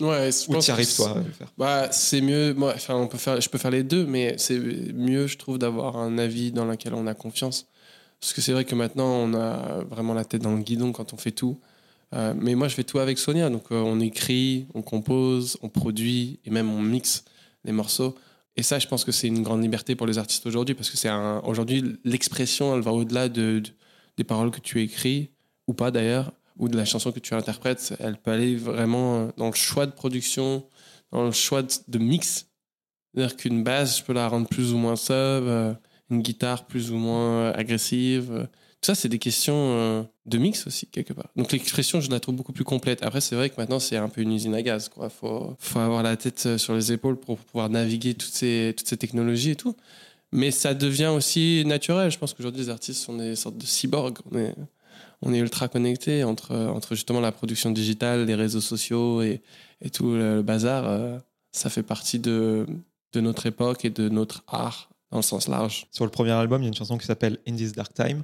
ouais 0.00 0.30
je 0.30 0.48
ou 0.48 0.52
pense 0.52 0.68
arrives 0.68 0.94
toi 0.94 1.10
à 1.10 1.18
le 1.18 1.30
faire? 1.30 1.52
Bah, 1.58 1.88
c'est 1.92 2.20
mieux. 2.20 2.54
Moi, 2.54 2.72
enfin, 2.74 2.94
on 2.94 3.08
peut 3.08 3.18
faire, 3.18 3.40
je 3.40 3.48
peux 3.48 3.58
faire 3.58 3.70
les 3.70 3.82
deux, 3.82 4.06
mais 4.06 4.36
c'est 4.38 4.58
mieux, 4.58 5.26
je 5.26 5.38
trouve, 5.38 5.58
d'avoir 5.58 5.96
un 5.96 6.18
avis 6.18 6.52
dans 6.52 6.64
lequel 6.64 6.94
on 6.94 7.06
a 7.06 7.14
confiance. 7.14 7.66
Parce 8.20 8.32
que 8.34 8.40
c'est 8.40 8.52
vrai 8.52 8.64
que 8.64 8.74
maintenant, 8.74 9.06
on 9.08 9.34
a 9.34 9.82
vraiment 9.84 10.14
la 10.14 10.24
tête 10.24 10.42
dans 10.42 10.54
le 10.54 10.62
guidon 10.62 10.92
quand 10.92 11.12
on 11.14 11.16
fait 11.16 11.30
tout. 11.30 11.58
Euh, 12.14 12.34
mais 12.36 12.54
moi, 12.54 12.68
je 12.68 12.74
fais 12.74 12.84
tout 12.84 12.98
avec 12.98 13.18
Sonia. 13.18 13.48
Donc, 13.50 13.72
euh, 13.72 13.80
on 13.80 13.98
écrit, 14.00 14.66
on 14.74 14.82
compose, 14.82 15.56
on 15.62 15.68
produit 15.68 16.38
et 16.44 16.50
même 16.50 16.70
on 16.70 16.82
mixe 16.82 17.24
les 17.64 17.72
morceaux. 17.72 18.14
Et 18.56 18.62
ça, 18.62 18.78
je 18.78 18.86
pense 18.88 19.04
que 19.04 19.12
c'est 19.12 19.28
une 19.28 19.42
grande 19.42 19.62
liberté 19.62 19.94
pour 19.94 20.06
les 20.06 20.18
artistes 20.18 20.44
aujourd'hui 20.44 20.74
parce 20.74 20.90
que 20.90 20.96
c'est 20.98 21.08
un, 21.08 21.40
aujourd'hui, 21.44 21.96
l'expression, 22.04 22.74
elle 22.74 22.82
va 22.82 22.92
au-delà 22.92 23.28
de, 23.28 23.60
de- 23.60 23.70
des 24.16 24.24
paroles 24.24 24.50
que 24.50 24.60
tu 24.60 24.82
écris 24.82 25.30
ou 25.66 25.72
pas 25.72 25.90
d'ailleurs, 25.90 26.32
ou 26.58 26.68
de 26.68 26.76
la 26.76 26.84
chanson 26.84 27.12
que 27.12 27.20
tu 27.20 27.32
interprètes. 27.32 27.94
Elle 28.00 28.16
peut 28.18 28.32
aller 28.32 28.56
vraiment 28.56 29.30
dans 29.38 29.46
le 29.46 29.54
choix 29.54 29.86
de 29.86 29.92
production, 29.92 30.66
dans 31.12 31.24
le 31.24 31.30
choix 31.30 31.62
de, 31.62 31.72
de 31.88 31.98
mix. 31.98 32.48
C'est-à-dire 33.14 33.36
qu'une 33.36 33.62
basse, 33.62 33.98
je 34.00 34.04
peux 34.04 34.12
la 34.12 34.28
rendre 34.28 34.46
plus 34.48 34.72
ou 34.74 34.78
moins 34.78 34.96
sub, 34.96 35.44
une 36.10 36.22
guitare 36.22 36.66
plus 36.66 36.90
ou 36.90 36.96
moins 36.96 37.40
euh, 37.40 37.52
agressive, 37.54 38.32
euh, 38.32 38.46
ça, 38.82 38.94
c'est 38.94 39.10
des 39.10 39.18
questions 39.18 39.54
euh, 39.54 40.02
de 40.24 40.38
mix 40.38 40.66
aussi, 40.66 40.86
quelque 40.86 41.12
part. 41.12 41.28
Donc 41.36 41.52
l'expression, 41.52 42.00
je 42.00 42.10
la 42.10 42.18
trouve 42.18 42.36
beaucoup 42.36 42.54
plus 42.54 42.64
complète. 42.64 43.02
Après, 43.02 43.20
c'est 43.20 43.36
vrai 43.36 43.50
que 43.50 43.56
maintenant, 43.58 43.78
c'est 43.78 43.96
un 43.96 44.08
peu 44.08 44.22
une 44.22 44.32
usine 44.32 44.54
à 44.54 44.62
gaz. 44.62 44.90
Il 45.02 45.10
faut, 45.10 45.54
faut 45.58 45.78
avoir 45.80 46.02
la 46.02 46.16
tête 46.16 46.56
sur 46.56 46.74
les 46.74 46.90
épaules 46.90 47.18
pour 47.18 47.36
pouvoir 47.38 47.68
naviguer 47.68 48.14
toutes 48.14 48.32
ces, 48.32 48.74
toutes 48.76 48.88
ces 48.88 48.96
technologies 48.96 49.50
et 49.50 49.56
tout. 49.56 49.76
Mais 50.32 50.50
ça 50.50 50.72
devient 50.72 51.12
aussi 51.14 51.62
naturel. 51.66 52.10
Je 52.10 52.18
pense 52.18 52.32
qu'aujourd'hui, 52.32 52.62
les 52.62 52.70
artistes 52.70 53.02
sont 53.02 53.16
des 53.16 53.36
sortes 53.36 53.58
de 53.58 53.66
cyborgs. 53.66 54.18
On 54.32 54.38
est, 54.38 54.54
on 55.20 55.34
est 55.34 55.38
ultra 55.38 55.68
connectés 55.68 56.24
entre, 56.24 56.56
entre 56.56 56.94
justement 56.94 57.20
la 57.20 57.32
production 57.32 57.70
digitale, 57.70 58.24
les 58.24 58.34
réseaux 58.34 58.62
sociaux 58.62 59.20
et, 59.20 59.42
et 59.82 59.90
tout 59.90 60.12
le, 60.12 60.42
bazar. 60.42 60.86
Euh, 60.86 61.18
ça 61.52 61.68
fait 61.68 61.82
partie 61.82 62.18
de, 62.18 62.66
de 63.12 63.20
notre 63.20 63.46
époque 63.46 63.84
et 63.84 63.90
de 63.90 64.08
notre 64.08 64.42
art 64.46 64.89
dans 65.10 65.18
le 65.18 65.22
sens 65.22 65.48
large. 65.48 65.86
Sur 65.90 66.04
le 66.04 66.10
premier 66.10 66.32
album, 66.32 66.62
il 66.62 66.64
y 66.64 66.68
a 66.68 66.68
une 66.68 66.74
chanson 66.74 66.98
qui 66.98 67.06
s'appelle 67.06 67.38
In 67.46 67.56
This 67.56 67.72
Dark 67.72 67.92
Time. 67.94 68.22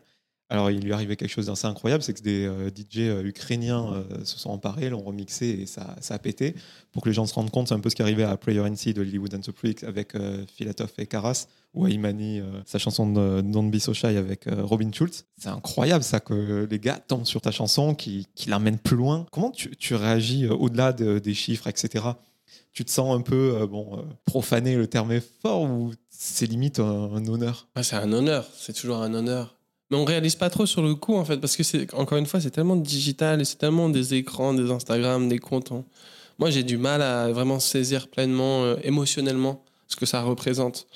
Alors, 0.48 0.70
il 0.70 0.80
lui 0.80 0.92
arrivait 0.92 1.16
quelque 1.16 1.30
chose 1.30 1.46
d'assez 1.46 1.66
incroyable, 1.66 2.04
c'est 2.04 2.14
que 2.14 2.22
des 2.22 2.46
euh, 2.46 2.68
DJ 2.68 2.98
euh, 2.98 3.24
ukrainiens 3.24 3.92
euh, 3.92 4.24
se 4.24 4.38
sont 4.38 4.50
emparés, 4.50 4.90
l'ont 4.90 5.02
remixé 5.02 5.46
et 5.46 5.66
ça, 5.66 5.96
a 6.08 6.18
pété. 6.20 6.54
Pour 6.92 7.02
que 7.02 7.08
les 7.08 7.14
gens 7.14 7.26
se 7.26 7.34
rendent 7.34 7.50
compte, 7.50 7.66
c'est 7.66 7.74
un 7.74 7.80
peu 7.80 7.90
ce 7.90 7.96
qui 7.96 8.02
arrivait 8.02 8.22
à 8.22 8.36
Prayer 8.36 8.60
NC 8.60 8.94
de 8.94 9.02
Lilywood 9.02 9.34
and 9.34 9.40
the 9.40 9.50
Freaks 9.50 9.82
avec 9.82 10.12
Filatov 10.54 10.92
et 10.98 11.06
Karas, 11.06 11.48
ou 11.74 11.84
à 11.84 11.90
Imani, 11.90 12.40
sa 12.64 12.78
chanson 12.78 13.10
de 13.10 13.40
Don't 13.40 13.70
Be 13.70 13.78
So 13.78 13.92
Shy 13.92 14.06
avec 14.06 14.44
Robin 14.46 14.90
Schulz. 14.92 15.24
C'est 15.36 15.48
incroyable 15.48 16.04
ça, 16.04 16.20
que 16.20 16.66
les 16.70 16.78
gars 16.78 16.98
tombent 16.98 17.26
sur 17.26 17.40
ta 17.40 17.50
chanson, 17.50 17.94
qui, 17.94 18.28
qui 18.34 18.48
l'emmènent 18.48 18.78
plus 18.78 18.96
loin. 18.96 19.26
Comment 19.32 19.50
tu, 19.50 19.76
tu 19.76 19.94
réagis 19.94 20.46
au-delà 20.46 20.92
des 20.92 21.34
chiffres, 21.34 21.66
etc. 21.66 22.04
Tu 22.72 22.84
te 22.84 22.90
sens 22.90 23.14
un 23.14 23.20
peu, 23.20 23.66
bon, 23.66 24.06
profané, 24.24 24.76
le 24.76 24.86
terme 24.86 25.12
est 25.12 25.26
fort, 25.42 25.62
ou 25.62 25.92
c'est 26.18 26.46
limite 26.46 26.80
un, 26.80 27.26
honneur 27.28 27.68
C'est 27.82 27.96
un 27.96 28.12
honneur, 28.12 28.48
c'est 28.56 28.72
toujours 28.72 28.98
un 28.98 29.12
honneur. 29.14 29.56
Mais 29.90 29.96
on 29.96 30.04
réalise 30.04 30.34
pas 30.34 30.50
trop 30.50 30.66
sur 30.66 30.82
le 30.82 30.94
coup, 30.94 31.14
en 31.14 31.24
fait, 31.24 31.36
parce 31.36 31.56
que 31.56 31.62
c'est, 31.62 31.92
encore 31.94 32.18
une 32.18 32.26
fois, 32.26 32.40
c'est 32.40 32.50
tellement 32.50 32.76
digital 32.76 33.40
et 33.40 33.44
c'est 33.44 33.56
tellement 33.58 33.88
des 33.88 34.14
écrans, 34.14 34.52
des 34.52 34.70
Instagram, 34.70 35.28
des 35.28 35.38
comptes. 35.38 35.70
Hein. 35.70 35.84
Moi, 36.38 36.50
j'ai 36.50 36.64
du 36.64 36.76
mal 36.76 37.02
à 37.02 37.30
vraiment 37.30 37.60
saisir 37.60 38.08
pleinement, 38.08 38.64
euh, 38.64 38.76
émotionnellement, 38.82 39.64
ce 39.86 39.96
que 39.96 40.06
ça 40.06 40.22
représente. 40.22 40.86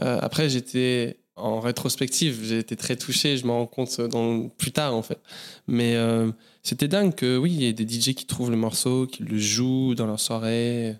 Euh, 0.00 0.18
après, 0.22 0.48
j'étais 0.48 1.18
en 1.34 1.60
rétrospective, 1.60 2.40
j'ai 2.44 2.58
été 2.58 2.76
très 2.76 2.96
touché, 2.96 3.36
je 3.36 3.46
m'en 3.46 3.58
rends 3.58 3.66
compte 3.66 4.00
dans, 4.00 4.48
plus 4.48 4.72
tard, 4.72 4.94
en 4.94 5.02
fait. 5.02 5.18
Mais 5.66 5.96
euh, 5.96 6.30
c'était 6.62 6.88
dingue 6.88 7.14
que, 7.14 7.36
oui, 7.36 7.52
il 7.52 7.62
y 7.62 7.66
ait 7.66 7.72
des 7.72 7.86
DJ 7.86 8.14
qui 8.14 8.26
trouvent 8.26 8.50
le 8.50 8.56
morceau, 8.56 9.06
qui 9.06 9.24
le 9.24 9.38
jouent 9.38 9.94
dans 9.94 10.06
leur 10.06 10.20
soirée 10.20 10.96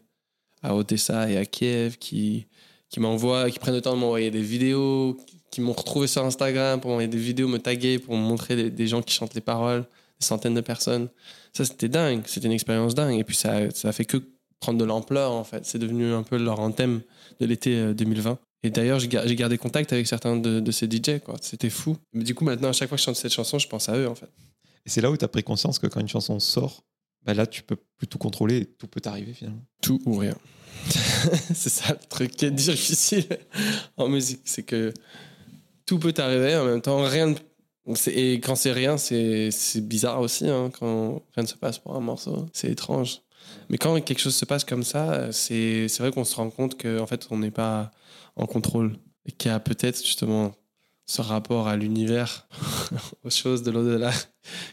à 0.63 0.75
Odessa 0.75 1.31
et 1.31 1.37
à 1.37 1.45
Kiev, 1.47 1.97
qui, 1.99 2.47
qui 2.89 3.01
m'envoient, 3.01 3.51
qui 3.51 3.59
prennent 3.59 3.75
le 3.75 3.81
temps 3.81 3.95
de 3.95 4.01
m'envoyer 4.01 4.31
des 4.31 4.41
vidéos, 4.41 5.17
qui 5.51 5.61
m'ont 5.61 5.73
retrouvé 5.73 6.07
sur 6.07 6.25
Instagram 6.25 6.81
pour 6.81 6.91
m'envoyer 6.91 7.09
des 7.09 7.19
vidéos, 7.19 7.49
me 7.49 7.59
taguer, 7.59 7.99
pour 7.99 8.17
me 8.17 8.23
montrer 8.23 8.71
des, 8.71 8.87
gens 8.87 9.03
qui 9.03 9.15
chantent 9.15 9.35
les 9.35 9.41
paroles, 9.41 9.83
des 10.21 10.27
centaines 10.27 10.55
de 10.55 10.61
personnes. 10.61 11.09
Ça, 11.53 11.65
c'était 11.65 11.89
dingue. 11.89 12.23
C'était 12.27 12.47
une 12.47 12.53
expérience 12.53 12.95
dingue. 12.95 13.19
Et 13.19 13.25
puis, 13.25 13.37
ça, 13.37 13.71
ça 13.71 13.89
a 13.89 13.93
fait 13.93 14.05
que 14.05 14.19
prendre 14.61 14.79
de 14.79 14.85
l'ampleur, 14.85 15.33
en 15.33 15.45
fait. 15.45 15.65
C'est 15.65 15.79
devenu 15.79 16.13
un 16.13 16.23
peu 16.23 16.37
leur 16.37 16.61
anthème 16.61 17.01
de 17.41 17.47
l'été 17.47 17.95
2020. 17.95 18.31
Euh, 18.31 18.37
Et 18.63 18.71
d'ailleurs, 18.71 18.99
j'ai 19.01 19.09
gardé 19.09 19.59
contact 19.59 19.93
avec 19.93 20.07
certains 20.07 20.37
de, 20.37 20.71
ces 20.71 20.87
DJ, 20.87 21.21
quoi. 21.25 21.37
C'était 21.41 21.71
fou. 21.71 21.97
Mais 22.13 22.25
du 22.25 22.35
coup, 22.35 22.45
maintenant, 22.45 22.69
à 22.69 22.73
chaque 22.73 22.89
fois 22.89 22.97
que 22.97 23.01
je 23.01 23.07
chante 23.07 23.17
cette 23.17 23.33
chanson, 23.33 23.59
je 23.59 23.69
pense 23.69 23.89
à 23.89 23.97
eux, 23.97 24.09
en 24.09 24.15
fait. 24.15 24.31
Et 24.85 24.91
c'est 24.91 25.01
là 25.01 25.11
où 25.11 25.17
tu 25.17 25.25
as 25.25 25.29
pris 25.29 25.43
conscience 25.43 25.79
que 25.79 25.87
quand 25.87 26.01
une 26.01 26.09
chanson 26.09 26.39
sort, 26.39 26.85
bah 27.25 27.35
là, 27.35 27.47
tu 27.47 27.63
peux 27.63 27.77
plus 27.97 28.07
tout 28.07 28.19
contrôler 28.19 28.59
et 28.59 28.67
tout 28.67 28.87
peut 28.87 29.01
t'arriver 29.01 29.33
finalement. 29.33 29.65
Tout 29.83 30.01
ou 30.07 30.17
rien. 30.17 30.37
c'est 31.55 31.69
ça 31.69 31.93
le 31.93 32.07
truc 32.09 32.33
qui 32.33 32.47
est 32.47 32.51
difficile 32.51 33.27
en 33.97 34.09
musique. 34.09 34.43
C'est 34.45 34.63
que 34.63 34.93
tout 35.87 35.99
peut 35.99 36.15
arriver 36.19 36.57
en 36.57 36.65
même 36.65 36.81
temps. 36.81 37.03
Rien 37.05 37.35
Et 38.07 38.35
quand 38.35 38.57
c'est 38.57 38.73
rien, 38.73 38.97
c'est 38.99 39.51
bizarre 39.81 40.21
aussi, 40.21 40.49
hein, 40.49 40.71
quand 40.79 41.23
rien 41.35 41.43
ne 41.43 41.49
se 41.49 41.57
passe 41.57 41.79
pour 41.79 41.95
un 41.95 42.01
morceau. 42.01 42.47
C'est 42.53 42.71
étrange. 42.71 43.23
Mais 43.69 43.79
quand 43.79 44.01
quelque 44.01 44.21
chose 44.21 44.35
se 44.35 44.45
passe 44.45 44.65
comme 44.65 44.83
ça, 44.83 45.33
c'est 45.33 45.89
vrai 45.99 46.11
qu'on 46.11 46.25
se 46.25 46.35
rend 46.37 46.51
compte 46.51 46.81
qu'en 46.81 47.07
fait, 47.07 47.27
on 47.31 47.39
n'est 47.39 47.51
pas 47.51 47.91
en 48.37 48.47
contrôle. 48.47 48.97
Et 49.27 49.33
qu'il 49.33 49.51
y 49.51 49.55
a 49.55 49.59
peut-être 49.59 50.05
justement 50.05 50.53
ce 51.07 51.23
rapport 51.23 51.69
à 51.69 51.77
l'univers, 51.77 52.49
aux 53.25 53.31
choses 53.31 53.63
de 53.63 53.71
l'au-delà, 53.71 54.13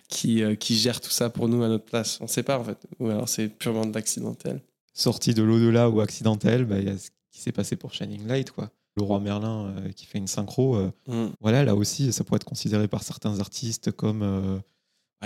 qui, 0.09 0.43
euh, 0.43 0.55
qui 0.55 0.75
gère 0.77 0.99
tout 0.99 1.11
ça 1.11 1.29
pour 1.29 1.47
nous 1.47 1.63
à 1.63 1.67
notre 1.67 1.85
place. 1.85 2.19
On 2.21 2.25
ne 2.25 2.29
sait 2.29 2.43
pas 2.43 2.57
en 2.57 2.63
fait. 2.63 2.77
Ou 2.99 3.09
alors 3.09 3.29
c'est 3.29 3.47
purement 3.47 3.85
de 3.85 3.93
l'accidentel. 3.93 4.61
Sorti 4.93 5.33
de 5.33 5.43
l'au-delà 5.43 5.89
ou 5.89 6.01
accidentel, 6.01 6.65
bah, 6.65 6.79
il 6.79 6.85
y 6.85 6.89
a 6.91 6.97
ce 6.97 7.09
qui 7.31 7.41
s'est 7.41 7.51
passé 7.51 7.75
pour 7.75 7.93
Shining 7.93 8.27
Light. 8.27 8.51
quoi 8.51 8.69
le 8.95 9.03
roi 9.03 9.19
Merlin 9.19 9.73
euh, 9.77 9.91
qui 9.91 10.05
fait 10.05 10.17
une 10.17 10.27
synchro. 10.27 10.75
Euh, 10.75 10.91
mm. 11.07 11.33
Voilà, 11.41 11.63
là 11.63 11.75
aussi, 11.75 12.11
ça 12.13 12.23
pourrait 12.23 12.37
être 12.37 12.45
considéré 12.45 12.87
par 12.87 13.03
certains 13.03 13.39
artistes 13.39 13.91
comme 13.91 14.21
euh, 14.21 14.59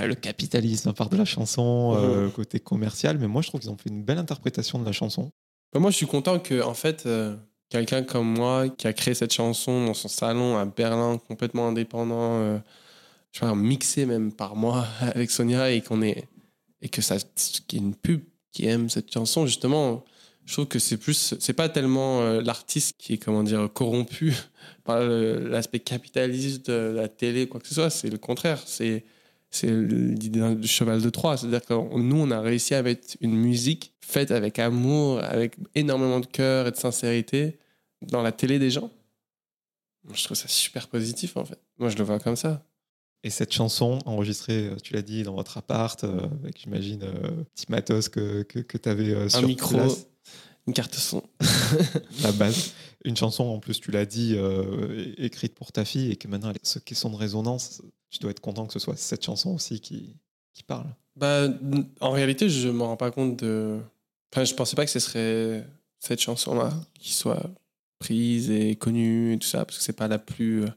le 0.06 0.16
capitalisme 0.16 0.94
part 0.94 1.10
de 1.10 1.18
la 1.18 1.26
chanson, 1.26 1.96
mm. 1.96 2.32
côté 2.32 2.60
commercial. 2.60 3.18
Mais 3.18 3.28
moi, 3.28 3.42
je 3.42 3.50
trouve 3.50 3.62
qu'ils 3.62 3.70
ont 3.70 3.78
fait 3.78 3.90
une 3.90 4.04
belle 4.04 4.20
interprétation 4.20 4.80
de 4.80 4.86
la 4.86 4.92
chanson. 4.92 5.32
Bah, 5.74 5.80
moi, 5.80 5.92
je 5.92 5.98
suis 5.98 6.08
content 6.08 6.40
que, 6.40 6.62
en 6.62 6.74
fait, 6.74 7.08
quelqu'un 7.70 8.04
comme 8.04 8.32
moi 8.32 8.70
qui 8.70 8.88
a 8.88 8.94
créé 8.94 9.14
cette 9.14 9.34
chanson 9.34 9.88
dans 9.88 9.94
son 9.94 10.08
salon 10.08 10.58
à 10.58 10.66
Berlin, 10.66 11.20
complètement 11.28 11.68
indépendant, 11.68 12.62
je 13.32 13.40
vois, 13.40 13.56
mixé 13.56 14.06
même 14.06 14.32
par 14.32 14.56
moi 14.56 14.86
avec 15.02 15.32
Sonia 15.32 15.72
et 15.72 15.82
qu'on 15.82 16.02
est 16.02 16.28
et 16.80 16.90
que 16.90 17.02
ça, 17.02 17.18
qu'il 17.68 17.80
y 17.80 17.82
ait 17.82 17.86
une 17.86 17.96
pub 17.96 18.22
qui 18.58 18.68
aime 18.68 18.90
cette 18.90 19.14
chanson, 19.14 19.46
justement 19.46 20.04
je 20.48 20.54
trouve 20.54 20.66
que 20.66 20.80
c'est 20.80 20.98
plus 20.98 21.36
c'est 21.40 21.54
pas 21.54 21.68
tellement 21.68 22.22
euh, 22.22 22.42
l'artiste 22.42 22.96
qui 22.98 23.14
est 23.14 23.18
comment 23.18 23.44
dire 23.44 23.70
corrompu 23.72 24.34
par 24.86 25.02
l'aspect 25.02 25.80
capitaliste 25.80 26.72
de 26.72 26.94
la 26.96 27.10
télé 27.10 27.48
quoi 27.48 27.60
que 27.60 27.68
ce 27.68 27.76
soit. 27.76 27.90
C'est 27.90 28.10
le 28.10 28.18
contraire. 28.18 28.64
C'est 28.66 29.04
c'est 29.50 29.70
l'idée 29.70 30.56
du 30.56 30.68
cheval 30.68 31.02
de 31.02 31.10
Troie. 31.10 31.36
C'est 31.38 31.48
à 31.48 31.50
dire 31.50 31.66
que 31.66 31.74
nous 31.74 32.16
on 32.16 32.32
a 32.32 32.40
réussi 32.40 32.74
à 32.74 32.82
mettre 32.82 33.18
une 33.20 33.36
musique 33.36 33.94
faite 34.00 34.32
avec 34.32 34.58
amour 34.58 35.22
avec 35.22 35.56
énormément 35.76 36.22
de 36.22 36.26
cœur 36.26 36.68
et 36.68 36.72
de 36.72 36.78
sincérité 36.78 37.60
dans 38.02 38.22
la 38.22 38.32
télé 38.32 38.58
des 38.58 38.72
gens. 38.72 38.90
Je 40.14 40.24
trouve 40.24 40.38
ça 40.38 40.48
super 40.48 40.88
positif 40.88 41.36
en 41.36 41.44
fait. 41.44 41.60
Moi 41.78 41.90
je 41.90 41.98
le 41.98 42.06
vois 42.06 42.20
comme 42.20 42.38
ça 42.38 42.64
et 43.24 43.30
cette 43.30 43.52
chanson, 43.52 44.00
enregistrée, 44.06 44.68
euh, 44.68 44.76
tu 44.82 44.94
l'as 44.94 45.02
dit, 45.02 45.24
dans 45.24 45.34
votre 45.34 45.58
appart, 45.58 46.04
euh, 46.04 46.28
avec, 46.44 46.60
j'imagine, 46.62 47.06
petit 47.56 47.66
matos 47.70 48.10
que, 48.10 48.44
que, 48.44 48.60
que 48.60 48.78
tu 48.78 48.90
avais 48.90 49.30
sur 49.30 49.40
Un 49.40 49.48
micro, 49.48 49.78
une 50.68 50.74
carte 50.74 50.96
son. 50.96 51.24
la 52.24 52.32
base. 52.34 52.74
Une 53.06 53.16
chanson, 53.16 53.46
en 53.46 53.60
plus, 53.60 53.80
tu 53.80 53.92
l'as 53.92 54.06
dit, 54.06 54.34
euh, 54.36 55.14
écrite 55.18 55.56
pour 55.56 55.72
ta 55.72 55.86
fille 55.86 56.12
et 56.12 56.18
que 56.18 56.28
maintenant, 56.28 56.52
ce 56.62 56.80
qui 56.80 56.94
son 56.94 57.10
de 57.10 57.16
résonance, 57.16 57.82
tu 58.10 58.20
dois 58.20 58.32
être 58.32 58.42
content 58.42 58.68
que 58.68 58.74
ce 58.74 58.80
soit 58.80 58.98
cette 58.98 59.24
chanson 59.24 59.56
aussi 59.56 59.80
qui, 59.80 60.16
qui 60.54 60.64
parle. 60.64 60.88
Bah, 61.16 61.48
en 62.02 62.12
réalité, 62.12 62.50
je 62.50 62.68
ne 62.68 62.74
me 62.74 62.84
rends 62.84 62.98
pas 62.98 63.12
compte 63.12 63.38
de. 63.44 63.80
Enfin, 64.34 64.44
je 64.44 64.54
pensais 64.54 64.76
pas 64.76 64.84
que 64.84 64.92
ce 64.92 65.00
serait 65.00 65.66
cette 66.00 66.20
chanson-là 66.20 66.74
qui 67.00 67.14
soit 67.14 67.50
prise 68.00 68.52
et 68.52 68.76
connue 68.76 69.34
et 69.34 69.40
tout 69.40 69.48
ça, 69.48 69.66
parce 69.66 69.78
que 69.78 69.84
c'est 69.84 69.94
pas 69.94 70.08
la 70.08 70.20
plus 70.20 70.64
euh, 70.64 70.70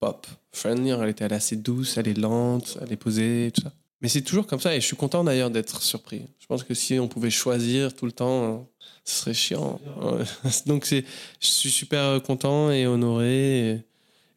pop 0.00 0.26
friendly. 0.52 0.90
Elle 0.90 1.08
était 1.08 1.32
assez 1.32 1.56
douce, 1.56 1.96
elle 1.96 2.08
est 2.08 2.18
lente, 2.18 2.78
elle 2.82 2.92
est 2.92 2.96
posée, 2.96 3.50
tout 3.54 3.62
ça. 3.62 3.72
Mais 4.02 4.08
c'est 4.08 4.22
toujours 4.22 4.46
comme 4.46 4.60
ça 4.60 4.74
et 4.76 4.80
je 4.80 4.86
suis 4.86 4.96
content 4.96 5.24
d'ailleurs 5.24 5.50
d'être 5.50 5.82
surpris. 5.82 6.26
Je 6.38 6.46
pense 6.46 6.64
que 6.64 6.74
si 6.74 6.98
on 6.98 7.08
pouvait 7.08 7.30
choisir 7.30 7.94
tout 7.94 8.04
le 8.04 8.12
temps, 8.12 8.68
ce 9.04 9.20
serait 9.20 9.34
chiant. 9.34 9.80
Donc 10.66 10.86
je 10.86 11.02
suis 11.40 11.70
super 11.70 12.22
content 12.22 12.70
et 12.70 12.86
honoré. 12.86 13.70
Et, 13.70 13.84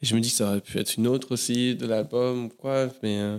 je 0.01 0.15
me 0.15 0.21
dis 0.21 0.29
que 0.29 0.35
ça 0.35 0.49
aurait 0.49 0.61
pu 0.61 0.77
être 0.77 0.95
une 0.97 1.07
autre 1.07 1.33
aussi 1.33 1.75
de 1.75 1.85
l'album 1.85 2.45
ou 2.45 2.49
quoi. 2.49 2.87
Mais 3.03 3.19
euh, 3.19 3.37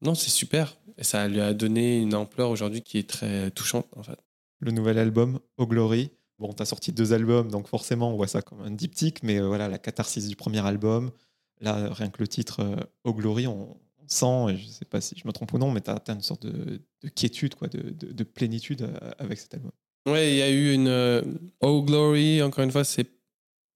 non, 0.00 0.16
c'est 0.16 0.30
super. 0.30 0.76
Et 0.98 1.04
ça 1.04 1.28
lui 1.28 1.40
a 1.40 1.54
donné 1.54 2.00
une 2.00 2.16
ampleur 2.16 2.50
aujourd'hui 2.50 2.82
qui 2.82 2.98
est 2.98 3.08
très 3.08 3.50
touchante 3.52 3.86
en 3.96 4.02
fait. 4.02 4.18
Le 4.58 4.72
nouvel 4.72 4.98
album, 4.98 5.38
Au 5.56 5.66
Glory. 5.66 6.10
Bon, 6.42 6.52
tu 6.52 6.60
as 6.60 6.66
sorti 6.66 6.90
deux 6.90 7.12
albums, 7.12 7.52
donc 7.52 7.68
forcément 7.68 8.10
on 8.10 8.16
voit 8.16 8.26
ça 8.26 8.42
comme 8.42 8.60
un 8.62 8.72
diptyque, 8.72 9.22
mais 9.22 9.38
euh, 9.38 9.46
voilà, 9.46 9.68
la 9.68 9.78
catharsis 9.78 10.26
du 10.26 10.34
premier 10.34 10.58
album. 10.66 11.12
Là, 11.60 11.88
rien 11.92 12.10
que 12.10 12.18
le 12.18 12.26
titre 12.26 12.60
euh, 12.60 12.74
Au 13.04 13.14
Glory, 13.14 13.46
on, 13.46 13.76
sent, 14.08 14.50
et 14.50 14.56
je 14.56 14.66
sais 14.66 14.84
pas 14.84 15.00
si 15.00 15.14
je 15.16 15.24
me 15.24 15.32
trompe 15.32 15.52
ou 15.52 15.58
non, 15.58 15.70
mais 15.70 15.80
tu 15.80 15.90
as, 15.90 16.02
une 16.08 16.20
sorte 16.20 16.44
de, 16.44 16.80
quiétude, 17.14 17.54
quoi, 17.54 17.68
de, 17.68 17.90
de, 17.90 18.24
plénitude 18.24 18.82
euh, 18.82 19.12
avec 19.20 19.38
cet 19.38 19.54
album. 19.54 19.70
Ouais, 20.08 20.32
il 20.32 20.36
y 20.36 20.42
a 20.42 20.50
eu 20.50 20.72
une 20.72 20.88
euh, 20.88 21.22
Oh 21.60 21.80
Glory, 21.84 22.42
encore 22.42 22.64
une 22.64 22.72
fois, 22.72 22.82
c'est 22.82 23.08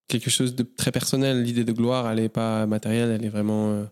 quelque 0.08 0.28
chose 0.28 0.56
de 0.56 0.64
très 0.64 0.90
personnel. 0.90 1.44
L'idée 1.44 1.62
de 1.62 1.72
gloire, 1.72 2.10
elle 2.10 2.18
n'est 2.18 2.28
pas 2.28 2.66
matérielle, 2.66 3.10
elle 3.10 3.24
est 3.24 3.28
vraiment 3.28 3.86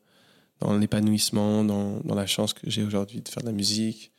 dans 0.59 0.77
l'épanouissement, 0.77 1.63
dans, 1.63 2.01
dans, 2.01 2.15
la 2.17 2.27
chance 2.27 2.53
que 2.55 2.69
j'ai 2.69 2.83
aujourd'hui 2.83 3.21
de 3.21 3.29
faire 3.29 3.45
de 3.45 3.49
la 3.49 3.55
musique, 3.55 4.13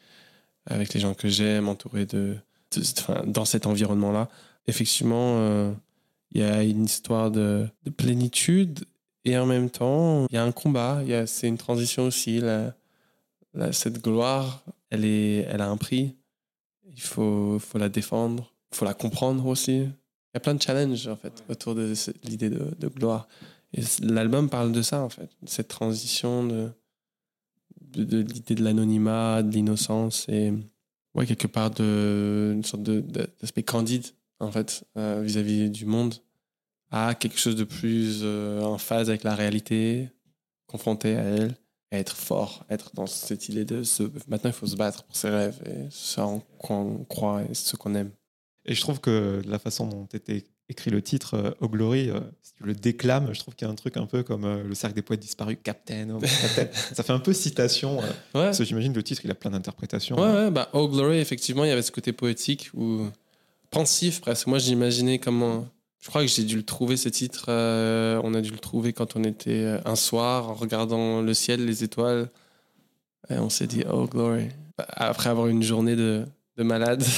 avec 0.66 0.94
les 0.94 1.02
gens 1.02 1.14
que 1.14 1.28
j'aime, 1.28 1.68
entouré 1.68 2.06
de, 2.06 2.38
dans 3.26 3.46
cet 3.46 3.66
environnement-là. 3.66 4.30
Effectivement, 4.68 5.74
il 6.32 6.42
y 6.42 6.44
a 6.44 6.64
une 6.64 6.86
histoire 6.86 7.32
de, 7.32 7.68
de 7.84 7.90
plénitude 7.90 8.86
et 9.26 9.38
en 9.38 9.48
même 9.48 9.72
temps, 9.72 10.28
il 10.30 10.36
y 10.36 10.38
a 10.38 10.44
un 10.44 10.52
combat, 10.52 11.02
c'est 11.26 11.48
une 11.48 11.58
transition 11.58 12.04
aussi. 12.04 12.42
cette 13.72 14.02
gloire, 14.02 14.64
elle, 14.92 15.62
a 15.62 15.68
un 15.68 15.78
prix. 15.78 16.16
Il 16.94 17.02
faut, 17.02 17.60
la 17.74 17.90
défendre, 17.90 18.54
il 18.72 18.78
faut 18.78 18.86
la 18.86 18.94
comprendre 18.94 19.48
aussi. 19.48 19.78
Il 19.78 20.36
y 20.36 20.38
a 20.38 20.40
plein 20.40 20.54
de 20.54 20.62
challenges 20.62 21.08
en 21.08 21.16
fait 21.16 21.44
autour 21.50 21.74
de 21.74 21.94
l'idée 22.24 22.52
de, 22.52 22.88
gloire. 22.88 23.28
L'album 24.02 24.48
parle 24.48 24.72
de 24.72 24.84
ça, 24.84 25.02
en 25.02 25.10
fait, 25.10 25.30
cette 25.46 25.68
transition 25.70 26.46
de, 26.46 26.70
de 27.96 28.20
l'idée 28.20 28.56
de 28.56 28.64
l'anonymat, 28.64 29.42
de 29.42 29.52
l'innocence 29.54 30.28
et, 30.30 30.54
ouais, 31.16 31.26
quelque 31.26 31.48
part 31.48 31.72
de, 31.72 32.52
une 32.54 32.64
sorte 32.64 32.84
d'aspect 32.84 33.64
candide, 33.64 34.06
en 34.40 34.52
fait, 34.52 34.86
euh, 34.98 35.22
vis-à-vis 35.24 35.70
du 35.70 35.86
monde, 35.86 36.16
à 36.92 37.16
quelque 37.16 37.40
chose 37.40 37.56
de 37.56 37.64
plus 37.64 38.20
euh, 38.22 38.62
en 38.62 38.78
phase 38.78 39.10
avec 39.10 39.24
la 39.24 39.34
réalité, 39.34 40.10
confronté 40.68 41.16
à 41.16 41.24
elle, 41.24 41.58
être 41.92 42.16
fort, 42.16 42.66
être 42.70 42.92
dans 42.94 43.08
cette 43.08 43.48
idée 43.48 43.64
de 43.64 43.84
maintenant 44.28 44.50
il 44.50 44.54
faut 44.54 44.68
se 44.68 44.76
battre 44.76 45.04
pour 45.04 45.16
ses 45.16 45.30
rêves 45.30 45.62
et 45.66 45.88
ce 45.90 46.20
en 46.20 46.40
quoi 46.58 46.78
on 46.78 47.06
croit 47.06 47.44
et 47.44 47.54
ce 47.54 47.76
qu'on 47.76 47.96
aime. 47.96 48.12
Et 48.66 48.76
je 48.76 48.82
trouve 48.82 49.00
que 49.00 49.42
la 49.46 49.60
façon 49.60 49.88
dont 49.88 50.08
était 50.14 50.44
écrit 50.70 50.90
le 50.92 51.02
titre, 51.02 51.36
euh, 51.36 51.52
Oh 51.62 51.70
Glory, 51.70 52.10
euh, 52.10 52.20
si 52.42 52.54
tu 52.56 52.64
le 52.64 52.74
déclames, 52.74 53.30
je 53.34 53.40
trouve 53.40 53.56
qu'il 53.56 53.68
y 53.68 53.70
a 53.70 53.72
un 53.72 53.76
truc 53.76 53.98
un 53.98 54.06
peu 54.06 54.24
comme 54.24 54.46
euh, 54.46 54.64
le 54.64 54.74
cercle 54.76 54.96
des 54.96 55.02
poètes 55.02 55.20
disparus, 55.20 55.58
Captain, 55.64 56.08
oh, 56.12 56.20
Captain. 56.20 56.68
Ça 56.94 57.04
fait 57.04 57.14
un 57.14 57.20
peu 57.20 57.34
citation. 57.34 58.00
euh, 58.02 58.06
Ouais. 58.34 58.46
parce 58.46 58.58
que 58.58 58.64
j'imagine 58.64 58.94
le 58.94 59.04
titre, 59.04 59.22
il 59.24 59.32
a 59.32 59.36
plein 59.36 59.52
d'interprétations. 59.52 60.16
Ouais, 60.20 60.46
ouais, 60.46 60.52
bah, 60.52 60.70
Oh 60.74 60.88
Glory, 60.88 61.18
effectivement, 61.20 61.64
il 61.66 61.68
y 61.70 61.72
avait 61.72 61.82
ce 61.84 61.92
côté 61.92 62.14
poétique 62.14 62.72
ou 62.74 63.08
pensif 63.70 64.22
presque. 64.22 64.48
Moi, 64.48 64.58
j'imaginais 64.60 65.20
comment. 65.20 65.68
Je 66.00 66.10
crois 66.10 66.22
que 66.22 66.28
j'ai 66.28 66.44
dû 66.44 66.56
le 66.58 66.64
trouver, 66.64 66.98
ce 66.98 67.10
titre. 67.10 67.46
on 67.50 68.34
a 68.36 68.42
dû 68.42 68.52
le 68.52 68.60
trouver 68.60 68.94
quand 68.94 69.16
on 69.16 69.24
était 69.24 69.78
un 69.86 69.96
soir 69.96 70.50
en 70.50 70.54
regardant 70.54 71.22
le 71.22 71.34
ciel, 71.34 71.66
les 71.66 71.84
étoiles. 71.84 72.30
Et 73.30 73.40
on 73.40 73.50
s'est 73.50 73.66
dit 73.68 73.84
Oh 73.92 74.06
Glory. 74.06 74.50
Après 74.78 75.30
avoir 75.32 75.48
une 75.48 75.64
journée 75.64 75.96
de, 75.96 76.26
de 76.58 76.64
malade. 76.64 77.04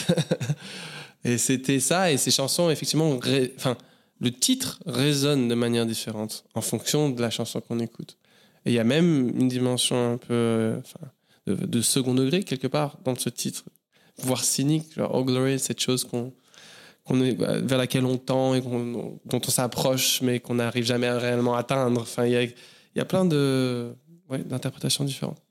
et 1.27 1.37
c'était 1.37 1.79
ça. 1.79 2.11
Et 2.11 2.17
ces 2.17 2.31
chansons, 2.31 2.69
effectivement, 2.69 3.19
enfin, 3.57 3.77
le 4.19 4.31
titre 4.31 4.79
résonne 4.85 5.47
de 5.47 5.55
manière 5.55 5.85
différente 5.85 6.45
en 6.55 6.61
fonction 6.61 7.09
de 7.09 7.21
la 7.21 7.29
chanson 7.29 7.61
qu'on 7.61 7.79
écoute. 7.79 8.17
Et 8.65 8.71
il 8.71 8.73
y 8.73 8.79
a 8.79 8.83
même 8.83 9.29
une 9.37 9.47
dimension 9.47 10.13
un 10.13 10.17
peu. 10.17 10.33
euh, 10.33 10.81
de, 11.45 11.81
second 11.81 12.13
degré 12.13 12.43
quelque 12.43 12.67
part 12.67 12.97
dans 13.03 13.15
ce 13.15 13.29
titre, 13.29 13.63
voire 14.17 14.43
cynique, 14.43 14.93
genre 14.95 15.11
Oh 15.13 15.23
Glory, 15.23 15.59
cette 15.59 15.79
chose 15.79 16.03
qu'on, 16.03 16.33
qu'on 17.05 17.21
euh, 17.21 17.61
vers 17.63 17.77
laquelle 17.77 18.05
on 18.05 18.17
tend 18.17 18.53
et 18.53 18.61
dont 18.61 19.19
on 19.31 19.49
s'approche, 19.49 20.21
mais 20.21 20.39
qu'on 20.39 20.55
n'arrive 20.55 20.85
jamais 20.85 21.07
à 21.07 21.17
réellement 21.17 21.55
atteindre. 21.55 22.01
Enfin, 22.01 22.25
il 22.25 22.31
y 22.33 22.37
a, 22.37 22.43
y 22.43 22.99
a 22.99 23.05
plein 23.05 23.25
de, 23.25 23.93
ouais, 24.29 24.39
d'interprétations 24.39 25.05
différentes. 25.05 25.41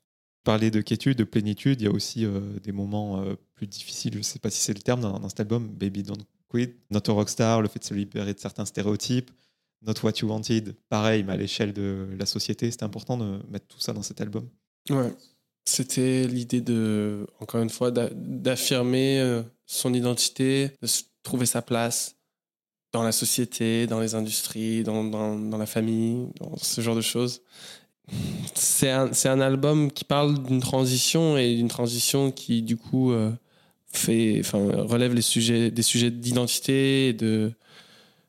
Parler 0.47 0.71
de 0.71 0.79
quiétude, 0.79 1.17
de 1.17 1.25
plénitude, 1.25 1.81
il 1.81 1.83
y 1.83 1.87
a 1.87 1.91
aussi 1.91 2.23
euh, 2.23 2.39
des 2.63 2.71
moments 2.71 3.21
euh, 3.21 3.35
plus 3.55 3.67
difficiles, 3.67 4.13
je 4.13 4.19
ne 4.19 4.23
sais 4.23 4.39
pas 4.39 4.49
si 4.49 4.61
c'est 4.61 4.73
le 4.73 4.81
terme 4.81 5.01
dans, 5.01 5.27
cet 5.27 5.41
album, 5.41 5.67
Baby 5.67 6.03
Don't 6.03 6.23
Quit, 6.49 6.73
Not 6.89 7.01
a 7.05 7.11
Rockstar, 7.11 7.61
le 7.61 7.67
fait 7.67 7.79
de 7.79 7.83
se 7.83 7.93
libérer 7.93 8.33
de 8.33 8.39
certains 8.39 8.63
stéréotypes, 8.63 9.29
Not 9.85 9.95
What 10.03 10.13
You 10.21 10.29
Wanted, 10.29 10.77
pareil, 10.87 11.25
mais 11.25 11.33
à 11.33 11.35
l'échelle 11.35 11.73
de 11.73 12.07
la 12.17 12.25
société, 12.25 12.71
c'était 12.71 12.85
important 12.85 13.17
de 13.17 13.41
mettre 13.49 13.67
tout 13.67 13.81
ça 13.81 13.91
dans 13.91 14.03
cet 14.03 14.21
album. 14.21 14.47
Ouais. 14.89 15.13
C'était 15.65 16.25
l'idée 16.27 16.61
de, 16.61 17.27
encore 17.41 17.61
une 17.61 17.69
fois, 17.69 17.91
d'a- 17.91 18.09
d'affirmer 18.13 19.19
euh, 19.19 19.43
son 19.65 19.93
identité, 19.93 20.71
de 20.81 20.87
trouver 21.23 21.45
sa 21.45 21.61
place 21.61 22.15
dans 22.93 23.03
la 23.03 23.11
société, 23.11 23.85
dans 23.85 23.99
les 23.99 24.15
industries, 24.15 24.83
dans, 24.83 25.03
dans 25.03 25.57
la 25.57 25.65
famille, 25.65 26.29
dans 26.39 26.55
ce 26.55 26.79
genre 26.79 26.95
de 26.95 27.01
choses. 27.01 27.41
C'est 28.53 28.89
un, 28.89 29.41
album 29.41 29.91
qui 29.91 30.03
parle 30.03 30.41
d'une 30.43 30.61
transition 30.61 31.37
et 31.37 31.55
d'une 31.55 31.67
transition 31.67 32.31
qui, 32.31 32.61
du 32.61 32.77
coup, 32.77 33.11
euh, 33.11 33.31
fait, 33.87 34.37
enfin, 34.39 34.59
relève 34.59 35.13
les 35.13 35.21
sujets, 35.21 35.71
des 35.71 35.81
sujets 35.81 36.09
d'identité 36.09 37.09
et 37.09 37.13
de 37.13 37.51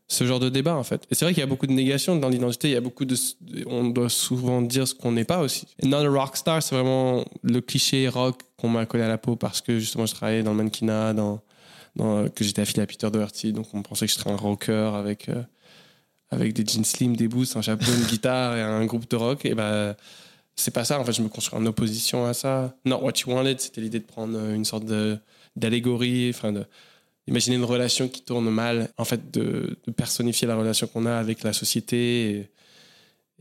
ce 0.08 0.24
genre 0.24 0.40
de 0.40 0.48
débat, 0.48 0.76
en 0.76 0.82
fait. 0.82 1.06
Et 1.10 1.14
c'est 1.14 1.24
vrai 1.24 1.34
qu'il 1.34 1.40
y 1.40 1.44
a 1.44 1.46
beaucoup 1.46 1.66
de 1.66 1.72
négations 1.72 2.16
dans 2.16 2.28
l'identité. 2.28 2.68
Il 2.68 2.74
y 2.74 2.76
a 2.76 2.80
beaucoup 2.80 3.04
de. 3.04 3.14
On 3.66 3.84
doit 3.88 4.08
souvent 4.08 4.62
dire 4.62 4.88
ce 4.88 4.94
qu'on 4.94 5.12
n'est 5.12 5.24
pas 5.24 5.40
aussi. 5.40 5.66
Et 5.78 5.86
Not 5.86 5.98
a 5.98 6.10
Rockstar, 6.10 6.62
c'est 6.62 6.74
vraiment 6.74 7.24
le 7.42 7.60
cliché 7.60 8.08
rock 8.08 8.40
qu'on 8.56 8.68
m'a 8.68 8.86
collé 8.86 9.04
à 9.04 9.08
la 9.08 9.18
peau 9.18 9.36
parce 9.36 9.60
que 9.60 9.78
justement, 9.78 10.06
je 10.06 10.14
travaillais 10.14 10.42
dans 10.42 10.52
le 10.52 10.56
mannequinat, 10.56 11.14
que 11.96 12.44
j'étais 12.44 12.62
affilié 12.62 12.82
à 12.82 12.86
Peter 12.86 13.10
Doherty. 13.10 13.52
Donc, 13.52 13.66
on 13.74 13.82
pensait 13.82 14.06
que 14.06 14.12
je 14.12 14.18
serais 14.18 14.30
un 14.30 14.36
rocker 14.36 14.92
avec, 14.94 15.28
euh, 15.28 15.42
avec 16.30 16.52
des 16.52 16.64
jeans 16.64 16.84
slim, 16.84 17.16
des 17.16 17.28
boots, 17.28 17.56
un 17.56 17.62
chapeau, 17.62 17.90
une 17.90 18.06
guitare 18.06 18.56
et 18.56 18.62
un 18.62 18.84
groupe 18.86 19.08
de 19.08 19.16
rock. 19.16 19.44
Et 19.44 19.54
ben. 19.54 19.96
c'est 20.56 20.72
pas 20.72 20.84
ça, 20.84 21.00
en 21.00 21.04
fait, 21.04 21.12
je 21.12 21.22
me 21.22 21.28
construis 21.28 21.58
en 21.58 21.66
opposition 21.66 22.26
à 22.26 22.34
ça. 22.34 22.74
Not 22.84 22.98
What 22.98 23.12
You 23.24 23.32
Wanted, 23.32 23.60
c'était 23.60 23.80
l'idée 23.80 24.00
de 24.00 24.04
prendre 24.04 24.38
une 24.38 24.64
sorte 24.64 24.84
d'allégorie, 25.56 26.30
enfin, 26.30 26.52
de, 26.52 26.64
imaginer 27.28 27.56
une 27.56 27.64
relation 27.64 28.08
qui 28.08 28.22
tourne 28.22 28.50
mal, 28.50 28.88
en 28.96 29.04
fait, 29.04 29.30
de, 29.30 29.78
personnifier 29.96 30.48
la 30.48 30.56
relation 30.56 30.86
qu'on 30.86 31.06
a 31.06 31.16
avec 31.16 31.42
la 31.42 31.52
société 31.52 32.50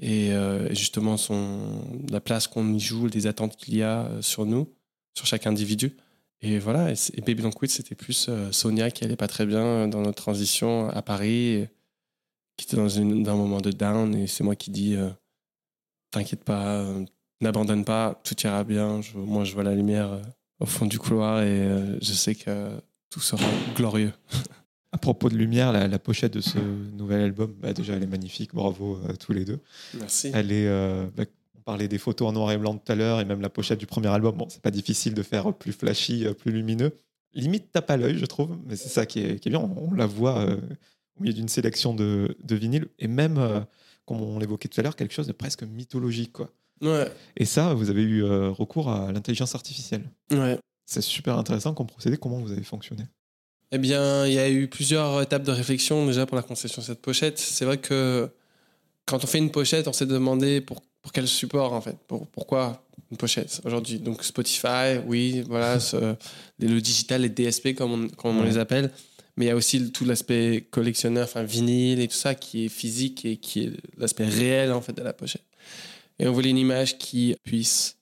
euh, 0.03 0.69
et 0.69 0.75
justement 0.75 1.17
son, 1.17 1.81
la 2.09 2.19
place 2.19 2.47
qu'on 2.47 2.73
y 2.73 2.79
joue, 2.79 3.07
les 3.07 3.25
attentes 3.25 3.55
qu'il 3.55 3.77
y 3.77 3.83
a 3.83 4.05
euh, 4.05 4.21
sur 4.21 4.45
nous, 4.45 4.67
sur 5.15 5.25
chaque 5.25 5.47
individu. 5.47 5.95
Et 6.41 6.59
voilà, 6.59 6.91
et, 6.91 6.95
et 7.15 7.21
Baby 7.21 7.41
Don't 7.41 7.53
Quit, 7.53 7.69
c'était 7.69 7.95
plus 7.95 8.27
euh, 8.29 8.51
Sonia 8.51 8.91
qui 8.91 9.03
allait 9.03 9.15
pas 9.15 9.27
très 9.27 9.45
bien 9.45 9.87
dans 9.87 10.01
notre 10.01 10.21
transition 10.21 10.89
à 10.89 11.01
Paris, 11.01 11.65
qui 12.57 12.65
était 12.65 12.75
dans, 12.77 12.89
une, 12.89 13.23
dans 13.23 13.33
un 13.33 13.37
moment 13.37 13.61
de 13.61 13.71
down, 13.71 14.13
et 14.15 14.27
c'est 14.27 14.43
moi 14.43 14.55
qui 14.55 14.71
dis 14.71 14.95
euh, 14.95 15.09
T'inquiète 16.11 16.43
pas, 16.43 16.79
euh, 16.79 17.05
n'abandonne 17.41 17.83
pas, 17.85 18.19
tout 18.23 18.35
ira 18.43 18.63
bien. 18.63 19.01
Je- 19.01 19.17
moi, 19.17 19.43
je 19.43 19.53
vois 19.53 19.63
la 19.63 19.75
lumière 19.75 20.11
euh, 20.13 20.21
au 20.59 20.65
fond 20.65 20.85
du 20.85 20.97
couloir 20.99 21.43
et 21.43 21.69
je 22.01 22.13
sais 22.13 22.33
que 22.35 22.71
tout 23.09 23.19
sera 23.19 23.45
glorieux. 23.75 24.13
À 24.93 24.97
propos 24.97 25.27
de 25.29 25.35
lumière, 25.35 25.73
la, 25.73 25.87
la 25.89 25.99
pochette 25.99 26.33
de 26.33 26.39
ce 26.41 26.57
nouvel 26.57 27.19
album, 27.21 27.53
bah, 27.61 27.73
déjà, 27.73 27.93
elle 27.93 28.03
est 28.03 28.07
magnifique, 28.07 28.55
bravo 28.55 28.97
à 29.07 29.13
tous 29.17 29.33
les 29.33 29.43
deux. 29.43 29.59
Merci. 29.99 30.31
Elle 30.33 30.51
est, 30.51 30.67
bah, 31.15 31.23
on 31.57 31.61
parlait 31.61 31.89
des 31.89 31.97
photos 31.97 32.29
en 32.29 32.31
noir 32.31 32.51
et 32.53 32.57
blanc 32.57 32.73
tout 32.77 32.89
à 32.91 32.95
l'heure, 32.95 33.19
et 33.19 33.25
même 33.25 33.41
la 33.41 33.49
pochette 33.49 33.79
du 33.79 33.85
premier 33.85 34.07
album. 34.07 34.35
Bon, 34.37 34.47
c'est 34.49 34.61
pas 34.61 34.71
difficile 34.71 35.13
de 35.13 35.21
faire 35.23 35.53
plus 35.53 35.73
flashy, 35.73 36.25
plus 36.39 36.53
lumineux. 36.53 36.93
Limite 37.33 37.69
tape 37.73 37.91
à 37.91 37.97
l'œil, 37.97 38.17
je 38.17 38.25
trouve, 38.25 38.57
mais 38.65 38.77
c'est 38.77 38.87
ça 38.87 39.05
qui 39.05 39.19
est, 39.19 39.39
qui 39.39 39.49
est 39.49 39.51
bien. 39.51 39.59
On, 39.59 39.89
on 39.89 39.93
la 39.93 40.05
voit 40.05 40.39
euh, 40.39 40.57
au 41.19 41.23
milieu 41.23 41.33
d'une 41.33 41.47
sélection 41.49 41.93
de, 41.93 42.35
de 42.43 42.55
vinyles, 42.55 42.87
et 42.99 43.07
même, 43.07 43.37
euh, 43.37 43.59
comme 44.05 44.21
on 44.21 44.39
l'évoquait 44.39 44.67
tout 44.67 44.79
à 44.79 44.83
l'heure, 44.83 44.95
quelque 44.95 45.13
chose 45.13 45.27
de 45.27 45.33
presque 45.33 45.63
mythologique. 45.63 46.33
Quoi. 46.33 46.49
Ouais, 46.81 47.11
Et 47.35 47.45
ça, 47.45 47.73
vous 47.73 47.89
avez 47.89 48.03
eu 48.03 48.23
euh, 48.23 48.49
recours 48.51 48.89
à 48.89 49.11
l'intelligence 49.11 49.55
artificielle. 49.55 50.03
ouais. 50.31 50.59
C'est 50.89 51.01
super 51.01 51.37
intéressant 51.37 51.73
comme 51.73 51.87
procédé. 51.87 52.15
Comment 52.15 52.39
vous 52.39 52.53
avez 52.53 52.63
fonctionné? 52.63 53.03
Eh 53.73 53.77
bien, 53.77 54.25
il 54.25 54.31
y 54.31 54.39
a 54.39 54.49
eu 54.49 54.69
plusieurs 54.69 55.21
étapes 55.21 55.43
de 55.43 55.51
réflexion 55.51 56.05
déjà 56.05 56.25
pour 56.25 56.37
la 56.37 56.43
conception 56.43 56.81
de 56.81 56.85
cette 56.85 57.01
pochette. 57.01 57.37
C'est 57.37 57.65
vrai 57.65 57.77
que 57.77 58.29
quand 59.05 59.21
on 59.21 59.27
fait 59.27 59.39
une 59.39 59.51
pochette, 59.51 59.89
on 59.89 59.93
s'est 59.93 60.05
demandé 60.05 60.61
pour, 60.61 60.81
pour 61.01 61.11
quel 61.11 61.27
support 61.27 61.73
en 61.73 61.81
fait. 61.81 61.97
Pour, 62.07 62.25
pourquoi 62.27 62.85
une 63.11 63.17
pochette 63.17 63.59
aujourd'hui? 63.65 63.99
Donc 63.99 64.23
Spotify, 64.23 64.99
oui, 65.05 65.43
voilà, 65.45 65.77
ce- 65.81 66.15
le 66.59 66.79
digital, 66.79 67.23
les 67.23 67.29
DSP 67.29 67.75
comme 67.75 67.91
on, 67.91 68.07
comme 68.07 68.37
on 68.37 68.41
Ouais. 68.43 68.47
les 68.47 68.57
appelle. 68.57 68.89
Mais 69.37 69.45
il 69.45 69.47
y 69.47 69.51
a 69.51 69.55
aussi 69.55 69.91
tout 69.91 70.03
l'aspect 70.03 70.67
collectionneur, 70.71 71.25
enfin 71.25 71.43
vinyle 71.43 71.99
et 71.99 72.07
tout 72.07 72.15
ça 72.15 72.35
qui 72.35 72.65
est 72.65 72.69
physique 72.69 73.23
et 73.23 73.37
qui 73.37 73.65
est 73.65 73.71
l'aspect 73.97 74.25
réel 74.25 74.71
en 74.71 74.81
fait 74.81 74.93
de 74.93 75.03
la 75.03 75.13
pochette. 75.13 75.45
Et 76.19 76.27
on 76.27 76.31
voulait 76.31 76.49
une 76.49 76.57
image 76.57 76.97
qui 76.97 77.35
puisse 77.43 77.97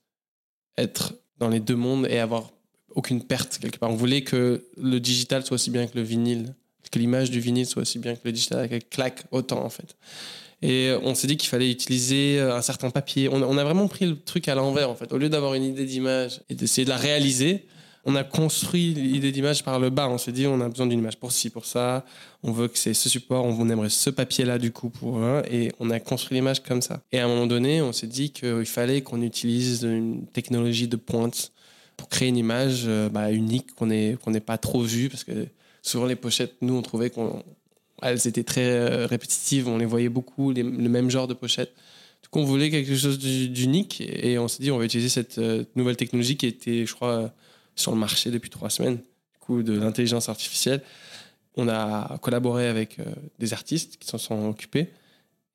être 0.77 1.13
dans 1.37 1.49
les 1.49 1.59
deux 1.59 1.75
mondes 1.75 2.07
et 2.09 2.19
avoir 2.19 2.51
aucune 2.95 3.21
perte 3.21 3.59
quelque 3.59 3.77
part. 3.77 3.91
On 3.91 3.95
voulait 3.95 4.21
que 4.21 4.65
le 4.77 4.99
digital 4.99 5.45
soit 5.45 5.55
aussi 5.55 5.69
bien 5.69 5.85
que 5.87 5.97
le 5.97 6.03
vinyle, 6.03 6.55
que 6.89 6.99
l'image 6.99 7.29
du 7.29 7.41
vinyle 7.41 7.65
soit 7.65 7.81
aussi 7.81 7.99
bien 7.99 8.15
que 8.15 8.21
le 8.23 8.31
digital, 8.31 8.69
qu'elle 8.69 8.85
claque 8.85 9.25
autant 9.31 9.63
en 9.63 9.69
fait. 9.69 9.97
Et 10.61 10.93
on 11.03 11.13
s'est 11.13 11.27
dit 11.27 11.35
qu'il 11.35 11.49
fallait 11.49 11.69
utiliser 11.69 12.39
un 12.39 12.61
certain 12.61 12.89
papier. 12.89 13.27
On 13.29 13.57
a 13.57 13.63
vraiment 13.63 13.89
pris 13.89 14.05
le 14.05 14.17
truc 14.17 14.47
à 14.47 14.55
l'envers 14.55 14.89
en 14.89 14.95
fait. 14.95 15.11
Au 15.11 15.17
lieu 15.17 15.27
d'avoir 15.27 15.53
une 15.53 15.63
idée 15.63 15.85
d'image 15.85 16.41
et 16.49 16.55
d'essayer 16.55 16.85
de 16.85 16.89
la 16.89 16.97
réaliser, 16.97 17.65
on 18.05 18.15
a 18.15 18.23
construit 18.23 18.93
l'idée 18.93 19.31
d'image 19.31 19.63
par 19.63 19.79
le 19.79 19.89
bas. 19.89 20.07
On 20.09 20.17
s'est 20.17 20.31
dit 20.31 20.45
on 20.47 20.61
a 20.61 20.69
besoin 20.69 20.85
d'une 20.87 20.99
image 20.99 21.17
pour 21.17 21.31
ci, 21.31 21.49
pour 21.49 21.65
ça. 21.65 22.05
On 22.43 22.51
veut 22.51 22.67
que 22.67 22.77
c'est 22.77 22.93
ce 22.93 23.09
support, 23.09 23.43
on 23.45 23.67
aimerait 23.69 23.89
ce 23.89 24.09
papier-là 24.09 24.59
du 24.59 24.71
coup 24.71 24.89
pour 24.89 25.23
un. 25.23 25.41
Et 25.51 25.71
on 25.79 25.89
a 25.89 25.99
construit 25.99 26.35
l'image 26.35 26.61
comme 26.61 26.81
ça. 26.81 27.01
Et 27.11 27.19
à 27.19 27.25
un 27.25 27.27
moment 27.27 27.47
donné, 27.47 27.81
on 27.81 27.91
s'est 27.91 28.07
dit 28.07 28.29
qu'il 28.31 28.65
fallait 28.65 29.01
qu'on 29.01 29.21
utilise 29.21 29.83
une 29.83 30.27
technologie 30.27 30.87
de 30.87 30.95
pointe 30.97 31.51
pour 31.97 32.07
créer 32.09 32.27
une 32.29 32.37
image 32.37 32.83
euh, 32.85 33.09
bah, 33.09 33.31
unique 33.31 33.73
qu'on 33.73 33.87
n'ait 33.87 34.17
pas 34.45 34.57
trop 34.57 34.81
vue 34.81 35.09
parce 35.09 35.23
que 35.23 35.47
souvent 35.81 36.05
les 36.05 36.15
pochettes, 36.15 36.55
nous 36.61 36.75
on 36.75 36.81
trouvait 36.81 37.09
qu'on 37.09 37.41
elles 38.01 38.27
étaient 38.27 38.43
très 38.43 38.65
euh, 38.65 39.07
répétitives, 39.07 39.67
on 39.69 39.77
les 39.77 39.85
voyait 39.85 40.09
beaucoup, 40.09 40.51
le 40.51 40.63
même 40.63 41.09
genre 41.09 41.27
de 41.27 41.33
pochette. 41.33 41.73
On 42.37 42.43
voulait 42.43 42.69
quelque 42.69 42.93
chose 42.97 43.17
d'u- 43.17 43.47
d'unique 43.47 44.01
et 44.01 44.37
on 44.37 44.49
s'est 44.49 44.61
dit 44.61 44.69
on 44.69 44.77
va 44.77 44.83
utiliser 44.83 45.07
cette 45.07 45.37
euh, 45.37 45.63
nouvelle 45.77 45.95
technologie 45.95 46.35
qui 46.35 46.47
était, 46.47 46.85
je 46.85 46.93
crois, 46.93 47.31
sur 47.75 47.91
le 47.91 47.97
marché 47.97 48.31
depuis 48.31 48.49
trois 48.49 48.69
semaines, 48.69 48.97
du 48.97 49.39
coup, 49.39 49.63
de 49.63 49.77
l'intelligence 49.77 50.29
artificielle. 50.29 50.81
On 51.55 51.67
a 51.69 52.17
collaboré 52.21 52.67
avec 52.67 52.99
euh, 52.99 53.05
des 53.39 53.53
artistes 53.53 53.97
qui 53.97 54.07
s'en 54.07 54.17
sont 54.17 54.47
occupés 54.47 54.89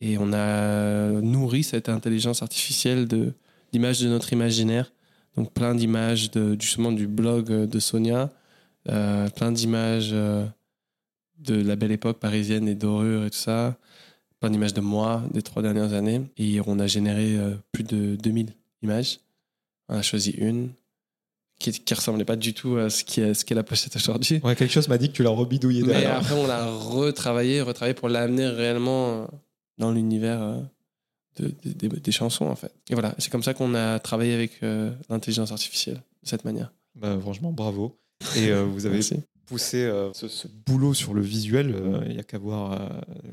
et 0.01 0.17
on 0.19 0.33
a 0.33 1.11
nourri 1.21 1.63
cette 1.63 1.89
intelligence 1.89 2.43
artificielle 2.43 3.07
de 3.07 3.35
d'images 3.73 4.01
de 4.01 4.09
notre 4.09 4.33
imaginaire. 4.33 4.93
Donc 5.37 5.53
plein 5.53 5.75
d'images 5.75 6.31
justement 6.59 6.93
du 6.93 7.07
blog 7.07 7.49
de 7.49 7.79
Sonia, 7.79 8.31
euh, 8.89 9.29
plein 9.31 9.53
d'images 9.53 10.11
euh, 10.13 10.45
de 11.39 11.55
la 11.55 11.77
belle 11.77 11.93
époque 11.93 12.19
parisienne 12.19 12.69
et 12.69 12.75
dorure 12.75 13.25
et 13.25 13.31
tout 13.31 13.39
ça, 13.39 13.77
plein 14.41 14.51
d'images 14.51 14.75
de 14.75 14.81
moi 14.81 15.23
des 15.33 15.43
trois 15.43 15.63
dernières 15.63 15.93
années. 15.93 16.23
Et 16.37 16.61
on 16.67 16.79
a 16.79 16.87
généré 16.87 17.37
euh, 17.37 17.55
plus 17.73 17.85
de 17.85 18.17
2000 18.17 18.55
images. 18.83 19.21
On 19.89 19.97
a 19.97 20.03
choisi 20.03 20.31
une 20.33 20.71
qui, 21.61 21.71
qui 21.71 21.95
ressemblait 21.95 22.25
pas 22.25 22.35
du 22.37 22.55
tout 22.55 22.77
à 22.77 22.91
ce 22.91 23.05
qu'est 23.05 23.35
ce 23.35 23.45
qu'est 23.45 23.55
la 23.55 23.63
pochette 23.63 23.95
aujourd'hui. 23.95 24.41
Ouais, 24.43 24.57
quelque 24.57 24.73
chose 24.73 24.89
m'a 24.89 24.99
dit 24.99 25.09
que 25.11 25.13
tu 25.17 25.23
l'as 25.23 25.31
rebidouillé 25.31 25.83
Mais 25.83 25.89
derrière. 25.93 26.17
après, 26.17 26.35
on 26.35 26.47
l'a 26.49 26.67
retravaillé, 26.67 27.61
retravaillé 27.61 27.95
pour 27.95 28.09
l'amener 28.09 28.49
réellement 28.49 29.23
euh, 29.23 29.27
dans 29.79 29.93
l'univers 29.93 30.43
euh, 30.43 30.57
de- 31.39 31.53
de- 31.65 31.97
des- 31.99 32.13
chansons, 32.13 32.47
en 32.47 32.57
fait. 32.57 32.73
Et 32.91 32.95
voilà, 32.95 33.15
c'est 33.19 33.31
comme 33.31 33.43
ça 33.45 33.55
qu'on 33.55 33.75
a 33.75 33.99
travaillé 34.01 34.35
avec 34.35 34.63
euh, 34.63 34.91
l'intelligence 35.09 35.53
artificielle, 35.53 36.03
de 36.25 36.29
cette 36.29 36.45
manière. 36.45 36.73
Bah, 36.97 37.17
franchement, 37.21 37.53
bravo. 37.53 37.97
Et 38.37 38.49
euh, 38.51 38.65
vous 38.65 38.87
avez 38.87 38.97
Merci. 38.97 39.21
poussé 39.47 39.85
euh, 39.85 40.13
ce, 40.13 40.29
ce 40.29 40.49
boulot 40.67 40.93
sur 40.95 41.15
le 41.15 41.23
visuel. 41.23 41.75
Il 42.09 42.17
y 42.17 42.19
a 42.19 42.23
qu'à 42.25 42.39
voir 42.39 42.91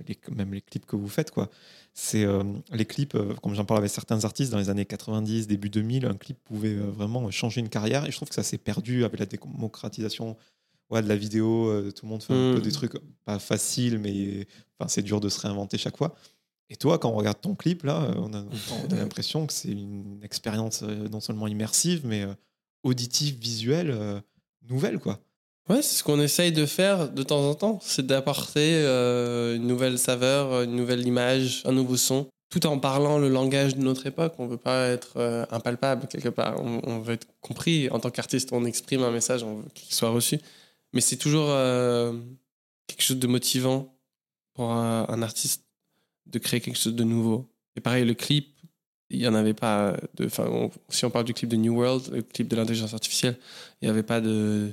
les- 0.07 0.17
même 0.35 0.53
les 0.53 0.61
clips 0.61 0.85
que 0.85 0.95
vous 0.95 1.09
faites. 1.09 1.31
quoi. 1.31 1.49
C'est 1.99 2.25
euh, 2.25 2.43
les 2.71 2.85
clips, 2.85 3.15
euh, 3.15 3.33
comme 3.41 3.55
j'en 3.55 3.65
parle 3.65 3.79
avec 3.79 3.89
certains 3.89 4.23
artistes 4.23 4.51
dans 4.51 4.59
les 4.59 4.69
années 4.69 4.85
90, 4.85 5.47
début 5.47 5.71
2000, 5.71 6.05
un 6.05 6.13
clip 6.13 6.37
pouvait 6.43 6.75
euh, 6.75 6.91
vraiment 6.91 7.31
changer 7.31 7.59
une 7.59 7.69
carrière. 7.69 8.05
Et 8.05 8.11
je 8.11 8.15
trouve 8.15 8.29
que 8.29 8.35
ça 8.35 8.43
s'est 8.43 8.59
perdu 8.59 9.03
avec 9.03 9.19
la 9.19 9.25
démocratisation 9.25 10.37
ouais, 10.91 11.01
de 11.01 11.07
la 11.07 11.15
vidéo. 11.15 11.73
tout 11.93 12.05
le 12.05 12.09
monde 12.09 12.21
fait 12.21 12.35
un 12.35 12.53
peu 12.53 12.61
des 12.61 12.71
trucs 12.71 12.93
pas 13.25 13.39
faciles, 13.39 13.97
mais 13.97 14.45
enfin, 14.77 14.87
c'est 14.87 15.01
dur 15.01 15.19
de 15.19 15.27
se 15.27 15.39
réinventer 15.39 15.79
chaque 15.79 15.97
fois. 15.97 16.13
Et 16.69 16.75
toi, 16.75 16.99
quand 16.99 17.09
on 17.09 17.15
regarde 17.15 17.41
ton 17.41 17.55
clip, 17.55 17.81
là, 17.81 18.11
on 18.17 18.31
a, 18.31 18.41
a 18.41 18.95
l'impression 18.95 19.47
que 19.47 19.53
c'est 19.53 19.71
une 19.71 20.19
expérience 20.21 20.83
non 20.83 21.19
seulement 21.19 21.47
immersive, 21.47 22.05
mais 22.05 22.27
auditive, 22.83 23.39
visuelle, 23.39 24.21
nouvelle, 24.69 24.99
quoi. 24.99 25.19
Ouais, 25.69 25.81
c'est 25.81 25.97
ce 25.97 26.03
qu'on 26.03 26.21
essaye 26.21 26.53
de 26.53 26.65
faire 26.65 27.09
de 27.09 27.23
temps 27.23 27.49
en 27.49 27.53
temps, 27.53 27.79
c'est 27.81 28.05
d'apporter 28.07 28.75
euh, 28.85 29.57
une 29.57 29.67
nouvelle 29.67 29.99
saveur, 29.99 30.61
une 30.61 30.77
nouvelle 30.77 31.05
image, 31.05 31.61
un 31.65 31.73
nouveau 31.73 31.97
son, 31.97 32.29
tout 32.49 32.65
en 32.67 32.79
parlant 32.79 33.17
le 33.19 33.27
langage 33.27 33.75
de 33.75 33.81
notre 33.81 34.07
époque. 34.07 34.33
On 34.37 34.47
veut 34.47 34.57
pas 34.57 34.87
être 34.87 35.17
euh, 35.17 35.45
impalpable 35.51 36.07
quelque 36.07 36.29
part, 36.29 36.63
on, 36.63 36.99
veut 36.99 37.15
être 37.15 37.27
compris. 37.41 37.89
En 37.89 37.99
tant 37.99 38.09
qu'artiste, 38.11 38.53
on 38.53 38.63
exprime 38.63 39.03
un 39.03 39.11
message, 39.11 39.43
on 39.43 39.57
veut 39.57 39.69
qu'il 39.73 39.93
soit 39.93 40.09
reçu. 40.09 40.39
Mais 40.93 41.01
c'est 41.01 41.17
toujours 41.17 41.49
euh, 41.49 42.13
quelque 42.87 43.01
chose 43.01 43.19
de 43.19 43.27
motivant 43.27 43.93
pour 44.53 44.71
un, 44.71 45.21
artiste 45.21 45.65
de 46.27 46.39
créer 46.39 46.61
quelque 46.61 46.77
chose 46.77 46.95
de 46.95 47.03
nouveau. 47.03 47.45
Et 47.75 47.81
pareil, 47.81 48.05
le 48.05 48.13
clip, 48.13 48.55
il 49.09 49.19
n'y 49.19 49.27
en 49.27 49.35
avait 49.35 49.53
pas 49.53 49.97
de. 50.15 50.29
On- 50.39 50.71
si 50.89 51.03
on 51.03 51.09
parle 51.09 51.25
du 51.25 51.33
clip 51.33 51.49
de 51.49 51.57
New 51.57 51.75
World, 51.75 52.09
le 52.13 52.21
clip 52.21 52.47
de 52.47 52.55
l'intelligence 52.55 52.93
artificielle, 52.93 53.37
il 53.81 53.85
n'y 53.85 53.91
avait 53.91 54.03
pas 54.03 54.21
de 54.21 54.71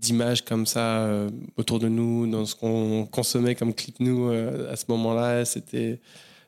d'images 0.00 0.44
comme 0.44 0.66
ça 0.66 0.98
euh, 1.06 1.30
autour 1.56 1.78
de 1.78 1.88
nous, 1.88 2.26
dans 2.30 2.44
ce 2.46 2.54
qu'on 2.54 3.06
consommait 3.10 3.54
comme 3.54 3.72
clip 3.74 3.98
nous 4.00 4.28
euh, 4.28 4.72
à 4.72 4.76
ce 4.76 4.84
moment-là. 4.88 5.44
C'était 5.44 6.00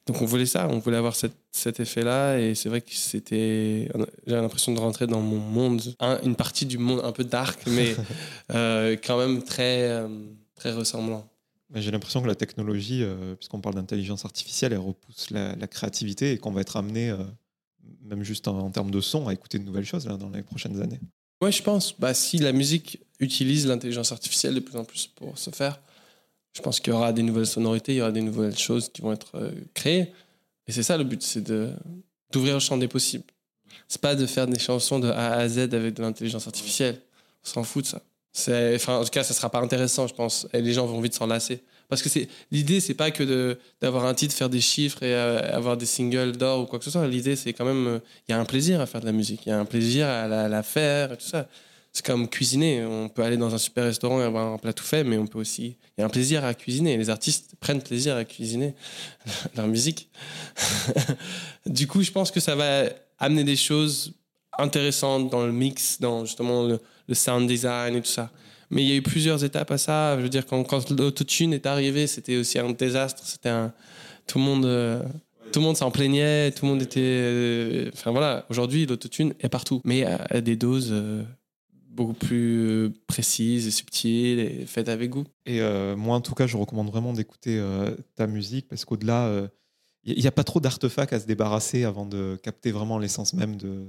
donc 0.07 0.23
on 0.23 0.25
voulait 0.25 0.47
ça, 0.47 0.69
on 0.71 0.79
voulait 0.79 0.97
avoir 0.97 1.15
cette- 1.15 1.37
cet 1.53 1.81
effet-là, 1.81 2.39
et 2.39 2.55
c'est 2.55 2.69
vrai 2.71 2.81
que 2.81 2.93
c'était. 2.95 3.91
J'avais 4.27 4.41
l'impression 4.41 4.73
de 4.73 4.79
rentrer 4.81 5.07
dans 5.07 5.21
mon 5.21 5.39
monde, 5.39 5.83
un- 6.01 6.19
une 6.23 6.35
partie 6.35 6.65
du 6.67 6.79
monde 6.79 7.01
un 7.05 7.13
peu 7.13 7.25
dark, 7.25 7.61
mais 7.67 7.95
euh, 8.55 8.97
quand 9.05 9.19
même 9.19 9.43
très 9.43 10.03
très 10.55 10.73
ressemblant. 10.73 11.29
J'ai 11.75 11.91
l'impression 11.91 12.23
que 12.23 12.27
la 12.27 12.35
technologie, 12.35 13.05
puisqu'on 13.39 13.61
parle 13.61 13.75
d'intelligence 13.75 14.25
artificielle, 14.25 14.73
elle 14.73 14.79
repousse 14.79 15.31
la, 15.31 15.55
la 15.57 15.67
créativité 15.67 16.33
et 16.33 16.39
qu'on 16.39 16.53
va 16.53 16.63
être 16.63 16.77
amené, 16.79 17.15
même 18.03 18.23
juste 18.23 18.49
en, 18.49 18.59
en 18.59 18.71
termes 18.71 18.91
de 18.91 19.01
son, 19.03 19.29
à 19.29 19.35
écouter 19.35 19.59
de 19.59 19.65
nouvelles 19.65 19.85
choses 19.85 20.07
là, 20.07 20.17
dans 20.17 20.31
les 20.31 20.43
prochaines 20.43 20.81
années. 20.81 21.01
Ouais, 21.41 21.53
je 21.53 21.63
pense. 21.63 21.95
Bah, 21.99 22.15
si 22.15 22.39
la 22.39 22.53
musique 22.53 23.01
utilise 23.21 23.67
l'intelligence 23.67 24.13
artificielle 24.13 24.55
de 24.55 24.61
plus 24.61 24.77
en 24.77 24.85
plus 24.85 25.07
pour 25.07 25.39
se 25.39 25.51
faire, 25.51 25.81
je 26.53 26.63
pense 26.63 26.81
qu'il 26.81 26.93
y 26.93 26.97
aura 26.97 27.13
des 27.13 27.23
nouvelles 27.23 27.47
sonorités, 27.47 27.93
il 27.95 27.99
y 27.99 28.01
aura 28.01 28.13
des 28.13 28.23
nouvelles 28.23 28.57
choses 28.57 28.89
qui 28.89 29.03
vont 29.03 29.13
être 29.13 29.37
euh, 29.37 29.53
créées. 29.75 30.13
Et 30.67 30.73
c'est 30.73 30.83
ça 30.83 30.97
le 30.97 31.05
but, 31.05 31.23
c'est 31.23 31.43
d'ouvrir 32.33 32.55
le 32.55 32.61
champ 32.61 32.77
des 32.77 32.89
possibles. 32.89 33.25
C'est 33.87 34.01
pas 34.01 34.15
de 34.15 34.27
faire 34.27 34.47
des 34.47 34.59
chansons 34.59 34.99
de 34.99 35.09
A 35.09 35.35
à 35.35 35.49
Z 35.49 35.59
avec 35.73 35.95
de 35.95 36.03
l'intelligence 36.03 36.47
artificielle. 36.47 37.01
On 37.45 37.49
s'en 37.49 37.63
fout 37.63 37.85
de 37.85 37.89
ça. 37.89 38.03
Enfin, 38.75 38.99
en 38.99 39.05
tout 39.05 39.11
cas, 39.11 39.25
ça 39.25 39.35
sera 39.35 39.51
pas 39.51 39.61
intéressant, 39.61 40.07
je 40.07 40.15
pense. 40.15 40.47
Et 40.53 40.61
les 40.61 40.73
gens 40.73 40.87
vont 40.87 41.01
vite 41.01 41.15
s'en 41.15 41.27
lasser. 41.27 41.63
Parce 41.89 42.03
que 42.03 42.09
c'est 42.09 42.29
l'idée, 42.51 42.81
c'est 42.81 42.95
pas 42.95 43.11
que 43.11 43.59
d'avoir 43.81 44.05
un 44.05 44.15
titre, 44.15 44.35
faire 44.35 44.51
des 44.51 44.61
chiffres 44.61 45.03
et 45.03 45.15
euh, 45.15 45.57
avoir 45.57 45.77
des 45.77 45.87
singles 45.87 46.33
d'or 46.33 46.61
ou 46.61 46.67
quoi 46.67 46.79
que 46.79 46.85
ce 46.85 46.91
soit. 46.91 47.07
L'idée, 47.07 47.35
c'est 47.35 47.55
quand 47.55 47.65
même, 47.65 47.87
euh, 47.87 47.99
il 48.29 48.33
y 48.33 48.35
a 48.35 48.41
un 48.41 48.45
plaisir 48.45 48.81
à 48.81 48.87
faire 48.87 49.01
de 49.01 49.07
la 49.07 49.13
musique, 49.13 49.47
il 49.47 49.49
y 49.49 49.53
a 49.53 49.59
un 49.59 49.65
plaisir 49.65 50.07
à 50.07 50.49
la, 50.49 50.63
faire 50.63 51.13
et 51.13 51.17
tout 51.17 51.27
ça. 51.27 51.49
C'est 51.93 52.05
comme 52.05 52.29
cuisiner. 52.29 52.85
On 52.85 53.09
peut 53.09 53.23
aller 53.23 53.39
dans 53.39 53.55
un 53.55 53.59
super 53.59 53.85
restaurant 53.85 54.21
et 54.21 54.25
avoir 54.25 54.53
un 54.53 54.59
plat 54.59 54.75
tout 54.75 54.85
fait, 54.85 55.03
mais 55.03 55.17
on 55.17 55.27
peut 55.27 55.39
aussi. 55.39 55.77
Il 55.97 56.01
y 56.01 56.03
a 56.03 56.07
un 56.07 56.11
plaisir 56.11 56.45
à 56.45 56.53
cuisiner. 56.53 56.99
Les 56.99 57.09
artistes 57.09 57.55
prennent 57.59 57.83
plaisir 57.83 58.15
à 58.15 58.25
cuisiner 58.25 58.75
leur 59.57 59.67
musique. 59.67 60.11
du 61.67 61.87
coup, 61.87 62.03
je 62.03 62.11
pense 62.13 62.31
que 62.31 62.41
ça 62.41 62.55
va 62.55 62.85
amener 63.19 63.43
des 63.43 63.57
choses 63.57 64.13
intéressantes 64.59 65.31
dans 65.31 65.47
le 65.47 65.53
mix, 65.53 65.99
dans 65.99 66.27
justement 66.27 66.65
le 66.65 67.15
sound 67.15 67.49
design 67.49 67.97
et 67.97 68.03
tout 68.03 68.11
ça. 68.11 68.31
Mais 68.71 68.83
il 68.83 68.89
y 68.89 68.93
a 68.93 68.97
eu 68.97 69.03
plusieurs 69.03 69.45
étapes 69.45 69.71
à 69.71 69.79
ça. 69.79 70.17
Je 70.19 70.23
veux 70.23 70.29
dire, 70.29 70.45
quand, 70.47 70.63
quand 70.65 70.91
l'autotune 70.91 71.53
est 71.53 71.67
arrivé, 71.67 72.07
c'était 72.07 72.37
aussi 72.37 72.59
un 72.59 72.71
désastre. 72.71 73.23
C'était. 73.27 73.51
Tout 74.27 74.39
le 74.39 74.45
monde. 74.45 74.65
euh, 74.67 75.03
tout 75.53 75.61
le 75.61 75.65
monde 75.65 75.77
s'en 75.79 75.91
plaignait, 75.91 76.51
tout 76.53 76.67
le 76.67 76.73
monde 76.73 76.83
était. 76.83 77.01
euh, 77.01 77.91
Enfin 77.95 78.11
voilà, 78.11 78.45
aujourd'hui, 78.51 78.85
l'autotune 78.85 79.33
est 79.41 79.49
partout, 79.49 79.81
mais 79.85 80.05
à, 80.05 80.27
à 80.29 80.41
des 80.43 80.57
doses 80.57 80.91
euh, 80.93 81.23
beaucoup 81.89 82.13
plus 82.13 82.59
euh, 82.69 82.93
précises 83.07 83.67
et 83.67 83.71
subtiles 83.71 84.39
et 84.41 84.67
faites 84.67 84.91
avec 84.91 85.09
goût. 85.09 85.25
Et 85.47 85.63
euh, 85.63 85.97
moi, 85.97 86.17
en 86.17 86.21
tout 86.21 86.35
cas, 86.35 86.47
je 86.47 86.59
recommande 86.59 86.89
vraiment 86.91 87.15
d'écouter 87.15 87.59
euh, 87.59 87.91
ta 88.15 88.27
musique 88.27 88.69
parce 88.69 88.85
qu'au-delà, 88.85 89.49
il 90.05 90.21
n'y 90.21 90.27
a 90.27 90.31
pas 90.33 90.45
trop 90.45 90.61
d'artefacts 90.61 91.15
à 91.15 91.21
se 91.21 91.27
débarrasser 91.27 91.85
avant 91.85 92.05
de 92.05 92.39
capter 92.43 92.71
vraiment 92.71 92.99
l'essence 92.99 93.33
même 93.33 93.57
de, 93.57 93.87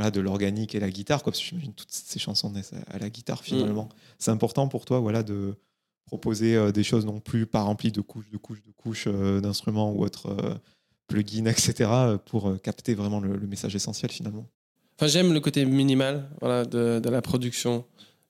voilà, 0.00 0.10
de 0.10 0.22
l'organique 0.22 0.74
et 0.74 0.80
la 0.80 0.88
guitare. 0.88 1.22
Quoi, 1.22 1.30
parce 1.30 1.42
que 1.42 1.50
j'imagine 1.50 1.74
toutes 1.74 1.92
ces 1.92 2.18
chansons 2.18 2.50
naissent 2.50 2.72
à, 2.86 2.98
la 2.98 3.10
guitare 3.10 3.44
finalement. 3.44 3.90
C'est 4.18 4.30
important 4.30 4.66
pour 4.66 4.86
toi 4.86 4.98
voilà, 4.98 5.22
de 5.22 5.54
proposer 6.06 6.56
euh, 6.56 6.72
des 6.72 6.82
choses 6.82 7.04
non 7.04 7.20
plus 7.20 7.44
pas 7.44 7.60
remplies 7.60 7.92
de 7.92 8.00
couches, 8.00 8.30
de 8.30 8.38
couches, 8.38 8.62
de 8.62 8.72
couches 8.72 9.04
euh, 9.08 9.42
d'instruments 9.42 9.92
ou 9.92 10.02
autres 10.02 10.30
euh, 10.30 10.54
plugins, 11.06 11.44
etc. 11.44 11.90
pour 12.24 12.58
capter 12.62 12.94
vraiment 12.94 13.20
le, 13.20 13.36
le 13.36 13.46
message 13.46 13.76
essentiel 13.76 14.10
finalement. 14.10 14.46
Enfin, 14.96 15.06
j'aime 15.06 15.34
le 15.34 15.40
côté 15.40 15.66
minimal 15.66 16.30
voilà, 16.40 16.64
de, 16.64 16.98
de 16.98 17.10
la 17.10 17.20
production. 17.20 17.84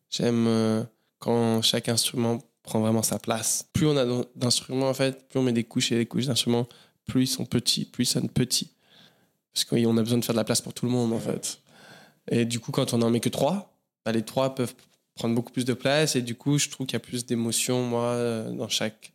J'aime 0.09 0.89
quand 1.21 1.63
chaque 1.63 1.89
instrument 1.89 2.41
prend 2.65 2.81
vraiment 2.81 3.05
sa 3.05 3.21
place. 3.21 3.69
Plus 3.73 3.87
on 3.87 3.97
a 3.97 4.05
d'in- 4.05 4.25
d'instruments, 4.35 4.89
en 4.89 4.95
fait, 4.95 5.29
plus 5.29 5.39
on 5.39 5.45
met 5.45 5.53
des 5.53 5.63
couches 5.63 5.93
et 5.93 5.99
des 5.99 6.07
couches 6.07 6.27
d'instruments, 6.27 6.67
plus 7.07 7.25
ils 7.25 7.27
sont 7.29 7.45
petits, 7.45 7.85
plus 7.85 8.05
ils 8.05 8.13
sonnent 8.13 8.29
petits. 8.29 8.73
Parce 9.55 9.65
qu'on 9.65 9.97
a 9.97 10.03
besoin 10.03 10.19
de 10.19 10.25
faire 10.25 10.35
de 10.35 10.39
la 10.41 10.45
place 10.45 10.61
pour 10.61 10.73
tout 10.75 10.87
le 10.87 10.93
monde, 10.93 11.13
en 11.13 11.19
fait. 11.19 11.61
Et 12.31 12.45
du 12.45 12.61
coup, 12.61 12.71
quand 12.73 12.93
on 12.95 13.03
en 13.03 13.11
met 13.11 13.21
que 13.21 13.29
trois, 13.29 13.73
bah, 14.05 14.13
les 14.13 14.23
trois 14.23 14.55
peuvent 14.55 14.75
prendre 15.17 15.35
beaucoup 15.35 15.53
plus 15.53 15.65
de 15.65 15.75
place. 15.75 16.17
Et 16.17 16.23
du 16.23 16.35
coup, 16.35 16.59
je 16.59 16.69
trouve 16.69 16.87
qu'il 16.87 16.95
y 16.95 16.97
a 16.97 17.01
plus 17.01 17.27
d'émotion, 17.27 17.83
moi, 17.85 18.05
euh, 18.05 18.51
dans 18.53 18.69
chaque, 18.69 19.13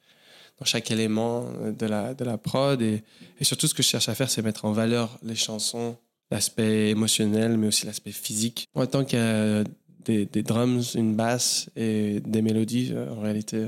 dans 0.59 0.65
chaque 0.65 0.91
élément 0.91 1.45
euh, 1.61 1.71
de 1.71 1.85
la, 1.85 2.13
de 2.13 2.23
la 2.25 2.37
prod. 2.37 2.81
Et, 2.81 3.03
et 3.39 3.43
surtout, 3.43 3.67
ce 3.67 3.73
que 3.73 3.81
je 3.83 3.87
cherche 3.87 4.09
à 4.09 4.15
faire, 4.15 4.29
c'est 4.29 4.41
mettre 4.41 4.65
en 4.65 4.71
valeur 4.73 5.17
les 5.23 5.35
chansons, 5.35 5.97
l'aspect 6.31 6.89
émotionnel, 6.89 7.57
mais 7.57 7.67
aussi 7.67 7.85
l'aspect 7.85 8.11
physique. 8.11 8.67
Moi, 8.75 8.87
tant 8.87 9.05
qu'il 9.05 9.19
y 9.19 9.21
a 9.21 9.63
des, 10.03 10.25
des 10.25 10.43
drums, 10.43 10.93
une 10.95 11.15
basse 11.15 11.69
et 11.75 12.19
des 12.19 12.41
mélodies, 12.41 12.91
euh, 12.93 13.11
en 13.13 13.21
réalité, 13.21 13.67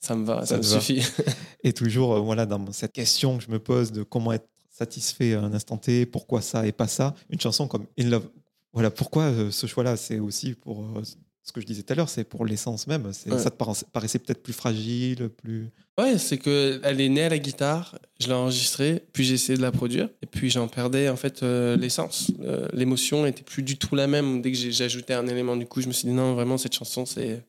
ça 0.00 0.14
me 0.14 0.24
va, 0.24 0.40
ça, 0.40 0.46
Ça 0.46 0.56
me 0.56 0.62
va. 0.62 0.80
suffit. 0.80 1.02
Et 1.64 1.72
toujours, 1.72 2.22
voilà, 2.22 2.46
dans 2.46 2.72
cette 2.72 2.92
question 2.92 3.36
que 3.36 3.44
je 3.44 3.50
me 3.50 3.58
pose 3.58 3.90
de 3.92 4.04
comment 4.04 4.32
être 4.32 4.48
satisfait 4.78 5.34
à 5.34 5.42
un 5.42 5.52
instant 5.52 5.76
T, 5.76 6.06
pourquoi 6.06 6.40
ça 6.40 6.66
et 6.66 6.72
pas 6.72 6.88
ça, 6.88 7.14
une 7.30 7.40
chanson 7.40 7.66
comme 7.66 7.86
In 7.98 8.08
Love. 8.08 8.28
Voilà, 8.72 8.90
pourquoi 8.90 9.24
euh, 9.24 9.50
ce 9.50 9.66
choix-là 9.66 9.96
C'est 9.96 10.20
aussi 10.20 10.54
pour 10.54 10.82
euh, 10.82 11.02
ce 11.48 11.52
que 11.52 11.60
je 11.60 11.66
disais 11.66 11.82
tout 11.82 11.92
à 11.94 11.96
l'heure, 11.96 12.08
c'est 12.08 12.24
pour 12.24 12.44
l'essence 12.44 12.86
même. 12.86 13.06
Ouais. 13.06 13.38
Ça 13.38 13.50
te 13.50 13.56
paraissait, 13.90 14.18
peut-être 14.18 14.42
plus 14.42 14.52
fragile, 14.52 15.30
plus. 15.30 15.68
Ouais, 15.98 16.18
c'est 16.18 16.36
que 16.36 16.78
elle 16.84 17.00
est 17.00 17.08
née 17.08 17.24
à 17.24 17.28
la 17.30 17.38
guitare, 17.38 17.98
je 18.20 18.26
l'ai 18.26 18.34
enregistrée, 18.34 19.02
puis 19.12 19.24
j'ai 19.24 19.34
essayé 19.34 19.56
de 19.56 19.62
la 19.62 19.72
produire, 19.72 20.10
et 20.22 20.26
puis 20.26 20.50
j'en 20.50 20.68
perdais 20.68 21.08
en 21.08 21.16
fait 21.16 21.42
euh, 21.42 21.76
l'essence. 21.76 22.30
Euh, 22.42 22.68
L'émotion 22.72 23.26
était 23.26 23.42
plus 23.42 23.62
du 23.62 23.78
tout 23.78 23.96
la 23.96 24.06
même. 24.06 24.42
Dès 24.42 24.52
que 24.52 24.82
ajouté 24.82 25.14
un 25.14 25.26
élément, 25.26 25.56
du 25.56 25.66
coup, 25.66 25.80
je 25.80 25.88
me 25.88 25.92
suis 25.92 26.06
dit 26.06 26.14
non, 26.14 26.34
vraiment 26.34 26.58
cette 26.58 26.74
chanson, 26.74 27.06
c'est, 27.06 27.42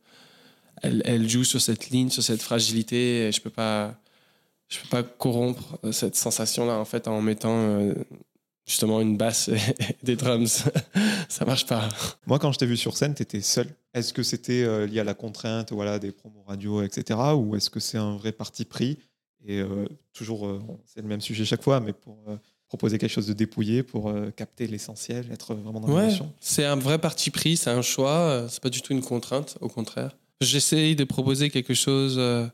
elle, 0.82 1.02
elle 1.06 1.30
joue 1.30 1.44
sur 1.44 1.60
cette 1.60 1.90
ligne, 1.90 2.10
sur 2.10 2.24
cette 2.24 2.42
fragilité. 2.42 3.28
Et 3.28 3.32
je 3.32 3.42
peux 3.42 3.50
pas, 3.52 4.00
je 4.70 4.80
peux 4.82 4.88
pas 4.90 5.04
corrompre 5.04 5.78
cette 5.92 6.16
sensation-là 6.16 6.78
en 6.78 6.86
fait 6.86 7.08
en 7.08 7.22
mettant 7.22 7.52
euh, 7.58 7.94
justement 8.66 9.02
une 9.02 9.18
basse 9.18 9.48
et 9.80 9.96
des 10.04 10.16
drums. 10.16 10.64
Ça 11.30 11.44
marche 11.46 11.66
pas. 11.66 11.90
Moi, 12.28 12.40
quand 12.40 12.52
je 12.52 12.60
t'ai 12.60 12.66
vu 12.66 12.78
sur 12.78 12.96
scène, 12.96 13.14
tu 13.16 13.24
étais 13.24 13.42
seul. 13.42 13.68
Est-ce 13.94 14.14
que 14.14 14.22
c'était 14.24 14.64
euh, 14.64 14.86
lié 14.86 15.00
à 15.00 15.04
la 15.04 15.16
contrainte 15.16 15.72
voilà, 15.72 15.98
des 16.00 16.12
promos 16.12 16.44
radio, 16.48 16.84
etc. 16.84 17.20
Ou 17.36 17.56
est-ce 17.56 17.70
que 17.70 17.80
c'est 17.80 17.98
un 17.98 18.16
vrai 18.18 18.32
parti 18.32 18.66
pris? 18.66 18.98
Et 19.46 19.60
euh, 19.60 19.86
toujours, 20.14 20.46
euh, 20.46 20.62
c'est 20.86 21.02
le 21.02 21.08
même 21.08 21.22
sujet 21.22 21.46
chaque 21.46 21.64
fois, 21.64 21.80
mais 21.80 21.94
pour 21.94 22.18
euh, 22.28 22.36
proposer 22.68 22.98
quelque 23.00 23.10
chose 23.12 23.26
de 23.26 23.34
dépouillé, 23.34 23.82
pour 23.84 24.10
euh, 24.10 24.30
capter 24.32 24.68
l'essentiel, 24.68 25.26
être 25.32 25.56
vraiment 25.56 25.80
dans 25.80 25.88
Ouais, 25.88 26.02
l'émotion. 26.08 26.32
c'est 26.40 26.66
un 26.66 26.76
vrai 26.76 27.00
parti 27.00 27.32
pris, 27.32 27.58
c'est 27.58 27.70
un 27.72 27.82
choix, 27.82 28.12
euh, 28.12 28.48
c'est 28.50 28.62
pas 28.62 28.70
du 28.70 28.82
tout 28.82 28.92
une 28.94 29.02
contrainte, 29.02 29.58
au 29.62 29.70
contraire. 29.70 30.12
J'essaye 30.42 30.96
de 30.96 31.06
proposer 31.06 31.50
quelque 31.50 31.74
chose 31.74 32.16
euh, 32.20 32.46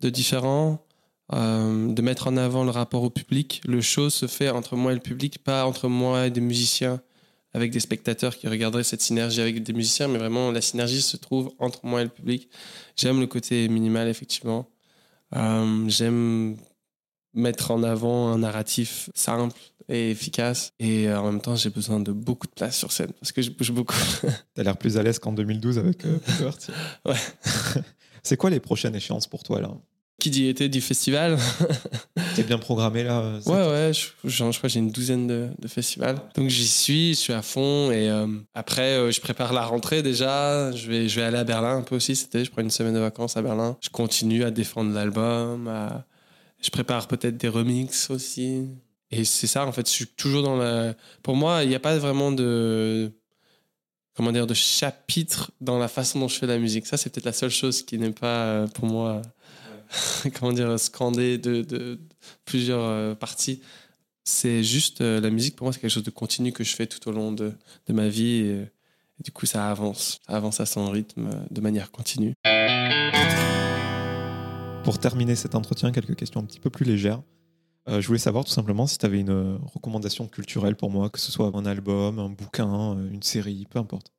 de 0.00 0.10
différent 0.10 0.84
euh, 1.32 1.92
de 1.92 2.02
mettre 2.02 2.26
en 2.26 2.36
avant 2.36 2.64
le 2.64 2.70
rapport 2.70 3.02
au 3.02 3.10
public. 3.10 3.60
Le 3.66 3.80
show 3.80 4.10
se 4.10 4.26
fait 4.26 4.50
entre 4.50 4.76
moi 4.76 4.92
et 4.92 4.94
le 4.94 5.00
public, 5.00 5.42
pas 5.42 5.64
entre 5.66 5.88
moi 5.88 6.26
et 6.26 6.30
des 6.30 6.40
musiciens 6.40 7.00
avec 7.52 7.72
des 7.72 7.80
spectateurs 7.80 8.36
qui 8.36 8.46
regarderaient 8.48 8.84
cette 8.84 9.02
synergie 9.02 9.40
avec 9.40 9.62
des 9.62 9.72
musiciens, 9.72 10.06
mais 10.06 10.18
vraiment 10.18 10.52
la 10.52 10.60
synergie 10.60 11.02
se 11.02 11.16
trouve 11.16 11.52
entre 11.58 11.84
moi 11.84 12.00
et 12.00 12.04
le 12.04 12.10
public. 12.10 12.48
J'aime 12.96 13.18
le 13.20 13.26
côté 13.26 13.68
minimal, 13.68 14.08
effectivement. 14.08 14.68
Euh, 15.34 15.88
J'aime 15.88 16.56
mettre 17.34 17.70
en 17.70 17.82
avant 17.82 18.28
un 18.28 18.38
narratif 18.38 19.10
simple 19.14 19.58
et 19.88 20.10
efficace. 20.10 20.72
Et 20.78 21.08
euh, 21.08 21.20
en 21.20 21.26
même 21.32 21.40
temps, 21.40 21.56
j'ai 21.56 21.70
besoin 21.70 22.00
de 22.00 22.12
beaucoup 22.12 22.46
de 22.46 22.52
place 22.52 22.78
sur 22.78 22.92
scène 22.92 23.12
parce 23.20 23.32
que 23.32 23.42
je 23.42 23.50
bouge 23.50 23.72
beaucoup. 23.72 23.96
T'as 24.54 24.62
l'air 24.62 24.76
plus 24.76 24.96
à 24.96 25.02
l'aise 25.02 25.18
qu'en 25.18 25.32
2012 25.32 25.78
avec 25.78 26.04
euh, 26.06 26.18
Ouais. 27.04 27.14
C'est 28.22 28.36
quoi 28.36 28.50
les 28.50 28.60
prochaines 28.60 28.94
échéances 28.94 29.26
pour 29.26 29.42
toi 29.42 29.60
là? 29.60 29.70
Qui 30.20 30.30
dit 30.30 30.46
été 30.48 30.68
dit 30.68 30.80
festival. 30.80 31.38
T'es 32.36 32.42
bien 32.44 32.58
programmé 32.58 33.02
là 33.02 33.20
euh, 33.20 33.40
Ouais, 33.46 33.68
ouais, 33.70 33.92
je, 33.92 34.08
je, 34.28 34.36
je 34.36 34.58
crois 34.58 34.68
que 34.68 34.68
j'ai 34.68 34.78
une 34.78 34.90
douzaine 34.90 35.26
de, 35.26 35.48
de 35.58 35.66
festivals. 35.66 36.20
Donc 36.36 36.48
j'y 36.50 36.66
suis, 36.68 37.14
je 37.14 37.18
suis 37.18 37.32
à 37.32 37.42
fond. 37.42 37.90
Et 37.90 38.08
euh, 38.08 38.26
après, 38.54 38.92
euh, 38.98 39.10
je 39.10 39.20
prépare 39.20 39.52
la 39.54 39.62
rentrée 39.64 40.02
déjà. 40.02 40.70
Je 40.72 40.88
vais, 40.88 41.08
je 41.08 41.18
vais 41.18 41.26
aller 41.26 41.38
à 41.38 41.44
Berlin 41.44 41.78
un 41.78 41.82
peu 41.82 41.96
aussi 41.96 42.12
été. 42.12 42.44
Je 42.44 42.50
prends 42.50 42.60
une 42.62 42.70
semaine 42.70 42.94
de 42.94 42.98
vacances 43.00 43.36
à 43.38 43.42
Berlin. 43.42 43.76
Je 43.80 43.88
continue 43.88 44.44
à 44.44 44.50
défendre 44.50 44.92
l'album. 44.92 45.66
à- 45.68 46.04
Je 46.62 46.68
prépare 46.70 47.08
peut-être 47.08 47.38
des 47.38 47.48
remixes 47.48 48.10
aussi. 48.10 48.66
Et 49.10 49.24
c'est 49.24 49.46
ça, 49.46 49.66
en 49.66 49.72
fait, 49.72 49.86
je 49.88 49.92
suis 49.92 50.06
toujours 50.06 50.42
dans 50.42 50.56
la. 50.56 50.94
Pour 51.22 51.34
moi, 51.34 51.62
il 51.64 51.68
n'y 51.70 51.74
a 51.74 51.80
pas 51.80 51.96
vraiment 51.96 52.30
de. 52.30 53.10
Comment 54.14 54.32
dire, 54.32 54.46
de 54.46 54.54
chapitre 54.54 55.50
dans 55.62 55.78
la 55.78 55.88
façon 55.88 56.18
dont 56.20 56.28
je 56.28 56.36
fais 56.36 56.46
la 56.46 56.58
musique. 56.58 56.84
Ça, 56.86 56.98
c'est 56.98 57.08
peut-être 57.10 57.24
la 57.24 57.32
seule 57.32 57.48
chose 57.50 57.82
qui 57.82 57.96
n'est 57.96 58.10
pas, 58.10 58.66
pour 58.74 58.84
moi, 58.84 59.22
comment 60.38 60.52
dire, 60.52 60.78
scandée 60.78 61.38
de, 61.38 61.98
plusieurs 62.44 62.84
euh, 62.84 63.14
parties. 63.14 63.60
C'est 64.24 64.62
juste 64.62 65.00
euh, 65.00 65.20
la 65.20 65.30
musique, 65.30 65.56
pour 65.56 65.64
moi, 65.64 65.72
c'est 65.72 65.80
quelque 65.80 65.90
chose 65.90 66.04
de 66.04 66.10
continu 66.10 66.52
que 66.52 66.62
je 66.62 66.74
fais 66.74 66.86
tout 66.86 67.08
au 67.08 67.12
long 67.12 67.32
de, 67.32 67.52
de 67.86 67.92
ma 67.92 68.08
vie. 68.08 68.36
Et, 68.36 68.64
du 69.24 69.32
coup, 69.32 69.46
ça 69.46 69.70
avance. 69.70 70.20
Ça 70.26 70.34
avance 70.34 70.60
à 70.60 70.66
son 70.66 70.90
rythme 70.90 71.26
euh, 71.26 71.46
de 71.50 71.60
manière 71.60 71.90
continue. 71.90 72.34
Pour 74.84 74.98
terminer 74.98 75.36
cet 75.36 75.54
entretien, 75.54 75.92
quelques 75.92 76.16
questions 76.16 76.40
un 76.40 76.44
petit 76.44 76.60
peu 76.60 76.70
plus 76.70 76.84
légères. 76.84 77.22
Je 77.88 78.06
voulais 78.06 78.20
savoir 78.20 78.44
tout 78.44 78.52
simplement 78.52 78.86
si 78.86 78.98
tu 78.98 79.06
avais 79.06 79.18
une 79.18 79.58
recommandation 79.74 80.28
culturelle 80.28 80.76
pour 80.76 80.90
moi, 80.90 81.10
que 81.10 81.18
ce 81.18 81.32
soit 81.32 81.50
un 81.54 81.66
album, 81.66 82.20
un 82.20 82.28
bouquin, 82.28 82.96
une 83.10 83.22
série, 83.22 83.66
peu 83.68 83.80
importe. 83.80 84.12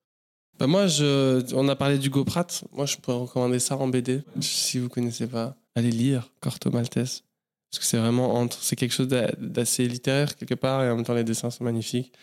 Bah 0.61 0.67
moi, 0.67 0.85
je, 0.85 1.43
on 1.55 1.67
a 1.69 1.75
parlé 1.75 1.97
du 1.97 2.11
Goprat. 2.11 2.45
Moi, 2.71 2.85
je 2.85 2.95
pourrais 2.97 3.17
recommander 3.17 3.57
ça 3.57 3.75
en 3.77 3.87
BD. 3.87 4.21
Si 4.41 4.77
vous 4.77 4.89
connaissez 4.89 5.25
pas, 5.25 5.55
allez 5.73 5.89
lire 5.89 6.31
Corto 6.39 6.69
Maltese. 6.69 7.23
Parce 7.71 7.79
que 7.79 7.85
c'est 7.85 7.97
vraiment 7.97 8.35
entre. 8.35 8.61
C'est 8.61 8.75
quelque 8.75 8.91
chose 8.91 9.07
d'a- 9.07 9.31
d'assez 9.39 9.87
littéraire 9.87 10.35
quelque 10.35 10.53
part 10.53 10.83
et 10.83 10.89
en 10.91 10.97
même 10.97 11.03
temps, 11.03 11.15
les 11.15 11.23
dessins 11.23 11.49
sont 11.49 11.63
magnifiques. 11.63 12.13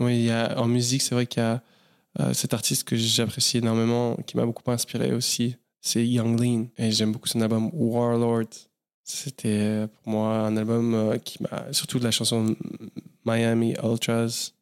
Oui, 0.00 0.14
il 0.16 0.24
y 0.24 0.30
a, 0.30 0.58
en 0.58 0.66
musique, 0.66 1.02
c'est 1.02 1.14
vrai 1.14 1.26
qu'il 1.26 1.42
y 1.42 1.44
a 1.44 1.62
euh, 2.20 2.32
cet 2.32 2.54
artiste 2.54 2.84
que 2.84 2.96
j'apprécie 2.96 3.58
énormément, 3.58 4.16
qui 4.26 4.38
m'a 4.38 4.46
beaucoup 4.46 4.70
inspiré 4.70 5.12
aussi. 5.12 5.56
C'est 5.82 6.06
Young 6.08 6.40
Lean. 6.40 6.68
Et 6.78 6.90
j'aime 6.90 7.12
beaucoup 7.12 7.28
son 7.28 7.42
album 7.42 7.68
Warlord. 7.74 8.48
C'était 9.02 9.48
euh, 9.60 9.86
pour 9.88 10.10
moi 10.10 10.38
un 10.38 10.56
album 10.56 10.94
euh, 10.94 11.18
qui 11.18 11.42
m'a. 11.42 11.70
Surtout 11.70 11.98
de 11.98 12.04
la 12.04 12.12
chanson 12.12 12.56
Miami 13.26 13.74
Ultras 13.82 14.52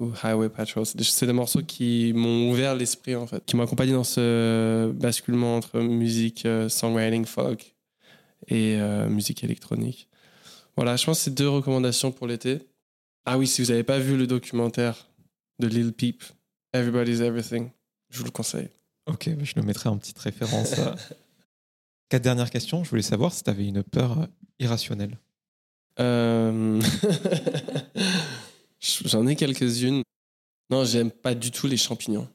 ou 0.00 0.12
Highway 0.22 0.48
Patrol. 0.48 0.84
C'est 0.86 1.26
des, 1.26 1.32
morceaux 1.32 1.62
qui 1.62 2.12
m'ont 2.14 2.50
ouvert 2.50 2.74
l'esprit, 2.74 3.14
en 3.14 3.26
fait, 3.26 3.44
qui 3.44 3.54
m'ont 3.54 3.62
accompagné 3.62 3.92
dans 3.92 4.04
ce 4.04 4.90
basculement 4.92 5.56
entre 5.56 5.80
musique, 5.80 6.46
euh, 6.46 6.68
songwriting, 6.68 7.24
folk 7.26 7.76
et 8.48 8.76
euh, 8.80 9.08
musique 9.08 9.44
électronique. 9.44 10.08
Voilà, 10.76 10.96
je 10.96 11.04
pense 11.04 11.18
que 11.18 11.24
c'est 11.24 11.34
deux 11.34 11.48
recommandations 11.48 12.10
pour 12.10 12.26
l'été. 12.26 12.60
Ah 13.26 13.38
oui, 13.38 13.46
si 13.46 13.62
vous 13.62 13.68
n'avez 13.68 13.84
pas 13.84 13.98
vu 13.98 14.16
le 14.16 14.26
documentaire 14.26 15.06
de 15.58 15.68
Lil 15.68 15.92
Peep, 15.92 16.24
Everybody's 16.72 17.20
Everything, 17.20 17.70
je 18.08 18.18
vous 18.18 18.24
le 18.24 18.30
conseille. 18.30 18.70
Ok, 19.06 19.28
je 19.42 19.52
le 19.56 19.62
mettrai 19.62 19.88
en 19.88 19.98
petite 19.98 20.18
référence. 20.18 20.78
à- 20.78 20.96
Quatre 22.08 22.22
dernières 22.22 22.50
questions. 22.50 22.82
Je 22.82 22.90
voulais 22.90 23.02
savoir 23.02 23.32
si 23.32 23.44
tu 23.44 23.50
avais 23.50 23.66
une 23.66 23.84
peur 23.84 24.18
euh, 24.18 24.26
irrationnelle. 24.58 25.16
Euh, 26.00 26.80
J'en 28.80 29.26
ai 29.26 29.36
quelques-unes. 29.36 30.02
Non, 30.70 30.84
j'aime 30.84 31.10
pas 31.10 31.34
du 31.34 31.50
tout 31.50 31.66
les 31.66 31.76
champignons. 31.76 32.28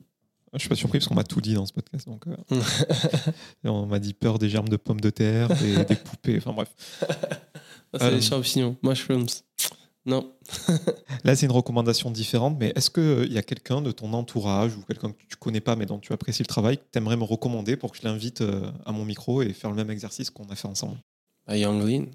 Je 0.54 0.60
suis 0.60 0.70
pas 0.70 0.76
surpris 0.76 1.00
parce 1.00 1.08
qu'on 1.10 1.16
m'a 1.16 1.24
tout 1.24 1.42
dit 1.42 1.54
dans 1.54 1.66
ce 1.66 1.74
podcast. 1.74 2.08
Donc, 2.08 2.26
euh, 2.28 2.36
on 3.66 3.86
m'a 3.86 4.00
dit 4.00 4.14
peur 4.14 4.40
des 4.40 4.50
germes 4.50 4.70
de 4.70 4.78
pommes 4.78 5.02
de 5.02 5.10
terre, 5.10 5.50
des, 5.60 5.84
des 5.86 5.96
poupées, 5.96 6.38
enfin 6.38 6.54
bref. 6.54 6.70
C'est 7.94 8.04
Euh. 8.04 8.12
les 8.12 8.22
champignons, 8.22 8.78
mushrooms. 8.84 9.26
Non. 10.06 10.32
Là, 11.24 11.36
c'est 11.36 11.48
une 11.48 11.52
recommandation 11.52 12.12
différente, 12.12 12.58
mais 12.60 12.72
est-ce 12.76 12.90
qu'il 12.92 13.34
y 13.34 13.38
a 13.40 13.42
quelqu'un 13.42 13.82
de 13.82 13.92
ton 13.92 14.14
entourage 14.14 14.76
ou 14.78 14.82
quelqu'un 14.84 15.12
que 15.12 15.18
tu 15.28 15.36
connais 15.36 15.62
pas 15.62 15.76
mais 15.76 15.88
dont 15.88 15.98
tu 16.00 16.14
apprécies 16.14 16.44
le 16.44 16.48
travail 16.48 16.78
que 16.78 16.84
tu 16.92 16.98
aimerais 17.00 17.18
me 17.18 17.24
recommander 17.24 17.76
pour 17.76 17.92
que 17.92 17.98
je 17.98 18.04
l'invite 18.04 18.42
euh, 18.42 18.72
à 18.86 18.92
mon 18.92 19.04
micro 19.04 19.42
et 19.42 19.52
faire 19.52 19.72
le 19.72 19.76
même 19.76 19.90
exercice 19.90 20.30
qu'on 20.30 20.48
a 20.50 20.56
fait 20.56 20.68
ensemble? 20.68 20.98
Bah, 21.48 21.58
Young 21.58 21.82
Lean. 21.84 22.06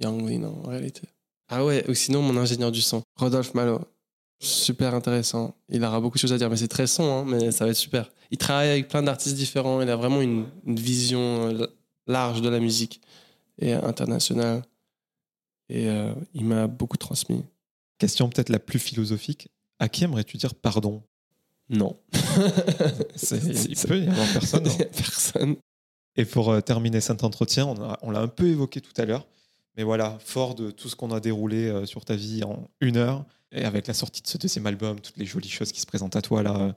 Young 0.00 0.28
Lean 0.28 0.44
en 0.44 0.62
réalité. 0.68 1.02
Ah 1.48 1.64
ouais, 1.64 1.88
ou 1.88 1.94
sinon 1.94 2.22
mon 2.22 2.36
ingénieur 2.36 2.70
du 2.72 2.82
son, 2.82 3.02
Rodolphe 3.16 3.54
Malo. 3.54 3.80
Super 4.40 4.94
intéressant. 4.94 5.56
Il 5.68 5.82
aura 5.84 6.00
beaucoup 6.00 6.16
de 6.16 6.20
choses 6.20 6.32
à 6.32 6.38
dire, 6.38 6.48
mais 6.50 6.56
c'est 6.56 6.68
très 6.68 6.86
son, 6.86 7.04
hein, 7.10 7.24
mais 7.26 7.50
ça 7.50 7.64
va 7.64 7.70
être 7.72 7.76
super. 7.76 8.10
Il 8.30 8.38
travaille 8.38 8.68
avec 8.68 8.88
plein 8.88 9.02
d'artistes 9.02 9.34
différents, 9.36 9.80
il 9.80 9.88
a 9.90 9.96
vraiment 9.96 10.20
une, 10.20 10.46
une 10.66 10.78
vision 10.78 11.48
euh, 11.48 11.66
large 12.06 12.40
de 12.42 12.48
la 12.48 12.60
musique 12.60 13.00
et 13.58 13.72
internationale. 13.72 14.62
Et 15.70 15.88
euh, 15.88 16.12
il 16.34 16.44
m'a 16.44 16.66
beaucoup 16.66 16.96
transmis. 16.96 17.44
Question 17.98 18.28
peut-être 18.28 18.48
la 18.50 18.58
plus 18.60 18.78
philosophique. 18.78 19.48
À 19.80 19.88
qui 19.88 20.04
aimerais-tu 20.04 20.36
dire 20.36 20.54
pardon? 20.54 21.02
Non. 21.68 21.96
C'est- 23.16 23.66
Il 23.68 23.76
peut 23.76 23.98
y 24.04 24.08
avoir 24.08 24.26
personne. 24.32 24.66
hein. 24.68 24.84
Personne. 24.96 25.56
Et 26.16 26.24
pour 26.24 26.50
euh, 26.50 26.60
terminer 26.60 27.00
cet 27.00 27.24
entretien, 27.24 27.66
on 28.02 28.10
l'a 28.10 28.20
un 28.20 28.28
peu 28.28 28.46
évoqué 28.48 28.80
tout 28.80 28.92
à 29.00 29.04
l'heure, 29.04 29.26
mais 29.78 29.84
voilà, 29.84 30.18
fort 30.18 30.56
de 30.56 30.72
tout 30.72 30.88
ce 30.88 30.96
qu'on 30.96 31.12
a 31.12 31.20
déroulé 31.20 31.68
euh, 31.68 31.86
sur 31.86 32.04
ta 32.04 32.16
vie 32.16 32.42
en 32.42 32.68
une 32.80 32.96
heure, 32.96 33.24
et 33.52 33.64
avec 33.64 33.86
la 33.86 33.94
sortie 33.94 34.20
de 34.20 34.26
ce 34.26 34.36
deuxième 34.36 34.66
album, 34.66 35.00
toutes 35.00 35.16
les 35.16 35.24
jolies 35.24 35.48
choses 35.48 35.70
qui 35.70 35.80
se 35.80 35.86
présentent 35.86 36.16
à 36.16 36.20
toi 36.20 36.42
là, 36.42 36.56
euh, 36.60 36.72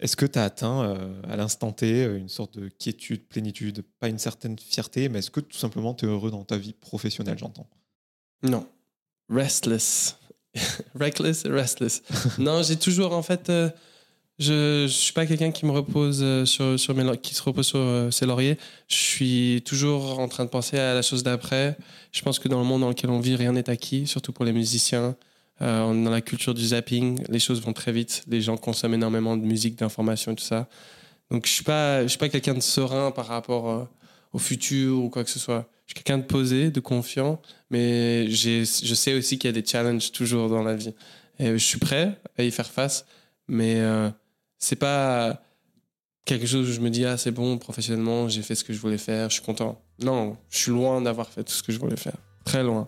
est-ce 0.00 0.16
que 0.16 0.26
tu 0.26 0.36
as 0.36 0.44
atteint 0.44 0.82
euh, 0.82 1.22
à 1.28 1.36
l'instant 1.36 1.70
T 1.70 2.02
une 2.02 2.28
sorte 2.28 2.58
de 2.58 2.68
quiétude, 2.68 3.24
plénitude, 3.28 3.84
pas 4.00 4.08
une 4.08 4.18
certaine 4.18 4.58
fierté, 4.58 5.08
mais 5.08 5.20
est-ce 5.20 5.30
que 5.30 5.38
tout 5.38 5.56
simplement 5.56 5.94
tu 5.94 6.06
es 6.06 6.08
heureux 6.08 6.32
dans 6.32 6.42
ta 6.42 6.56
vie 6.56 6.72
professionnelle, 6.72 7.38
j'entends? 7.38 7.68
Non. 8.42 8.66
Restless. 9.28 10.18
Reckless 10.96 11.46
restless. 11.46 12.02
non, 12.38 12.64
j'ai 12.64 12.76
toujours, 12.76 13.12
en 13.12 13.22
fait, 13.22 13.52
je, 14.40 14.86
je 14.86 14.92
suis 14.92 15.12
pas 15.12 15.26
quelqu'un 15.26 15.50
qui 15.50 15.66
euh, 15.66 16.46
se 16.46 17.42
repose 17.42 17.66
sur 17.66 17.78
euh, 17.78 18.10
ses 18.10 18.24
lauriers. 18.24 18.56
Je 18.88 18.96
suis 18.96 19.62
toujours 19.66 20.18
en 20.18 20.28
train 20.28 20.46
de 20.46 20.48
penser 20.48 20.78
à 20.78 20.94
la 20.94 21.02
chose 21.02 21.22
d'après. 21.22 21.76
Je 22.10 22.22
pense 22.22 22.38
que 22.38 22.48
dans 22.48 22.58
le 22.58 22.64
monde 22.64 22.80
dans 22.80 22.88
lequel 22.88 23.10
on 23.10 23.20
vit, 23.20 23.36
rien 23.36 23.52
n'est 23.52 23.68
acquis, 23.68 24.06
surtout 24.06 24.32
pour 24.32 24.46
les 24.46 24.52
musiciens. 24.52 25.14
Euh, 25.60 25.92
dans 25.92 26.10
la 26.10 26.22
culture 26.22 26.54
du 26.54 26.68
zapping, 26.68 27.22
les 27.28 27.38
choses 27.38 27.60
vont 27.60 27.74
très 27.74 27.92
vite. 27.92 28.24
Les 28.28 28.40
gens 28.40 28.56
consomment 28.56 28.94
énormément 28.94 29.36
de 29.36 29.44
musique, 29.44 29.78
d'informations 29.78 30.32
et 30.32 30.36
tout 30.36 30.44
ça. 30.44 30.68
Donc, 31.30 31.46
je 31.46 31.52
suis 31.52 31.64
pas, 31.64 32.08
suis 32.08 32.18
pas 32.18 32.30
quelqu'un 32.30 32.54
de 32.54 32.60
serein 32.60 33.10
par 33.10 33.26
rapport 33.26 33.88
au 34.32 34.38
futur 34.38 35.04
ou 35.04 35.10
quoi 35.10 35.22
que 35.22 35.30
ce 35.30 35.38
soit. 35.38 35.68
Je 35.86 35.92
suis 35.92 36.02
quelqu'un 36.02 36.16
de 36.18 36.24
posé, 36.24 36.70
de 36.70 36.80
confiant, 36.80 37.42
mais 37.68 38.30
je 38.30 38.64
sais 38.64 39.12
aussi 39.12 39.38
qu'il 39.38 39.48
y 39.48 39.52
a 39.56 39.60
des 39.60 39.66
challenges 39.66 40.12
toujours 40.12 40.48
dans 40.48 40.62
la 40.62 40.74
vie. 40.74 40.94
Et 41.38 41.52
je 41.52 41.64
suis 41.64 41.78
prêt 41.78 42.18
à 42.38 42.42
y 42.42 42.50
faire 42.50 42.70
face, 42.70 43.04
mais 43.46 43.80
c'est 44.60 44.76
pas 44.76 45.42
quelque 46.24 46.46
chose 46.46 46.68
où 46.68 46.72
je 46.72 46.80
me 46.80 46.90
dis 46.90 47.04
ah 47.04 47.16
c'est 47.16 47.32
bon 47.32 47.58
professionnellement 47.58 48.28
j'ai 48.28 48.42
fait 48.42 48.54
ce 48.54 48.62
que 48.62 48.72
je 48.72 48.78
voulais 48.78 48.98
faire, 48.98 49.28
je 49.28 49.34
suis 49.34 49.42
content. 49.42 49.82
Non, 50.00 50.36
je 50.50 50.58
suis 50.58 50.70
loin 50.70 51.00
d'avoir 51.00 51.28
fait 51.28 51.42
tout 51.42 51.52
ce 51.52 51.62
que 51.62 51.72
je 51.72 51.78
voulais 51.78 51.96
faire, 51.96 52.16
très 52.44 52.62
loin. 52.62 52.86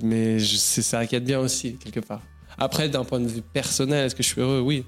Mais 0.00 0.38
c'est 0.38 0.82
ça 0.82 1.04
qui 1.06 1.16
est 1.16 1.20
bien 1.20 1.40
aussi 1.40 1.76
quelque 1.76 2.00
part. 2.00 2.22
Après 2.58 2.88
d'un 2.88 3.04
point 3.04 3.18
de 3.18 3.26
vue 3.26 3.42
personnel, 3.42 4.06
est-ce 4.06 4.14
que 4.14 4.22
je 4.22 4.28
suis 4.28 4.40
heureux? 4.40 4.60
Oui, 4.60 4.84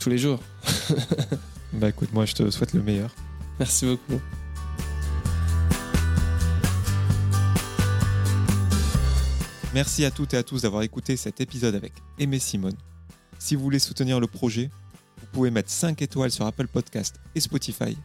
tous 0.00 0.10
les 0.10 0.18
jours. 0.18 0.40
Bah 1.74 1.88
écoute, 1.88 2.12
moi 2.12 2.24
je 2.24 2.34
te 2.34 2.48
souhaite 2.50 2.72
le 2.72 2.82
meilleur. 2.84 3.12
Merci 3.58 3.84
beaucoup. 3.84 4.20
Merci 9.74 10.04
à 10.04 10.12
toutes 10.12 10.34
et 10.34 10.36
à 10.36 10.44
tous 10.44 10.62
d'avoir 10.62 10.82
écouté 10.82 11.16
cet 11.16 11.40
épisode 11.40 11.74
avec 11.74 11.92
Aimé 12.20 12.38
Simone. 12.38 12.76
Si 13.40 13.56
vous 13.56 13.62
voulez 13.64 13.80
soutenir 13.80 14.20
le 14.20 14.28
projet, 14.28 14.70
pouvez 15.34 15.50
mettre 15.50 15.70
5 15.70 16.00
étoiles 16.00 16.30
sur 16.30 16.46
Apple 16.46 16.68
Podcast 16.68 17.16
et 17.34 17.40
Spotify 17.40 17.98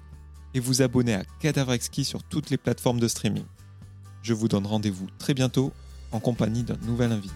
et 0.55 0.59
vous 0.59 0.81
abonner 0.81 1.13
à 1.13 1.23
Cadavre 1.39 1.73
Exquis 1.73 2.03
sur 2.03 2.23
toutes 2.23 2.49
les 2.49 2.57
plateformes 2.57 2.99
de 2.99 3.07
streaming. 3.07 3.45
Je 4.23 4.33
vous 4.33 4.47
donne 4.47 4.65
rendez-vous 4.65 5.07
très 5.19 5.35
bientôt 5.35 5.71
en 6.11 6.19
compagnie 6.19 6.63
d'un 6.63 6.77
nouvel 6.87 7.11
invité. 7.11 7.35